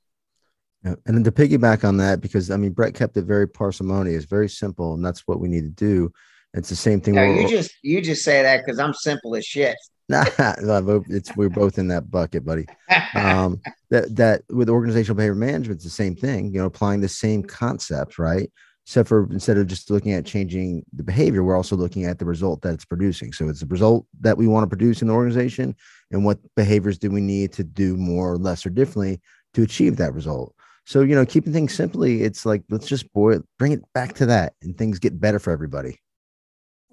Yeah. 0.84 0.96
and 1.06 1.16
then 1.16 1.24
to 1.26 1.32
piggyback 1.32 1.88
on 1.88 1.98
that 1.98 2.22
because 2.22 2.50
i 2.50 2.58
mean 2.58 2.72
brett 2.72 2.96
kept 2.96 3.16
it 3.16 3.26
very 3.26 3.48
parsimonious 3.48 4.26
very 4.26 4.50
simple 4.50 4.96
and 4.96 5.06
that's 5.06 5.28
what 5.28 5.40
we 5.40 5.48
need 5.48 5.62
to 5.62 5.70
do. 5.70 6.12
It's 6.56 6.70
the 6.70 6.76
same 6.76 7.00
thing 7.00 7.14
no, 7.14 7.24
you 7.24 7.48
just 7.48 7.72
you 7.84 8.02
just 8.02 8.24
say 8.24 8.42
that 8.42 8.66
because 8.66 8.80
i'm 8.80 8.94
simple 8.96 9.36
as 9.36 9.46
shit 9.46 9.78
nah, 10.12 11.02
it's 11.10 11.36
we're 11.36 11.50
both 11.50 11.78
in 11.78 11.88
that 11.88 12.12
bucket, 12.12 12.46
buddy. 12.46 12.68
Um, 13.16 13.60
that 13.90 14.16
that 14.16 14.42
with 14.50 14.70
organizational 14.70 15.16
behavior 15.16 15.36
management, 15.36 15.78
it's 15.78 15.84
the 15.84 15.90
same 15.90 16.16
thing. 16.16 16.54
You 16.54 16.60
know, 16.60 16.66
applying 16.66 17.02
the 17.02 17.08
same 17.10 17.44
concept, 17.44 18.20
right? 18.20 18.50
Except 18.86 19.08
for 19.08 19.32
instead 19.32 19.58
of 19.58 19.68
just 19.68 19.90
looking 19.92 20.12
at 20.14 20.26
changing 20.26 20.84
the 20.94 21.04
behavior, 21.04 21.44
we're 21.44 21.56
also 21.56 21.76
looking 21.76 22.06
at 22.06 22.20
the 22.20 22.26
result 22.26 22.62
that 22.62 22.74
it's 22.74 22.86
producing. 22.86 23.32
So 23.32 23.48
it's 23.48 23.60
the 23.62 23.68
result 23.68 24.06
that 24.22 24.38
we 24.38 24.48
want 24.48 24.64
to 24.64 24.68
produce 24.76 25.02
in 25.02 25.08
the 25.08 25.14
organization, 25.14 25.76
and 26.12 26.26
what 26.26 26.40
behaviors 26.56 26.98
do 26.98 27.10
we 27.10 27.22
need 27.22 27.54
to 27.54 27.64
do 27.64 27.96
more 27.98 28.32
or 28.32 28.38
less 28.38 28.66
or 28.66 28.70
differently 28.70 29.22
to 29.54 29.64
achieve 29.64 29.98
that 29.98 30.14
result. 30.14 30.56
So 30.86 31.02
you 31.02 31.16
know, 31.16 31.26
keeping 31.26 31.54
things 31.54 31.74
simply, 31.74 32.24
it's 32.24 32.46
like 32.46 32.64
let's 32.70 32.88
just 32.88 33.12
boil, 33.14 33.42
bring 33.60 33.72
it 33.72 33.82
back 33.94 34.14
to 34.16 34.26
that, 34.28 34.54
and 34.62 34.78
things 34.78 35.00
get 35.00 35.20
better 35.20 35.40
for 35.40 35.52
everybody. 35.52 36.00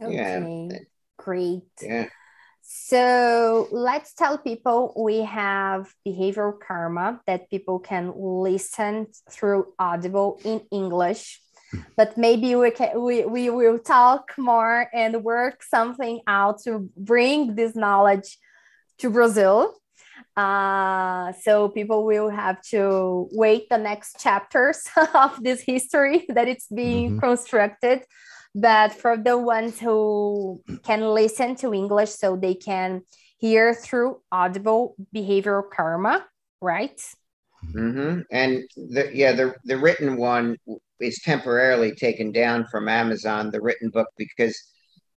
Okay, 0.01 0.15
Yeah. 0.15 0.79
great. 1.17 1.63
yeah 1.83 2.07
So 2.71 3.67
let's 3.73 4.13
tell 4.13 4.37
people 4.37 4.93
we 4.95 5.23
have 5.23 5.91
behavioral 6.07 6.53
karma 6.61 7.19
that 7.27 7.49
people 7.49 7.79
can 7.79 8.13
listen 8.15 9.07
through 9.31 9.73
Audible 9.79 10.39
in 10.45 10.61
English. 10.71 11.41
But 11.97 12.19
maybe 12.19 12.55
we 12.57 12.71
can 12.71 13.01
we, 13.01 13.25
we 13.25 13.49
will 13.49 13.79
talk 13.79 14.35
more 14.37 14.87
and 14.93 15.25
work 15.25 15.63
something 15.63 16.21
out 16.27 16.61
to 16.65 16.91
bring 16.95 17.55
this 17.55 17.75
knowledge 17.75 18.37
to 18.99 19.09
Brazil. 19.09 19.75
Uh, 20.37 21.33
so 21.41 21.71
people 21.71 22.05
will 22.05 22.29
have 22.29 22.61
to 22.71 23.29
wait 23.33 23.71
the 23.71 23.79
next 23.79 24.21
chapters 24.21 24.85
of 25.15 25.43
this 25.43 25.63
history 25.63 26.27
that 26.29 26.49
it's 26.49 26.67
being 26.67 27.13
Mhm. 27.17 27.21
constructed 27.21 28.05
but 28.61 28.93
for 28.93 29.17
the 29.17 29.39
ones 29.39 29.79
who 29.79 30.61
can 30.85 31.03
listen 31.03 31.55
to 31.57 31.73
English 31.73 32.11
so 32.11 32.37
they 32.37 32.55
can 32.55 33.03
hear 33.39 33.75
through 33.75 34.21
audible 34.33 34.97
behavioral 35.15 35.69
karma, 35.71 36.27
right? 36.61 37.01
hmm 37.73 38.21
And 38.31 38.65
the 38.77 39.11
yeah, 39.13 39.33
the 39.33 39.55
the 39.65 39.79
written 39.79 40.17
one 40.17 40.57
is 41.01 41.21
temporarily 41.23 41.95
taken 41.95 42.33
down 42.33 42.67
from 42.67 42.89
Amazon, 42.89 43.51
the 43.51 43.61
written 43.61 43.91
book, 43.91 44.09
because 44.17 44.57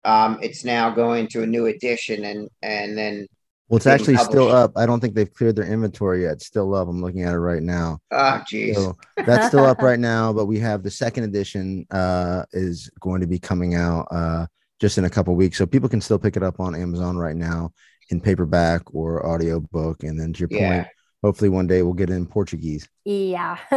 um, 0.04 0.38
it's 0.42 0.64
now 0.64 0.90
going 0.90 1.28
to 1.28 1.42
a 1.42 1.46
new 1.46 1.66
edition, 1.66 2.24
and 2.24 2.48
and 2.62 2.96
then 2.96 3.26
Well, 3.68 3.76
it's 3.76 3.86
being 3.86 3.94
actually 3.94 4.16
still 4.18 4.50
up. 4.50 4.72
I 4.76 4.84
don't 4.84 5.00
think 5.00 5.14
they've 5.14 5.32
cleared 5.32 5.56
their 5.56 5.64
inventory 5.66 6.22
yet. 6.24 6.32
It's 6.32 6.46
still 6.46 6.74
up. 6.74 6.88
I'm 6.88 7.00
looking 7.00 7.22
at 7.22 7.32
it 7.32 7.38
right 7.38 7.62
now. 7.62 8.00
oh 8.10 8.42
geez, 8.46 8.76
So 8.76 8.96
that's 9.16 9.46
still 9.48 9.64
up 9.64 9.80
right 9.80 9.98
now, 10.12 10.32
but 10.32 10.46
we 10.46 10.58
have 10.58 10.82
the 10.82 10.90
second 10.90 11.24
edition 11.24 11.86
uh 11.90 12.44
is 12.52 12.90
going 13.00 13.20
to 13.22 13.26
be 13.26 13.38
coming 13.38 13.74
out 13.74 14.08
uh 14.10 14.46
just 14.80 14.98
in 14.98 15.04
a 15.04 15.10
couple 15.10 15.34
weeks. 15.34 15.56
So 15.58 15.64
people 15.64 15.88
can 15.88 16.00
still 16.00 16.18
pick 16.18 16.36
it 16.36 16.42
up 16.42 16.60
on 16.60 16.74
Amazon 16.74 17.16
right 17.16 17.36
now 17.36 17.72
in 18.10 18.20
paperback 18.20 18.82
or 18.94 19.26
audiobook. 19.26 20.02
And 20.02 20.18
then 20.20 20.32
to 20.34 20.40
your 20.40 20.48
yeah, 20.50 20.68
point, 20.82 20.88
hopefully 21.22 21.48
one 21.48 21.66
day 21.66 21.82
we'll 21.82 21.94
get 21.94 22.10
it 22.10 22.14
in 22.14 22.26
Portuguese. 22.26 22.86
Yeah. 23.04 23.56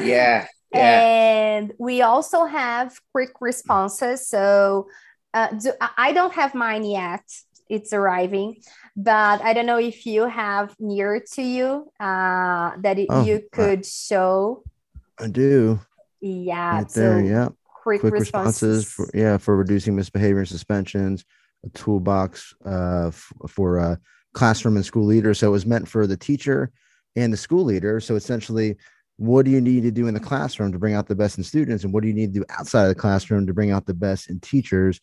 yeah, 0.00 0.46
yeah. 0.72 1.00
And 1.52 1.72
we 1.78 2.02
also 2.02 2.44
have 2.46 2.98
quick 3.12 3.32
responses. 3.40 4.28
So 4.28 4.86
uh, 5.34 5.48
do, 5.48 5.72
I- 5.80 5.90
I 5.98 6.12
don't 6.12 6.32
have 6.34 6.54
mine 6.54 6.84
yet. 6.84 7.22
It's 7.74 7.92
arriving, 7.92 8.56
but 8.96 9.42
I 9.42 9.52
don't 9.52 9.66
know 9.66 9.78
if 9.78 10.06
you 10.06 10.26
have 10.26 10.74
near 10.78 11.20
to 11.34 11.42
you 11.42 11.90
uh, 12.00 12.72
that 12.78 12.98
it, 12.98 13.08
Oh, 13.10 13.24
you 13.24 13.42
could 13.52 13.84
show. 13.84 14.62
I 15.18 15.28
do. 15.28 15.80
Yeah. 16.20 16.76
Right 16.78 16.88
there. 16.88 17.20
so 17.20 17.26
Yeah. 17.26 17.48
Quick, 17.82 18.00
Quick 18.00 18.14
responses. 18.14 18.62
responses 18.62 18.92
for 18.92 19.10
yeah, 19.12 19.36
for 19.36 19.56
reducing 19.56 19.94
misbehavior 19.94 20.38
and 20.38 20.48
suspensions, 20.48 21.24
a 21.66 21.68
toolbox 21.70 22.54
uh 22.64 23.10
for 23.46 23.78
uh 23.78 23.96
classroom 24.32 24.76
and 24.76 24.86
school 24.86 25.04
leaders. 25.04 25.38
So 25.40 25.48
it 25.48 25.50
was 25.50 25.66
meant 25.66 25.86
for 25.86 26.06
the 26.06 26.16
teacher 26.16 26.70
and 27.14 27.32
the 27.32 27.36
school 27.36 27.64
leader. 27.64 28.00
So 28.00 28.16
essentially, 28.16 28.76
what 29.16 29.44
do 29.44 29.50
you 29.50 29.60
need 29.60 29.82
to 29.82 29.90
do 29.90 30.06
in 30.08 30.14
the 30.14 30.20
classroom 30.20 30.72
to 30.72 30.78
bring 30.78 30.94
out 30.94 31.06
the 31.06 31.14
best 31.14 31.36
in 31.38 31.44
students, 31.44 31.84
and 31.84 31.92
what 31.92 32.02
do 32.02 32.08
you 32.08 32.14
need 32.14 32.32
to 32.32 32.40
do 32.40 32.46
outside 32.48 32.84
of 32.84 32.88
the 32.88 32.94
classroom 32.94 33.46
to 33.46 33.54
bring 33.54 33.70
out 33.70 33.84
the 33.86 33.94
best 33.94 34.30
in 34.30 34.40
teachers? 34.40 34.98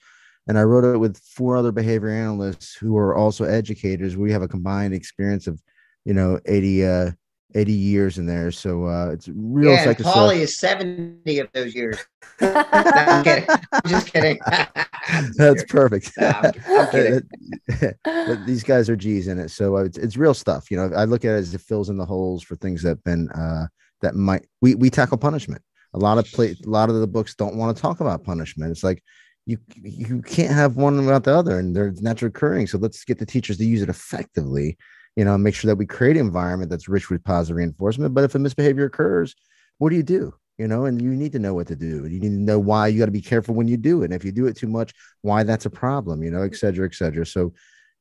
And 0.48 0.58
I 0.58 0.64
wrote 0.64 0.84
it 0.84 0.98
with 0.98 1.18
four 1.18 1.56
other 1.56 1.72
behavior 1.72 2.10
analysts 2.10 2.74
who 2.76 2.98
are 2.98 3.16
also 3.16 3.44
educators. 3.46 4.18
We 4.18 4.32
have 4.32 4.42
a 4.42 4.48
combined 4.48 4.94
experience 4.94 5.48
of, 5.48 5.62
you 6.06 6.14
know, 6.14 6.40
80 6.46 6.86
uh 6.86 7.12
80 7.54 7.72
years 7.74 8.18
in 8.18 8.26
there. 8.26 8.50
So 8.52 8.86
uh 8.86 9.10
it's 9.12 9.28
real 9.28 9.72
yeah, 9.74 9.84
psycho 9.84 10.04
stuff. 10.04 10.16
Paulie 10.16 10.38
is 10.40 10.58
seventy 10.58 11.40
of 11.40 11.50
those 11.54 11.76
years. 11.76 11.98
No, 12.42 12.66
I'm 12.74 13.24
kidding. 13.24 13.48
I'm 13.72 13.82
just 13.86 14.12
kidding. 14.12 14.40
That's 15.38 15.64
perfect. 15.66 16.12
No, 16.18 16.28
I'm- 16.28 16.54
I'm 16.68 16.88
kidding. 16.92 18.46
These 18.46 18.64
guys 18.64 18.90
are 18.90 18.96
G's 18.96 19.28
in 19.28 19.38
it, 19.38 19.50
so 19.50 19.78
uh, 19.78 19.84
it's, 19.84 19.98
it's 20.00 20.18
real 20.18 20.34
stuff. 20.34 20.72
You 20.72 20.78
know, 20.78 20.92
I 20.96 21.04
look 21.06 21.24
at 21.24 21.36
it 21.36 21.40
as 21.40 21.54
it 21.54 21.62
fills 21.62 21.90
in 21.90 21.98
the 21.98 22.06
holes 22.06 22.42
for 22.42 22.56
things 22.56 22.82
that 22.82 22.90
have 22.90 23.04
been 23.04 23.30
uh, 23.30 23.68
that 24.02 24.16
might 24.16 24.48
we 24.62 24.74
we 24.74 24.90
tackle 24.90 25.18
punishment. 25.18 25.62
A 25.94 26.00
lot 26.00 26.18
of 26.18 26.26
play, 26.32 26.56
a 26.66 26.70
lot 26.70 26.90
of 26.90 26.96
the 26.96 27.06
books 27.08 27.36
don't 27.36 27.56
want 27.58 27.76
to 27.76 27.82
talk 27.82 28.00
about 28.00 28.24
punishment. 28.24 28.72
It's 28.72 28.84
like 28.84 29.04
you 29.52 29.58
you 29.84 30.22
can't 30.22 30.54
have 30.62 30.76
one 30.76 30.98
without 30.98 31.26
the 31.26 31.36
other, 31.36 31.60
and 31.60 31.76
they're 31.76 31.94
naturally 32.00 32.30
occurring. 32.30 32.68
So 32.68 32.78
let's 32.78 33.04
get 33.06 33.18
the 33.20 33.26
teachers 33.26 33.58
to 33.58 33.66
use 33.66 33.82
it 33.82 33.90
effectively. 33.90 34.78
You 35.18 35.26
know, 35.26 35.38
make 35.38 35.56
sure 35.56 35.70
that 35.70 35.82
we 35.82 35.86
create 35.86 36.18
an 36.18 36.26
environment 36.26 36.70
that's 36.72 36.88
rich 36.88 37.10
with 37.10 37.24
positive 37.24 37.58
reinforcement. 37.58 38.14
But 38.16 38.24
if 38.24 38.36
a 38.36 38.40
misbehavior 38.40 38.86
occurs, 38.86 39.36
what 39.78 39.90
do 39.92 39.96
you 39.96 40.04
do? 40.04 40.34
You 40.58 40.68
know, 40.68 40.86
and 40.86 41.02
you 41.02 41.12
need 41.22 41.34
to 41.34 41.40
know 41.40 41.54
what 41.54 41.68
to 41.68 41.76
do. 41.76 42.08
You 42.08 42.20
need 42.20 42.36
to 42.38 42.46
know 42.52 42.60
why 42.60 42.88
you 42.88 43.00
got 43.00 43.12
to 43.14 43.20
be 43.22 43.22
careful 43.22 43.56
when 43.56 43.68
you 43.68 43.78
do 43.78 44.02
it. 44.02 44.06
And 44.06 44.14
if 44.14 44.24
you 44.24 44.32
do 44.32 44.48
it 44.48 44.56
too 44.56 44.68
much, 44.68 44.94
why 45.22 45.44
that's 45.44 45.66
a 45.66 45.70
problem, 45.70 46.24
you 46.24 46.32
know, 46.32 46.44
et 46.44 46.56
cetera, 46.56 46.86
et 46.88 46.94
cetera. 46.94 47.26
So, 47.26 47.54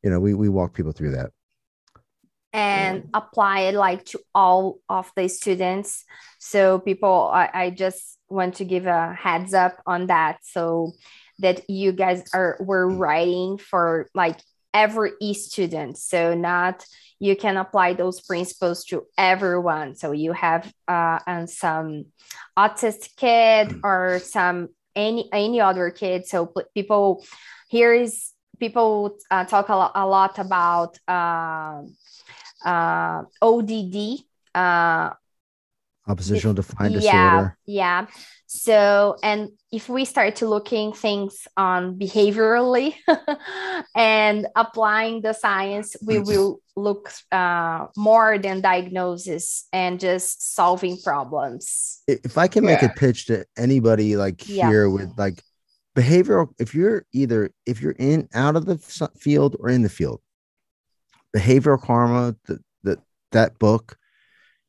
you 0.03 0.11
know, 0.11 0.21
we, 0.21 0.35
we 0.35 0.49
walk 0.49 0.75
people 0.75 0.93
through 0.93 1.13
that. 1.13 1.31
and 2.53 3.09
apply 3.15 3.61
it 3.61 3.75
like 3.75 4.05
to 4.07 4.19
all 4.35 4.81
of 4.89 5.11
the 5.17 5.29
students. 5.29 6.05
So 6.39 6.79
people, 6.79 7.31
I, 7.33 7.51
I 7.53 7.71
just 7.71 8.19
want 8.29 8.57
to 8.57 8.65
give 8.65 8.87
a 8.87 9.15
heads 9.15 9.55
up 9.55 9.81
on 9.87 10.07
that, 10.07 10.39
so 10.43 10.93
that 11.41 11.69
you 11.69 11.93
guys 11.93 12.25
are 12.33 12.57
were 12.61 12.89
writing 12.89 13.59
for 13.59 14.09
like 14.15 14.41
every 14.73 15.13
student. 15.35 15.99
So 15.99 16.35
not 16.35 16.85
you 17.19 17.37
can 17.37 17.57
apply 17.57 17.95
those 17.95 18.21
principles 18.21 18.85
to 18.85 19.05
everyone. 19.19 19.95
So 19.95 20.13
you 20.13 20.33
have 20.33 20.73
uh, 20.89 21.19
and 21.27 21.51
some 21.51 22.07
autistic 22.59 23.17
kid 23.17 23.81
or 23.83 24.21
some 24.21 24.69
any 24.97 25.29
any 25.33 25.61
other 25.61 25.91
kid. 25.91 26.27
So 26.27 26.53
people 26.75 27.25
here 27.69 27.93
is 27.93 28.31
people 28.59 29.19
uh, 29.31 29.45
talk 29.45 29.69
a 29.69 29.77
lot, 29.77 29.93
a 29.95 30.07
lot 30.07 30.39
about. 30.39 30.99
Um, 31.09 31.97
uh, 32.65 33.25
ODD. 33.41 34.25
Oppositional 36.09 36.55
yeah, 36.57 36.89
disorder. 36.89 37.57
yeah. 37.67 38.01
Yeah. 38.01 38.07
So, 38.47 39.17
and 39.23 39.51
if 39.71 39.89
we 39.89 40.05
start 40.05 40.37
to 40.37 40.49
looking 40.49 40.93
things 40.93 41.47
on 41.57 41.97
behaviorally 41.99 42.95
and 43.95 44.49
applying 44.57 45.23
the 45.23 45.35
science, 45.35 45.95
we 46.05 46.19
will 46.19 46.61
look 46.75 47.13
uh, 47.31 47.87
more 47.97 48.39
than 48.39 48.61
diagnosis 48.61 49.69
and 49.73 50.01
just 50.01 50.55
solving 50.57 50.99
problems. 51.01 52.03
If 52.09 52.39
I 52.39 52.49
can 52.49 52.65
make 52.65 52.83
Yeah. 52.83 52.89
a 52.91 52.95
pitch 52.95 53.27
to 53.27 53.45
anybody 53.57 54.17
like 54.17 54.49
Yeah. 54.49 54.69
here 54.69 54.91
with 54.91 55.17
like 55.17 55.43
behavioral, 55.95 56.49
if 56.59 56.75
you're 56.75 57.05
either 57.13 57.51
if 57.67 57.81
you're 57.81 57.97
in 57.99 58.29
out 58.35 58.57
of 58.57 58.67
the 58.67 58.79
field 59.19 59.57
or 59.61 59.69
in 59.69 59.83
the 59.83 59.89
field, 59.89 60.21
behavioral 61.37 61.81
karma, 61.81 62.35
the, 62.47 62.59
the 62.83 62.99
that 63.31 63.59
book, 63.61 63.97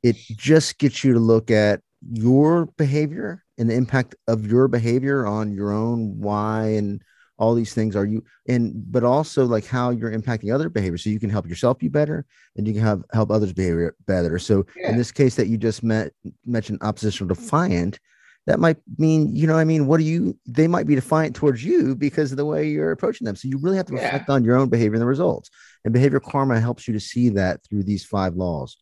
it 0.03 0.15
just 0.15 0.77
gets 0.77 1.03
you 1.03 1.13
to 1.13 1.19
look 1.19 1.51
at 1.51 1.81
your 2.11 2.65
behavior 2.77 3.43
and 3.57 3.69
the 3.69 3.75
impact 3.75 4.15
of 4.27 4.47
your 4.47 4.67
behavior 4.67 5.25
on 5.27 5.53
your 5.53 5.71
own 5.71 6.19
why 6.19 6.65
and 6.69 7.01
all 7.37 7.53
these 7.55 7.73
things 7.73 7.95
are 7.95 8.05
you 8.05 8.23
and 8.47 8.71
but 8.91 9.03
also 9.03 9.45
like 9.45 9.65
how 9.65 9.89
you're 9.89 10.11
impacting 10.11 10.53
other 10.53 10.69
behavior 10.69 10.97
so 10.97 11.09
you 11.09 11.19
can 11.19 11.29
help 11.29 11.47
yourself 11.47 11.77
be 11.79 11.87
better 11.87 12.25
and 12.55 12.67
you 12.67 12.73
can 12.73 12.83
have 12.83 13.03
help 13.13 13.31
others 13.31 13.51
behavior 13.53 13.95
better. 14.07 14.37
So 14.39 14.65
Yeah. 14.75 14.89
in 14.91 14.97
this 14.97 15.11
case 15.11 15.35
that 15.35 15.47
you 15.47 15.57
just 15.57 15.83
met 15.83 16.13
mentioned 16.45 16.79
oppositional 16.81 17.33
defiant 17.33 17.99
that 18.47 18.59
might 18.59 18.77
mean 18.97 19.35
you 19.35 19.45
know 19.47 19.53
what 19.53 19.59
i 19.59 19.63
mean? 19.65 19.85
What 19.87 19.97
do 19.97 20.03
you 20.03 20.37
they 20.47 20.67
might 20.67 20.87
be 20.87 20.95
defiant 20.95 21.35
towards 21.35 21.63
you 21.63 21.95
because 21.95 22.31
of 22.31 22.37
the 22.37 22.45
way 22.45 22.67
you're 22.67 22.91
approaching 22.91 23.25
them. 23.25 23.35
So 23.35 23.47
you 23.47 23.57
really 23.59 23.77
have 23.77 23.85
to 23.87 23.93
Yeah. 23.95 24.03
reflect 24.05 24.29
on 24.29 24.43
your 24.43 24.57
own 24.57 24.69
behavior 24.69 24.95
and 24.95 25.01
the 25.01 25.07
results. 25.07 25.49
And 25.83 25.93
behavior 25.93 26.19
karma 26.19 26.59
helps 26.59 26.87
you 26.87 26.93
to 26.93 26.99
see 26.99 27.29
that 27.29 27.63
through 27.63 27.83
these 27.83 28.03
five 28.05 28.35
laws 28.35 28.77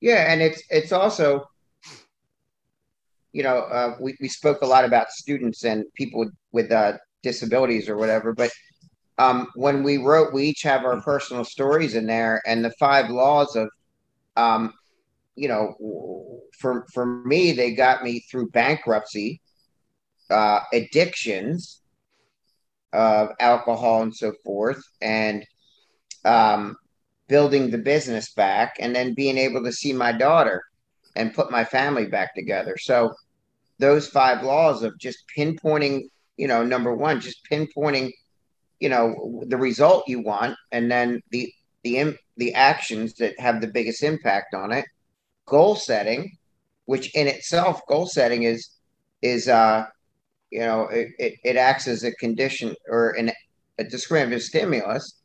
Yeah, 0.00 0.32
and 0.32 0.40
it's 0.40 0.62
it's 0.70 0.92
also, 0.92 1.44
you 3.32 3.42
know, 3.42 3.58
uh, 3.58 3.96
we 4.00 4.16
we 4.20 4.28
spoke 4.28 4.62
a 4.62 4.66
lot 4.66 4.84
about 4.84 5.10
students 5.10 5.64
and 5.64 5.84
people 5.94 6.20
with, 6.20 6.32
with 6.52 6.72
uh, 6.72 6.94
disabilities 7.22 7.88
or 7.88 7.96
whatever, 7.96 8.32
but 8.32 8.50
um, 9.18 9.48
when 9.54 9.82
we 9.82 9.98
wrote, 9.98 10.32
we 10.32 10.44
each 10.44 10.62
have 10.62 10.84
our 10.84 11.00
personal 11.02 11.44
stories 11.44 11.94
in 11.94 12.06
there, 12.06 12.40
and 12.46 12.64
the 12.64 12.72
five 12.78 13.10
laws 13.10 13.54
of, 13.54 13.68
um, 14.36 14.72
you 15.36 15.48
know, 15.48 16.40
for 16.58 16.86
for 16.92 17.04
me, 17.06 17.52
they 17.52 17.74
got 17.74 18.02
me 18.02 18.20
through 18.20 18.48
bankruptcy, 18.50 19.42
uh, 20.30 20.60
addictions, 20.72 21.82
uh, 22.94 23.26
alcohol 23.40 24.00
and 24.02 24.16
so 24.16 24.32
forth, 24.42 24.82
and 25.02 25.44
um, 26.24 26.76
building 27.30 27.70
the 27.70 27.78
business 27.78 28.32
back 28.32 28.76
and 28.80 28.94
then 28.94 29.14
being 29.14 29.38
able 29.38 29.62
to 29.62 29.72
see 29.72 29.92
my 29.92 30.10
daughter 30.10 30.64
and 31.14 31.32
put 31.32 31.50
my 31.50 31.64
family 31.64 32.06
back 32.06 32.34
together. 32.34 32.76
So 32.76 33.14
those 33.78 34.08
five 34.08 34.42
laws 34.42 34.82
of 34.82 34.98
just 34.98 35.22
pinpointing, 35.38 36.08
you 36.36 36.48
know, 36.48 36.64
number 36.64 36.92
one, 36.92 37.20
just 37.20 37.48
pinpointing, 37.48 38.10
you 38.80 38.88
know, 38.88 39.44
the 39.46 39.56
result 39.56 40.08
you 40.08 40.20
want, 40.20 40.56
and 40.72 40.90
then 40.90 41.22
the 41.30 41.52
the 41.84 42.16
the 42.36 42.52
actions 42.54 43.14
that 43.14 43.38
have 43.38 43.60
the 43.60 43.68
biggest 43.68 44.02
impact 44.02 44.52
on 44.52 44.72
it. 44.72 44.84
Goal 45.46 45.76
setting, 45.76 46.36
which 46.86 47.14
in 47.14 47.28
itself, 47.28 47.80
goal 47.86 48.06
setting 48.06 48.42
is 48.42 48.70
is 49.22 49.48
uh, 49.48 49.86
you 50.50 50.60
know, 50.60 50.88
it, 50.88 51.08
it, 51.18 51.34
it 51.44 51.56
acts 51.56 51.86
as 51.86 52.02
a 52.02 52.12
condition 52.16 52.74
or 52.88 53.10
an 53.10 53.30
a 53.78 53.84
discriminative 53.84 54.42
stimulus 54.42 55.19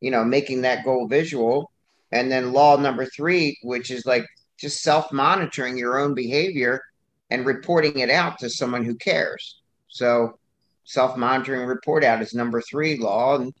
you 0.00 0.10
know, 0.10 0.24
making 0.24 0.62
that 0.62 0.84
goal 0.84 1.06
visual. 1.06 1.70
And 2.12 2.30
then 2.30 2.52
law 2.52 2.76
number 2.76 3.06
three, 3.06 3.58
which 3.62 3.90
is 3.90 4.04
like 4.06 4.26
just 4.58 4.82
self 4.82 5.12
monitoring 5.12 5.78
your 5.78 5.98
own 5.98 6.14
behavior 6.14 6.82
and 7.30 7.46
reporting 7.46 8.00
it 8.00 8.10
out 8.10 8.38
to 8.38 8.50
someone 8.50 8.84
who 8.84 8.96
cares. 8.96 9.60
So 9.88 10.38
self 10.84 11.16
monitoring 11.16 11.66
report 11.66 12.04
out 12.04 12.22
is 12.22 12.34
number 12.34 12.60
three 12.60 12.98
law. 12.98 13.36
And, 13.36 13.54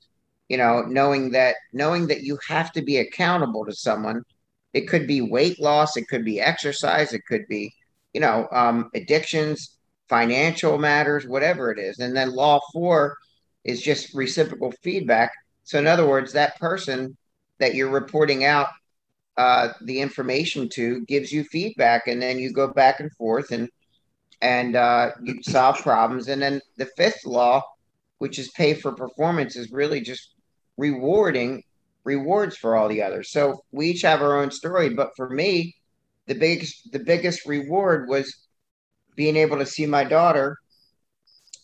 you 0.48 0.56
know, 0.56 0.82
knowing 0.82 1.30
that, 1.30 1.56
knowing 1.72 2.08
that 2.08 2.22
you 2.22 2.38
have 2.48 2.72
to 2.72 2.82
be 2.82 2.98
accountable 2.98 3.64
to 3.66 3.72
someone. 3.72 4.24
It 4.72 4.88
could 4.88 5.08
be 5.08 5.20
weight 5.20 5.60
loss, 5.60 5.96
it 5.96 6.06
could 6.06 6.24
be 6.24 6.40
exercise, 6.40 7.12
it 7.12 7.26
could 7.26 7.46
be, 7.48 7.74
you 8.12 8.20
know, 8.20 8.46
um, 8.52 8.88
addictions, 8.94 9.76
financial 10.08 10.78
matters, 10.78 11.26
whatever 11.26 11.72
it 11.72 11.78
is. 11.80 11.98
And 11.98 12.16
then 12.16 12.34
law 12.34 12.60
four 12.72 13.16
is 13.64 13.82
just 13.82 14.14
reciprocal 14.14 14.72
feedback 14.82 15.32
so, 15.70 15.78
in 15.78 15.86
other 15.86 16.04
words, 16.04 16.32
that 16.32 16.58
person 16.58 17.16
that 17.60 17.76
you're 17.76 17.90
reporting 17.90 18.42
out 18.42 18.66
uh, 19.36 19.68
the 19.82 20.00
information 20.00 20.68
to 20.70 21.02
gives 21.02 21.30
you 21.30 21.44
feedback, 21.44 22.08
and 22.08 22.20
then 22.20 22.40
you 22.40 22.52
go 22.52 22.72
back 22.72 22.98
and 22.98 23.12
forth 23.12 23.52
and 23.52 23.68
and 24.42 24.74
uh, 24.74 25.12
you 25.22 25.40
solve 25.44 25.78
problems. 25.78 26.26
And 26.26 26.42
then 26.42 26.60
the 26.76 26.86
fifth 26.96 27.24
law, 27.24 27.62
which 28.18 28.36
is 28.36 28.50
pay 28.50 28.74
for 28.74 28.90
performance, 28.90 29.54
is 29.54 29.70
really 29.70 30.00
just 30.00 30.34
rewarding 30.76 31.62
rewards 32.02 32.56
for 32.56 32.74
all 32.74 32.88
the 32.88 33.04
others. 33.04 33.30
So 33.30 33.62
we 33.70 33.90
each 33.90 34.02
have 34.02 34.22
our 34.22 34.42
own 34.42 34.50
story, 34.50 34.88
but 34.88 35.10
for 35.14 35.30
me, 35.30 35.76
the 36.26 36.34
biggest 36.34 36.90
the 36.90 36.98
biggest 36.98 37.46
reward 37.46 38.08
was 38.08 38.48
being 39.14 39.36
able 39.36 39.58
to 39.58 39.66
see 39.66 39.86
my 39.86 40.02
daughter, 40.02 40.58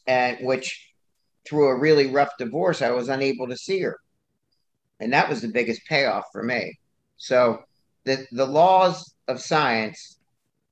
and 0.06 0.46
which 0.46 0.85
through 1.46 1.68
a 1.68 1.78
really 1.78 2.08
rough 2.08 2.30
divorce, 2.38 2.82
I 2.82 2.90
was 2.90 3.08
unable 3.08 3.48
to 3.48 3.56
see 3.56 3.80
her. 3.80 3.98
And 5.00 5.12
that 5.12 5.28
was 5.28 5.42
the 5.42 5.48
biggest 5.48 5.82
payoff 5.86 6.24
for 6.32 6.42
me. 6.42 6.78
So 7.16 7.62
the, 8.04 8.26
the 8.32 8.46
laws 8.46 9.14
of 9.28 9.40
science 9.40 10.18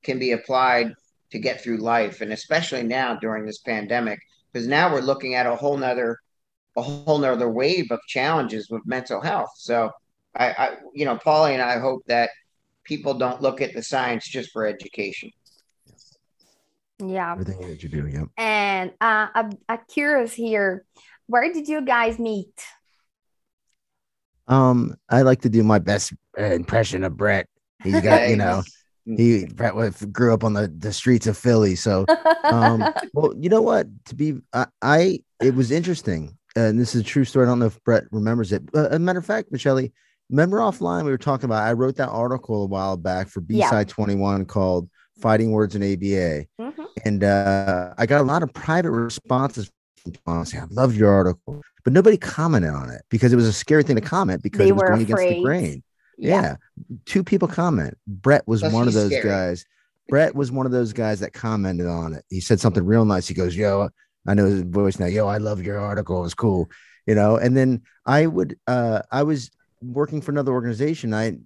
can 0.02 0.18
be 0.18 0.32
applied 0.32 0.92
to 1.30 1.38
get 1.38 1.60
through 1.60 1.78
life. 1.78 2.20
And 2.20 2.32
especially 2.32 2.82
now 2.82 3.16
during 3.16 3.44
this 3.44 3.58
pandemic, 3.58 4.18
because 4.52 4.68
now 4.68 4.92
we're 4.92 5.00
looking 5.00 5.34
at 5.34 5.46
a 5.46 5.56
whole 5.56 5.76
nother 5.76 6.18
a 6.76 6.82
whole 6.82 7.18
nother 7.18 7.48
wave 7.48 7.90
of 7.90 8.00
challenges 8.08 8.68
with 8.68 8.82
mental 8.84 9.20
health. 9.20 9.50
So 9.56 9.90
I, 10.34 10.46
I 10.50 10.76
you 10.92 11.04
know, 11.04 11.16
Paulie 11.16 11.52
and 11.52 11.62
I 11.62 11.78
hope 11.78 12.02
that 12.06 12.30
people 12.84 13.14
don't 13.14 13.40
look 13.40 13.60
at 13.60 13.74
the 13.74 13.82
science 13.82 14.28
just 14.28 14.50
for 14.52 14.66
education. 14.66 15.30
Yeah. 17.08 17.32
everything 17.32 17.60
that 17.68 17.82
you 17.82 17.88
do 17.88 18.06
yeah 18.06 18.24
And 18.36 18.90
uh, 19.00 19.28
I'm, 19.34 19.50
I'm 19.68 19.80
curious 19.88 20.32
here, 20.32 20.84
where 21.26 21.52
did 21.52 21.68
you 21.68 21.80
guys 21.82 22.18
meet? 22.18 22.52
um 24.46 24.94
i 25.08 25.22
like 25.22 25.40
to 25.40 25.48
do 25.48 25.62
my 25.62 25.78
best 25.78 26.12
uh, 26.38 26.42
impression 26.42 27.02
of 27.02 27.16
brett 27.16 27.48
he's 27.82 28.00
got 28.02 28.28
you 28.28 28.36
know 28.36 28.62
he 29.06 29.44
Brett 29.46 29.74
grew 30.12 30.32
up 30.32 30.44
on 30.44 30.54
the, 30.54 30.66
the 30.78 30.90
streets 30.90 31.26
of 31.26 31.36
Philly. 31.36 31.74
So, 31.76 32.06
um, 32.44 32.86
well, 33.12 33.34
you 33.36 33.50
know 33.50 33.60
what? 33.60 33.86
To 34.06 34.14
be, 34.14 34.36
I, 34.54 34.64
I 34.80 35.18
it 35.42 35.54
was 35.54 35.70
interesting, 35.70 36.38
and 36.56 36.80
this 36.80 36.94
is 36.94 37.02
a 37.02 37.04
true 37.04 37.26
story. 37.26 37.44
I 37.44 37.50
don't 37.50 37.58
know 37.58 37.66
if 37.66 37.78
Brett 37.84 38.04
remembers 38.12 38.50
it. 38.50 38.62
Uh, 38.74 38.88
a 38.92 38.98
matter 38.98 39.18
of 39.18 39.26
fact, 39.26 39.52
Michele, 39.52 39.88
remember 40.30 40.56
offline 40.56 41.04
we 41.04 41.10
were 41.10 41.18
talking 41.18 41.44
about. 41.44 41.64
I 41.64 41.74
wrote 41.74 41.96
that 41.96 42.08
article 42.08 42.62
a 42.62 42.66
while 42.66 42.96
back 42.96 43.28
for 43.28 43.42
B 43.42 43.56
Yeah. 43.56 43.68
Side 43.68 43.90
Twenty 43.90 44.14
One 44.14 44.46
called 44.46 44.88
"Fighting 45.20 45.50
Words 45.52 45.74
in 45.76 45.82
ABA," 45.82 46.46
Mhm. 46.58 46.83
And 47.04 47.24
uh, 47.24 47.94
I 47.98 48.06
got 48.06 48.20
a 48.20 48.24
lot 48.24 48.42
of 48.42 48.52
private 48.52 48.90
responses. 48.90 49.70
From 50.02 50.12
people 50.12 50.44
saying, 50.44 50.64
I 50.64 50.66
loved 50.74 50.96
your 50.96 51.10
article, 51.10 51.62
but 51.82 51.92
nobody 51.92 52.18
commented 52.18 52.70
on 52.70 52.90
it 52.90 53.02
because 53.08 53.32
it 53.32 53.36
was 53.36 53.46
a 53.46 53.52
scary 53.52 53.82
thing 53.82 53.96
to 53.96 54.02
comment 54.02 54.42
because 54.42 54.58
They 54.58 54.68
it 54.68 54.72
was 54.72 54.82
were 54.82 54.88
going 54.88 55.02
against 55.02 55.22
the 55.22 55.42
grain. 55.42 55.82
Yeah. 56.18 56.56
Two 57.06 57.24
people 57.24 57.48
comment. 57.48 57.96
Brett 58.06 58.46
was 58.46 58.60
Plus 58.60 58.72
one 58.72 58.86
of 58.86 58.92
those 58.94 59.10
scary. 59.10 59.24
guys. 59.28 59.64
Brett 60.08 60.34
was 60.34 60.52
one 60.52 60.66
of 60.66 60.72
those 60.72 60.92
guys 60.92 61.20
that 61.20 61.32
commented 61.32 61.86
on 61.86 62.12
it. 62.12 62.24
He 62.28 62.40
said 62.40 62.60
something 62.60 62.84
real 62.84 63.06
nice. 63.06 63.26
He 63.26 63.34
goes, 63.34 63.56
Yo, 63.56 63.88
I 64.26 64.34
know 64.34 64.44
his 64.44 64.60
voice 64.62 64.98
now. 64.98 65.06
Yo, 65.06 65.26
I 65.26 65.38
love 65.38 65.62
your 65.62 65.78
article. 65.78 66.18
It 66.18 66.22
was 66.22 66.34
cool. 66.34 66.70
You 67.06 67.14
know, 67.14 67.36
and 67.36 67.56
then 67.56 67.82
I 68.06 68.26
would 68.26 68.58
uh 68.66 69.00
I 69.10 69.22
was 69.22 69.50
working 69.82 70.20
for 70.20 70.30
another 70.32 70.52
organization. 70.52 71.14
I 71.14 71.38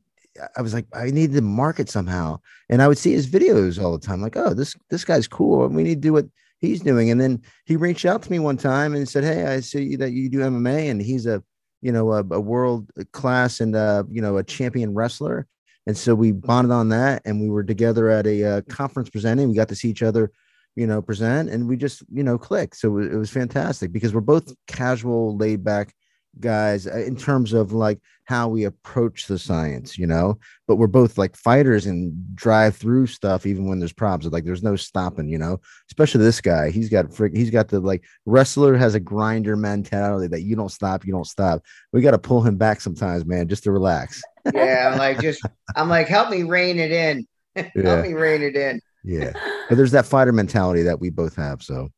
I 0.57 0.63
was 0.63 0.75
like, 0.75 0.87
I 0.93 1.11
need 1.11 1.33
to 1.33 1.41
market 1.41 1.89
somehow. 1.89 2.41
And 2.69 2.83
I 2.83 2.89
would 2.89 2.99
see 2.99 3.13
his 3.13 3.27
videos 3.27 3.83
all 3.83 3.93
the 3.93 4.07
time, 4.07 4.21
like, 4.21 4.37
oh, 4.37 4.55
this 4.55 4.75
this 4.91 5.05
guy's 5.05 5.29
cool. 5.29 5.67
We 5.69 5.83
need 5.83 5.97
to 5.97 6.09
do 6.09 6.13
what 6.13 6.27
he's 6.61 6.81
doing. 6.81 7.11
And 7.11 7.21
then 7.21 7.43
he 7.67 7.77
reached 7.77 8.05
out 8.05 8.23
to 8.23 8.31
me 8.31 8.39
one 8.39 8.57
time 8.57 8.95
and 8.95 9.09
said, 9.09 9.25
Hey, 9.25 9.47
I 9.47 9.61
see 9.61 9.97
that 9.97 10.13
you 10.13 10.29
do 10.29 10.41
MMA 10.41 10.91
and 10.91 11.01
he's 11.01 11.27
a 11.27 11.43
you 11.81 11.93
know, 11.93 12.13
a, 12.13 12.21
a 12.31 12.41
world 12.41 12.91
class 13.13 13.61
and 13.61 13.77
uh, 13.77 14.05
you 14.11 14.21
know, 14.21 14.37
a 14.37 14.45
champion 14.45 14.95
wrestler. 14.95 15.47
And 15.87 15.97
so 15.97 16.15
we 16.15 16.33
bonded 16.33 16.73
on 16.73 16.91
that, 16.91 17.23
and 17.25 17.41
we 17.41 17.49
were 17.49 17.65
together 17.65 18.11
at 18.11 18.27
a 18.27 18.45
uh, 18.45 18.61
conference 18.63 19.09
presenting. 19.09 19.49
We 19.49 19.55
got 19.55 19.69
to 19.69 19.75
see 19.75 19.89
each 19.89 20.03
other, 20.03 20.31
you 20.77 20.87
know, 20.87 21.01
present, 21.01 21.49
and 21.49 21.67
we 21.67 21.77
just, 21.77 22.03
you 22.13 22.23
know, 22.23 22.37
clicked. 22.37 22.77
So 22.77 22.89
it 22.89 22.93
was, 22.93 23.07
it 23.07 23.17
was 23.17 23.31
fantastic 23.31 23.93
because 23.93 24.13
we're 24.13 24.21
both 24.21 24.53
casual, 24.67 25.37
laid 25.37 25.65
back 25.65 25.95
guys 26.41 26.87
uh, 26.87 26.99
in 26.99 27.17
terms 27.17 27.53
of 27.53 27.73
like 27.73 28.01
how 28.25 28.49
we 28.49 28.65
approach 28.65 29.27
the 29.27 29.39
science, 29.39 29.97
you 29.99 30.07
know. 30.07 30.39
But 30.67 30.77
we're 30.77 30.87
both 30.87 31.17
like 31.19 31.35
fighters 31.37 31.87
and 31.87 32.13
drive 32.37 32.77
through 32.77 33.07
stuff 33.07 33.47
even 33.47 33.67
when 33.67 33.79
there's 33.79 33.93
problems. 33.93 34.33
Like 34.33 34.45
there's 34.45 34.63
no 34.63 34.77
stopping, 34.77 35.29
you 35.29 35.39
know. 35.39 35.61
Especially 35.91 36.23
this 36.23 36.41
guy, 36.41 36.71
he's 36.71 36.89
got 36.89 37.13
frick, 37.13 37.35
he's 37.35 37.51
got 37.51 37.69
the 37.69 37.81
like 37.81 38.05
wrestler 38.27 38.77
has 38.77 38.95
a 38.95 39.01
grinder 39.01 39.57
mentality 39.57 40.29
that 40.29 40.43
you 40.43 40.57
don't 40.57 40.69
stop, 40.71 41.07
you 41.07 41.13
don't 41.13 41.27
stop. 41.27 41.63
We 41.93 42.03
got 42.03 42.11
to 42.13 42.19
pull 42.19 42.43
him 42.43 42.57
back 42.57 42.81
sometimes, 42.81 43.25
man, 43.25 43.49
just 43.49 43.65
to 43.65 43.73
relax. 43.73 44.23
Yeah, 44.55 44.91
I'm 44.93 44.99
like 44.99 45.21
just 45.21 45.43
I'm 45.77 45.89
like, 45.89 46.09
help 46.09 46.31
me 46.31 46.43
rein 46.43 46.79
it 46.79 46.93
in. 46.93 47.27
Yeah. 47.75 47.91
help 47.91 48.07
me 48.07 48.13
rein 48.13 48.43
it 48.43 48.55
in. 48.55 48.81
Yeah. 49.03 49.33
But 49.69 49.77
there's 49.77 49.91
that 49.91 50.07
fighter 50.07 50.33
mentality 50.33 50.83
that 50.83 51.01
we 51.01 51.11
both 51.11 51.35
have. 51.35 51.61
So 51.61 51.89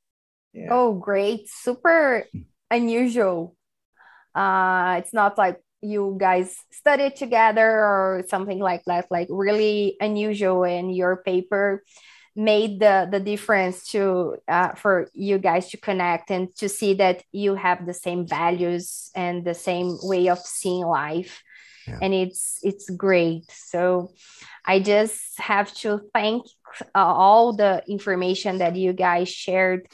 Yeah. 0.55 0.69
Oh, 0.71 0.95
great. 0.95 1.49
Super 1.51 2.25
unusual. 2.71 3.57
Uh, 4.35 4.97
it's 4.99 5.13
not 5.13 5.39
like 5.39 5.61
you 5.83 6.17
guys 6.19 6.57
studied 6.71 7.17
together 7.17 7.69
or 7.69 8.25
something 8.29 8.59
like 8.59 8.85
that, 8.87 9.07
like 9.11 9.29
really 9.31 9.97
unusual. 10.01 10.65
And 10.65 10.95
your 10.95 11.17
paper 11.17 11.83
made 12.37 12.81
the, 12.81 13.09
the 13.11 13.21
difference 13.21 13.89
to 13.89 14.37
uh, 14.47 14.73
for 14.75 15.09
you 15.15 15.39
guys 15.39 15.71
to 15.71 15.77
connect 15.77 16.31
and 16.31 16.55
to 16.57 16.69
see 16.69 16.95
that 16.95 17.23
you 17.33 17.55
have 17.55 17.87
the 17.87 17.95
same 17.95 18.27
values 18.27 19.11
and 19.15 19.45
the 19.45 19.55
same 19.55 19.99
way 20.03 20.29
of 20.29 20.39
seeing 20.39 20.85
life. 20.85 21.43
Yeah. 21.87 21.99
And 22.03 22.15
it's 22.15 22.59
it's 22.63 22.89
great. 22.91 23.51
So 23.51 24.13
I 24.65 24.81
just 24.81 25.39
have 25.39 25.73
to 25.77 26.01
thank 26.15 26.47
uh, 26.95 26.99
all 26.99 27.57
the 27.57 27.83
information 27.89 28.59
that 28.59 28.77
you 28.77 28.93
guys 28.93 29.29
shared 29.29 29.89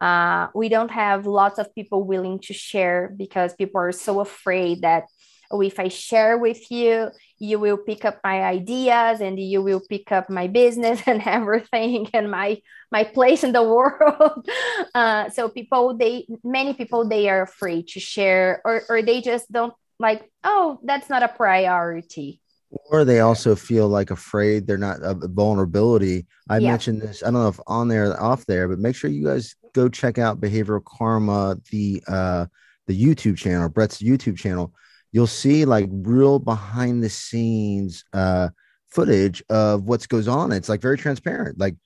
uh, 0.00 0.48
we 0.54 0.68
don't 0.68 0.90
have 0.90 1.26
lots 1.26 1.58
of 1.58 1.74
people 1.74 2.04
willing 2.04 2.38
to 2.40 2.54
share 2.54 3.12
because 3.16 3.54
people 3.54 3.80
are 3.80 3.92
so 3.92 4.20
afraid 4.20 4.82
that 4.82 5.04
oh, 5.50 5.60
if 5.60 5.80
I 5.80 5.88
share 5.88 6.38
with 6.38 6.70
you, 6.70 7.10
you 7.38 7.58
will 7.58 7.76
pick 7.76 8.04
up 8.04 8.20
my 8.22 8.42
ideas 8.42 9.20
and 9.20 9.38
you 9.38 9.62
will 9.62 9.82
pick 9.88 10.12
up 10.12 10.30
my 10.30 10.46
business 10.46 11.02
and 11.06 11.22
everything 11.26 12.08
and 12.14 12.30
my 12.30 12.60
my 12.92 13.04
place 13.04 13.44
in 13.44 13.52
the 13.52 13.62
world. 13.76 14.48
Uh, 14.94 15.28
so 15.30 15.48
people, 15.48 15.96
they 15.96 16.26
many 16.42 16.74
people 16.74 17.08
they 17.08 17.28
are 17.28 17.42
afraid 17.42 17.88
to 17.88 18.00
share 18.00 18.62
or 18.64 18.82
or 18.88 19.02
they 19.02 19.20
just 19.20 19.50
don't 19.50 19.74
like. 19.98 20.30
Oh, 20.44 20.78
that's 20.84 21.08
not 21.08 21.22
a 21.22 21.28
priority 21.28 22.39
or 22.70 23.04
they 23.04 23.20
also 23.20 23.56
feel 23.56 23.88
like 23.88 24.10
afraid 24.10 24.66
they're 24.66 24.78
not 24.78 24.98
a 25.02 25.14
vulnerability. 25.14 26.26
I 26.48 26.58
yeah. 26.58 26.70
mentioned 26.70 27.02
this 27.02 27.22
i 27.22 27.26
don't 27.26 27.34
know 27.34 27.48
if 27.48 27.60
on 27.66 27.88
there 27.88 28.10
or 28.10 28.20
off 28.20 28.46
there 28.46 28.68
but 28.68 28.78
make 28.78 28.96
sure 28.96 29.10
you 29.10 29.24
guys 29.24 29.56
go 29.72 29.88
check 29.88 30.18
out 30.18 30.40
behavioral 30.40 30.84
karma 30.84 31.56
the 31.70 32.02
uh 32.08 32.46
the 32.86 33.04
youtube 33.04 33.36
channel 33.36 33.68
brett's 33.68 33.98
youtube 33.98 34.36
channel. 34.36 34.72
You'll 35.12 35.26
see 35.26 35.64
like 35.64 35.88
real 35.90 36.38
behind 36.38 37.02
the 37.02 37.10
scenes 37.10 38.04
uh 38.12 38.50
footage 38.88 39.42
of 39.48 39.84
what 39.84 40.08
goes 40.08 40.26
on. 40.28 40.52
It's 40.52 40.68
like 40.68 40.80
very 40.80 40.98
transparent. 40.98 41.58
Like 41.58 41.76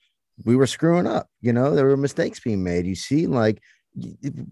we 0.43 0.55
were 0.55 0.67
screwing 0.67 1.07
up 1.07 1.27
you 1.41 1.53
know 1.53 1.75
there 1.75 1.85
were 1.85 1.97
mistakes 1.97 2.39
being 2.39 2.63
made. 2.63 2.85
You 2.85 2.95
see 2.95 3.27
like 3.27 3.61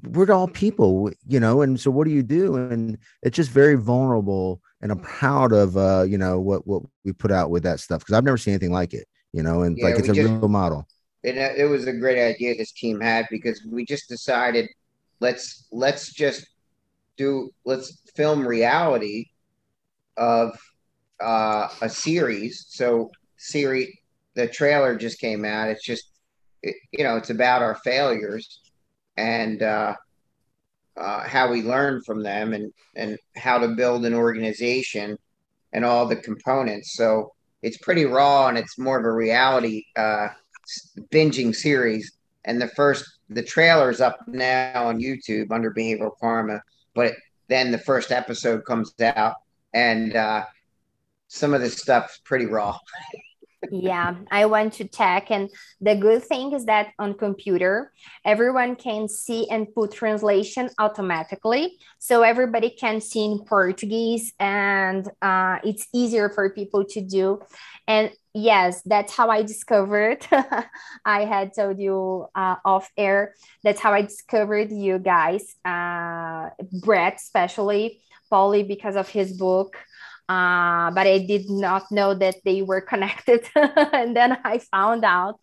we're 0.03 0.31
all 0.31 0.47
people 0.47 1.11
you 1.27 1.39
know 1.39 1.61
and 1.63 1.79
so 1.79 1.91
what 1.91 2.07
do 2.07 2.13
you 2.13 2.23
do? 2.23 2.55
And 2.55 2.97
it's 3.21 3.35
just 3.35 3.51
very 3.51 3.75
vulnerable 3.75 4.61
and 4.83 4.91
I'm 4.91 4.99
proud 4.99 5.53
of 5.53 5.77
uh, 5.77 6.03
you 6.03 6.17
know 6.17 6.39
what 6.39 6.67
what 6.67 6.83
we 7.03 7.13
put 7.13 7.31
out 7.31 7.49
with 7.49 7.63
that 7.63 7.79
stuff 7.79 8.01
because 8.01 8.13
I've 8.13 8.25
never 8.25 8.37
seen 8.37 8.53
anything 8.53 8.73
like 8.73 8.93
it, 8.93 9.07
you 9.31 9.41
know, 9.41 9.61
and 9.61 9.77
yeah, 9.77 9.85
like 9.85 9.95
it's 9.95 10.09
a 10.09 10.13
just, 10.13 10.29
real 10.29 10.49
model. 10.49 10.85
It, 11.23 11.37
it 11.37 11.69
was 11.69 11.87
a 11.87 11.93
great 11.93 12.21
idea 12.21 12.53
this 12.53 12.73
team 12.73 12.99
had 12.99 13.25
because 13.31 13.65
we 13.65 13.85
just 13.85 14.09
decided 14.09 14.69
let's 15.21 15.67
let's 15.71 16.13
just 16.13 16.45
do 17.15 17.49
let's 17.63 17.97
film 18.13 18.45
reality 18.45 19.27
of 20.17 20.59
uh, 21.23 21.69
a 21.81 21.89
series. 21.89 22.65
So 22.67 23.09
series 23.37 23.87
the 24.35 24.47
trailer 24.47 24.97
just 24.97 25.19
came 25.19 25.45
out. 25.45 25.69
It's 25.69 25.85
just 25.85 26.09
it, 26.61 26.75
you 26.91 27.05
know 27.05 27.15
it's 27.15 27.29
about 27.29 27.61
our 27.61 27.75
failures 27.85 28.59
and 29.15 29.63
uh, 29.63 29.95
uh, 30.97 31.27
how 31.27 31.51
we 31.51 31.61
learn 31.61 32.01
from 32.03 32.23
them 32.23 32.53
and 32.53 32.71
and 32.95 33.17
how 33.35 33.57
to 33.57 33.69
build 33.69 34.05
an 34.05 34.13
organization 34.13 35.17
and 35.71 35.83
all 35.83 36.05
the 36.05 36.15
components. 36.15 36.93
So 36.95 37.33
it's 37.61 37.77
pretty 37.77 38.05
raw 38.05 38.47
and 38.47 38.57
it's 38.57 38.77
more 38.77 38.99
of 38.99 39.05
a 39.05 39.11
reality 39.11 39.85
uh, 39.95 40.27
binging 41.11 41.55
series. 41.55 42.11
And 42.45 42.61
the 42.61 42.67
first 42.67 43.05
the 43.29 43.43
trailer's 43.43 44.01
up 44.01 44.19
now 44.27 44.87
on 44.87 44.99
YouTube 44.99 45.51
under 45.51 45.73
Behavioral 45.73 46.11
Karma, 46.19 46.61
but 46.93 47.13
then 47.47 47.71
the 47.71 47.77
first 47.77 48.11
episode 48.11 48.65
comes 48.65 48.93
out 49.01 49.35
and 49.73 50.15
uh, 50.15 50.43
some 51.27 51.53
of 51.53 51.61
this 51.61 51.77
stuff's 51.77 52.19
pretty 52.23 52.45
raw. 52.45 52.77
yeah 53.71 54.15
i 54.31 54.45
went 54.45 54.73
to 54.73 54.87
tech 54.87 55.31
and 55.31 55.49
the 55.81 55.95
good 55.95 56.23
thing 56.23 56.53
is 56.53 56.65
that 56.65 56.87
on 56.99 57.13
computer 57.13 57.91
everyone 58.25 58.75
can 58.75 59.07
see 59.07 59.49
and 59.49 59.73
put 59.73 59.91
translation 59.91 60.69
automatically. 60.79 61.77
So 61.99 62.21
everybody 62.21 62.69
can 62.69 63.01
see 63.01 63.25
in 63.25 63.39
portuguese 63.45 64.33
and 64.39 65.07
uh, 65.21 65.59
it's 65.63 65.87
easier 65.93 66.29
for 66.29 66.49
people 66.49 66.85
to 66.85 67.01
do. 67.01 67.41
And 67.87 68.11
yes 68.35 68.81
that's 68.85 69.13
how 69.13 69.29
i 69.29 69.43
discovered 69.43 70.25
i 71.05 71.23
had 71.23 71.53
told 71.53 71.77
you 71.77 72.25
uh, 72.33 72.55
off 72.65 72.89
air 72.97 73.35
that's 73.63 73.79
how 73.79 73.93
i 73.93 74.01
discovered 74.01 74.71
you 74.71 74.97
guys 74.97 75.55
uh, 75.65 76.49
brett 76.81 77.17
especially 77.17 78.01
Paulie 78.31 78.67
because 78.67 78.95
of 78.95 79.07
his 79.07 79.33
book 79.33 79.77
uh, 80.29 80.89
but 80.91 81.05
I 81.05 81.19
did 81.27 81.49
not 81.49 81.91
know 81.91 82.13
that 82.13 82.35
they 82.45 82.61
were 82.61 82.81
connected. 82.93 83.45
and 83.55 84.15
then 84.15 84.37
I 84.43 84.59
found 84.59 85.03
out. 85.03 85.39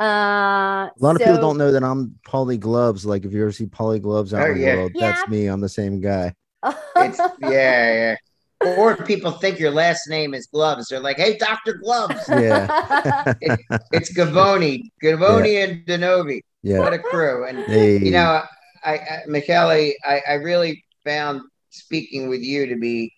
Uh, 0.00 0.04
a 0.04 0.92
lot 1.00 1.00
so, 1.00 1.10
of 1.10 1.18
people 1.18 1.38
don't 1.38 1.58
know 1.58 1.72
that 1.72 1.82
I'm 1.82 2.18
Paulie 2.26 2.60
Gloves. 2.60 3.06
Like 3.06 3.24
if 3.24 3.32
you 3.32 3.42
ever 3.42 3.52
see 3.52 3.66
Paulie 3.66 4.02
Gloves 4.02 4.34
out 4.34 4.42
oh, 4.42 4.52
in 4.52 4.58
the 4.58 4.64
yeah. 4.64 4.74
world, 4.76 4.92
yeah. 4.94 5.12
that's 5.12 5.28
me. 5.28 5.46
I'm 5.46 5.60
the 5.60 5.68
same 5.68 6.00
guy. 6.00 6.34
it's, 6.64 7.18
yeah, 7.40 7.48
yeah. 7.50 8.16
Or 8.76 8.96
people 8.96 9.30
think 9.30 9.60
your 9.60 9.70
last 9.70 10.08
name 10.08 10.34
is 10.34 10.48
Gloves. 10.48 10.88
They're 10.88 10.98
like, 10.98 11.16
"Hey, 11.16 11.38
Doctor 11.38 11.74
Gloves." 11.74 12.20
Yeah, 12.28 13.34
it, 13.40 13.60
it's 13.92 14.12
Gavoni, 14.12 14.90
Gavoni, 15.00 15.54
yeah. 15.54 15.64
and 15.64 15.86
DiNovi. 15.86 16.40
Yeah, 16.64 16.80
what 16.80 16.92
a 16.92 16.98
crew! 16.98 17.46
And 17.46 17.58
hey. 17.66 17.98
you 17.98 18.10
know, 18.10 18.42
I, 18.84 18.94
I 18.94 19.22
Michele, 19.28 19.92
I, 20.04 20.22
I 20.28 20.32
really 20.34 20.84
found 21.04 21.42
speaking 21.70 22.28
with 22.28 22.42
you 22.42 22.66
to 22.66 22.76
be 22.76 23.12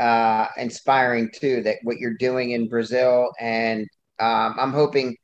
uh, 0.00 0.48
inspiring 0.56 1.30
too. 1.32 1.62
That 1.62 1.76
what 1.82 1.98
you're 1.98 2.14
doing 2.14 2.52
in 2.52 2.68
Brazil, 2.68 3.30
and 3.38 3.86
um, 4.18 4.56
I'm 4.58 4.72
hoping 4.72 5.16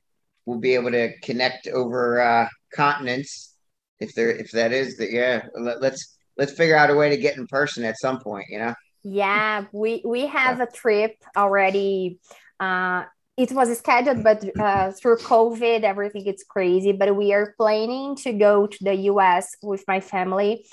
we'll 0.45 0.61
be 0.61 0.75
able 0.75 0.91
to 0.91 1.19
connect 1.21 1.67
over 1.67 2.21
uh, 2.21 2.49
continents. 2.75 3.55
If 3.99 4.15
there, 4.15 4.31
if 4.31 4.51
that 4.51 4.73
is 4.73 4.99
that, 4.99 5.11
yeah. 5.11 5.47
Let, 5.59 5.81
let's 5.81 6.19
let's 6.37 6.53
figure 6.53 6.77
out 6.77 6.91
a 6.91 6.95
way 6.95 7.09
to 7.09 7.17
get 7.17 7.39
in 7.39 7.47
person 7.47 7.85
at 7.85 7.99
some 7.99 8.21
point. 8.21 8.47
You 8.51 8.59
know. 8.59 8.75
Yeah, 9.03 9.65
we 9.73 10.03
we 10.05 10.27
have 10.27 10.61
a 10.61 10.67
trip 10.67 11.17
already. 11.37 12.21
Uh, 12.61 13.05
it 13.37 13.53
was 13.53 13.77
scheduled, 13.79 14.25
but 14.25 14.45
uh, 14.59 14.93
through 14.93 15.19
COVID, 15.19 15.83
everything 15.83 16.27
is 16.27 16.45
crazy. 16.49 16.93
But 16.93 17.17
we 17.17 17.33
are 17.33 17.55
planning 17.57 18.17
to 18.17 18.33
go 18.33 18.67
to 18.67 18.79
the 18.85 18.95
US 19.11 19.55
with 19.63 19.85
my 19.89 20.01
family 20.01 20.67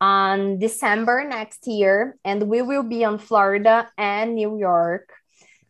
on 0.00 0.58
December 0.58 1.24
next 1.28 1.66
year, 1.66 2.16
and 2.24 2.48
we 2.48 2.62
will 2.62 2.82
be 2.82 3.04
on 3.04 3.18
Florida 3.18 3.88
and 3.98 4.34
New 4.34 4.58
York. 4.58 5.12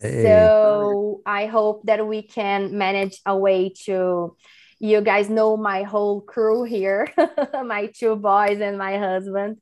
Hey. 0.01 0.23
So 0.23 1.21
I 1.27 1.47
hope 1.47 1.83
that 1.85 2.07
we 2.07 2.23
can 2.23 2.77
manage 2.77 3.21
a 3.27 3.37
way 3.37 3.73
to. 3.85 4.37
You 4.83 5.03
guys 5.03 5.29
know 5.29 5.59
my 5.59 5.83
whole 5.83 6.23
crew 6.23 6.65
here, 6.65 7.07
my 7.65 7.93
two 7.95 8.17
boys 8.17 8.61
and 8.61 8.79
my 8.79 8.97
husband, 8.97 9.59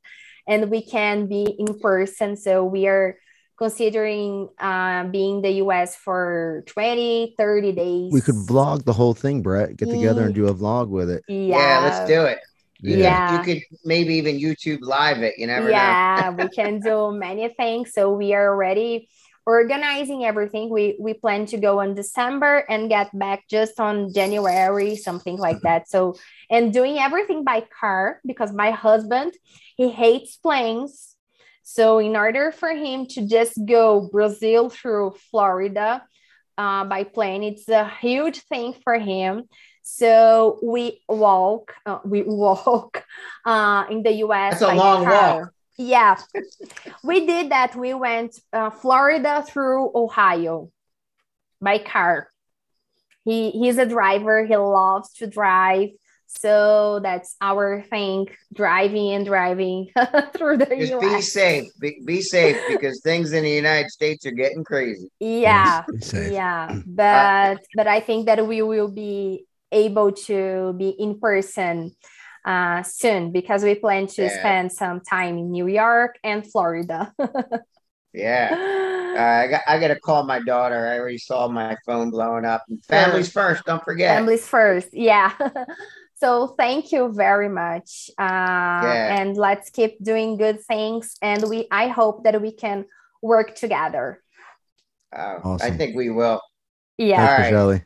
and 0.47 0.71
we 0.71 0.81
can 0.81 1.27
be 1.27 1.43
in 1.43 1.77
person. 1.77 2.37
So 2.37 2.63
we 2.63 2.87
are 2.87 3.17
considering 3.59 4.47
uh, 4.57 5.03
being 5.03 5.41
the 5.41 5.51
US 5.63 5.97
for 5.97 6.63
20, 6.67 7.35
30 7.37 7.71
days. 7.73 8.13
We 8.13 8.21
could 8.21 8.35
vlog 8.35 8.85
the 8.85 8.93
whole 8.93 9.13
thing, 9.13 9.41
Brett. 9.41 9.75
Get 9.75 9.89
together 9.89 10.23
and 10.23 10.33
do 10.33 10.47
a 10.47 10.55
vlog 10.55 10.87
with 10.87 11.09
it. 11.09 11.23
Yeah, 11.27 11.57
yeah 11.57 11.79
let's 11.83 12.09
do 12.09 12.23
it. 12.23 12.39
You 12.81 12.97
yeah. 12.97 13.37
You 13.37 13.43
could 13.43 13.63
maybe 13.83 14.15
even 14.15 14.37
YouTube 14.37 14.79
live 14.81 15.21
it. 15.21 15.37
You 15.37 15.47
never 15.47 15.65
know. 15.65 15.71
yeah, 15.71 16.29
we 16.31 16.47
can 16.55 16.79
do 16.79 17.11
many 17.11 17.49
things. 17.49 17.93
So 17.93 18.11
we 18.13 18.33
are 18.33 18.47
already 18.47 19.09
organizing 19.45 20.23
everything. 20.23 20.69
We 20.69 20.95
we 20.99 21.13
plan 21.13 21.45
to 21.47 21.57
go 21.57 21.81
in 21.81 21.95
December 21.95 22.63
and 22.69 22.87
get 22.89 23.09
back 23.17 23.47
just 23.49 23.79
on 23.79 24.13
January, 24.13 24.95
something 24.95 25.37
like 25.37 25.59
that. 25.61 25.89
So 25.89 26.15
and 26.49 26.71
doing 26.71 26.99
everything 26.99 27.43
by 27.43 27.65
car 27.79 28.21
because 28.25 28.53
my 28.53 28.71
husband 28.71 29.33
he 29.75 29.89
hates 29.89 30.37
planes. 30.37 31.15
So 31.63 31.99
in 31.99 32.15
order 32.15 32.51
for 32.51 32.69
him 32.69 33.07
to 33.13 33.27
just 33.27 33.59
go 33.65 34.09
Brazil 34.11 34.69
through 34.69 35.15
Florida 35.29 36.03
uh, 36.57 36.83
by 36.85 37.03
plane, 37.03 37.43
it's 37.43 37.67
a 37.69 37.87
huge 38.01 38.39
thing 38.49 38.73
for 38.83 38.97
him. 38.97 39.49
So 39.97 40.59
we 40.61 41.01
walk, 41.09 41.73
uh, 41.85 41.99
we 42.05 42.21
walk 42.25 43.03
uh, 43.45 43.85
in 43.89 44.03
the 44.03 44.11
US. 44.25 44.59
That's 44.59 44.71
a 44.71 44.75
long 44.75 45.03
car. 45.03 45.39
walk. 45.41 45.49
Yeah, 45.77 46.17
we 47.03 47.25
did 47.25 47.51
that. 47.51 47.75
We 47.75 47.93
went 47.93 48.39
uh, 48.51 48.69
Florida 48.69 49.43
through 49.47 49.91
Ohio 49.95 50.71
by 51.61 51.79
car. 51.79 52.29
He 53.23 53.51
he's 53.51 53.77
a 53.77 53.85
driver. 53.85 54.45
He 54.45 54.55
loves 54.55 55.13
to 55.15 55.27
drive. 55.27 55.89
So 56.27 56.99
that's 57.01 57.35
our 57.41 57.81
thing, 57.81 58.27
driving 58.53 59.13
and 59.13 59.25
driving 59.25 59.89
through 60.37 60.57
the 60.57 60.75
Just 60.77 60.93
US. 60.93 61.15
be 61.15 61.21
safe. 61.21 61.63
Be, 61.79 62.01
be 62.05 62.21
safe 62.21 62.57
because 62.67 63.01
things 63.01 63.31
in 63.33 63.43
the 63.43 63.49
United 63.49 63.89
States 63.89 64.25
are 64.27 64.31
getting 64.31 64.63
crazy. 64.63 65.09
Yeah. 65.19 65.83
Yeah. 66.13 66.75
But 66.85 67.61
but 67.73 67.87
I 67.87 67.99
think 68.01 68.27
that 68.27 68.45
we 68.45 68.61
will 68.61 68.89
be 68.89 69.45
able 69.71 70.11
to 70.11 70.73
be 70.77 70.89
in 70.89 71.19
person 71.19 71.95
uh, 72.45 72.83
soon 72.83 73.31
because 73.31 73.63
we 73.63 73.75
plan 73.75 74.07
to 74.07 74.23
yeah. 74.23 74.39
spend 74.39 74.71
some 74.71 75.01
time 75.01 75.37
in 75.37 75.51
New 75.51 75.67
York 75.67 76.17
and 76.23 76.45
Florida. 76.49 77.13
yeah. 78.13 78.85
Uh, 79.09 79.21
I 79.21 79.47
got 79.47 79.61
I 79.67 79.79
got 79.79 79.87
to 79.87 79.99
call 79.99 80.23
my 80.23 80.39
daughter. 80.39 80.87
I 80.87 80.99
already 80.99 81.17
saw 81.17 81.47
my 81.47 81.75
phone 81.83 82.11
blowing 82.11 82.45
up. 82.45 82.63
Families 82.87 83.29
first, 83.31 83.65
don't 83.65 83.83
forget. 83.83 84.15
Families 84.15 84.47
first. 84.47 84.89
Yeah. 84.93 85.33
so 86.15 86.47
thank 86.47 86.91
you 86.91 87.11
very 87.11 87.49
much. 87.49 88.11
Uh, 88.19 88.21
yeah. 88.85 89.19
and 89.19 89.35
let's 89.35 89.71
keep 89.71 90.01
doing 90.01 90.37
good 90.37 90.61
things 90.61 91.15
and 91.23 91.49
we 91.49 91.67
I 91.71 91.87
hope 91.87 92.23
that 92.25 92.39
we 92.39 92.51
can 92.51 92.85
work 93.21 93.55
together. 93.55 94.21
Uh, 95.11 95.39
awesome. 95.43 95.73
I 95.73 95.75
think 95.75 95.95
we 95.95 96.11
will. 96.11 96.39
Yeah. 96.99 97.49
Thanks, 97.49 97.79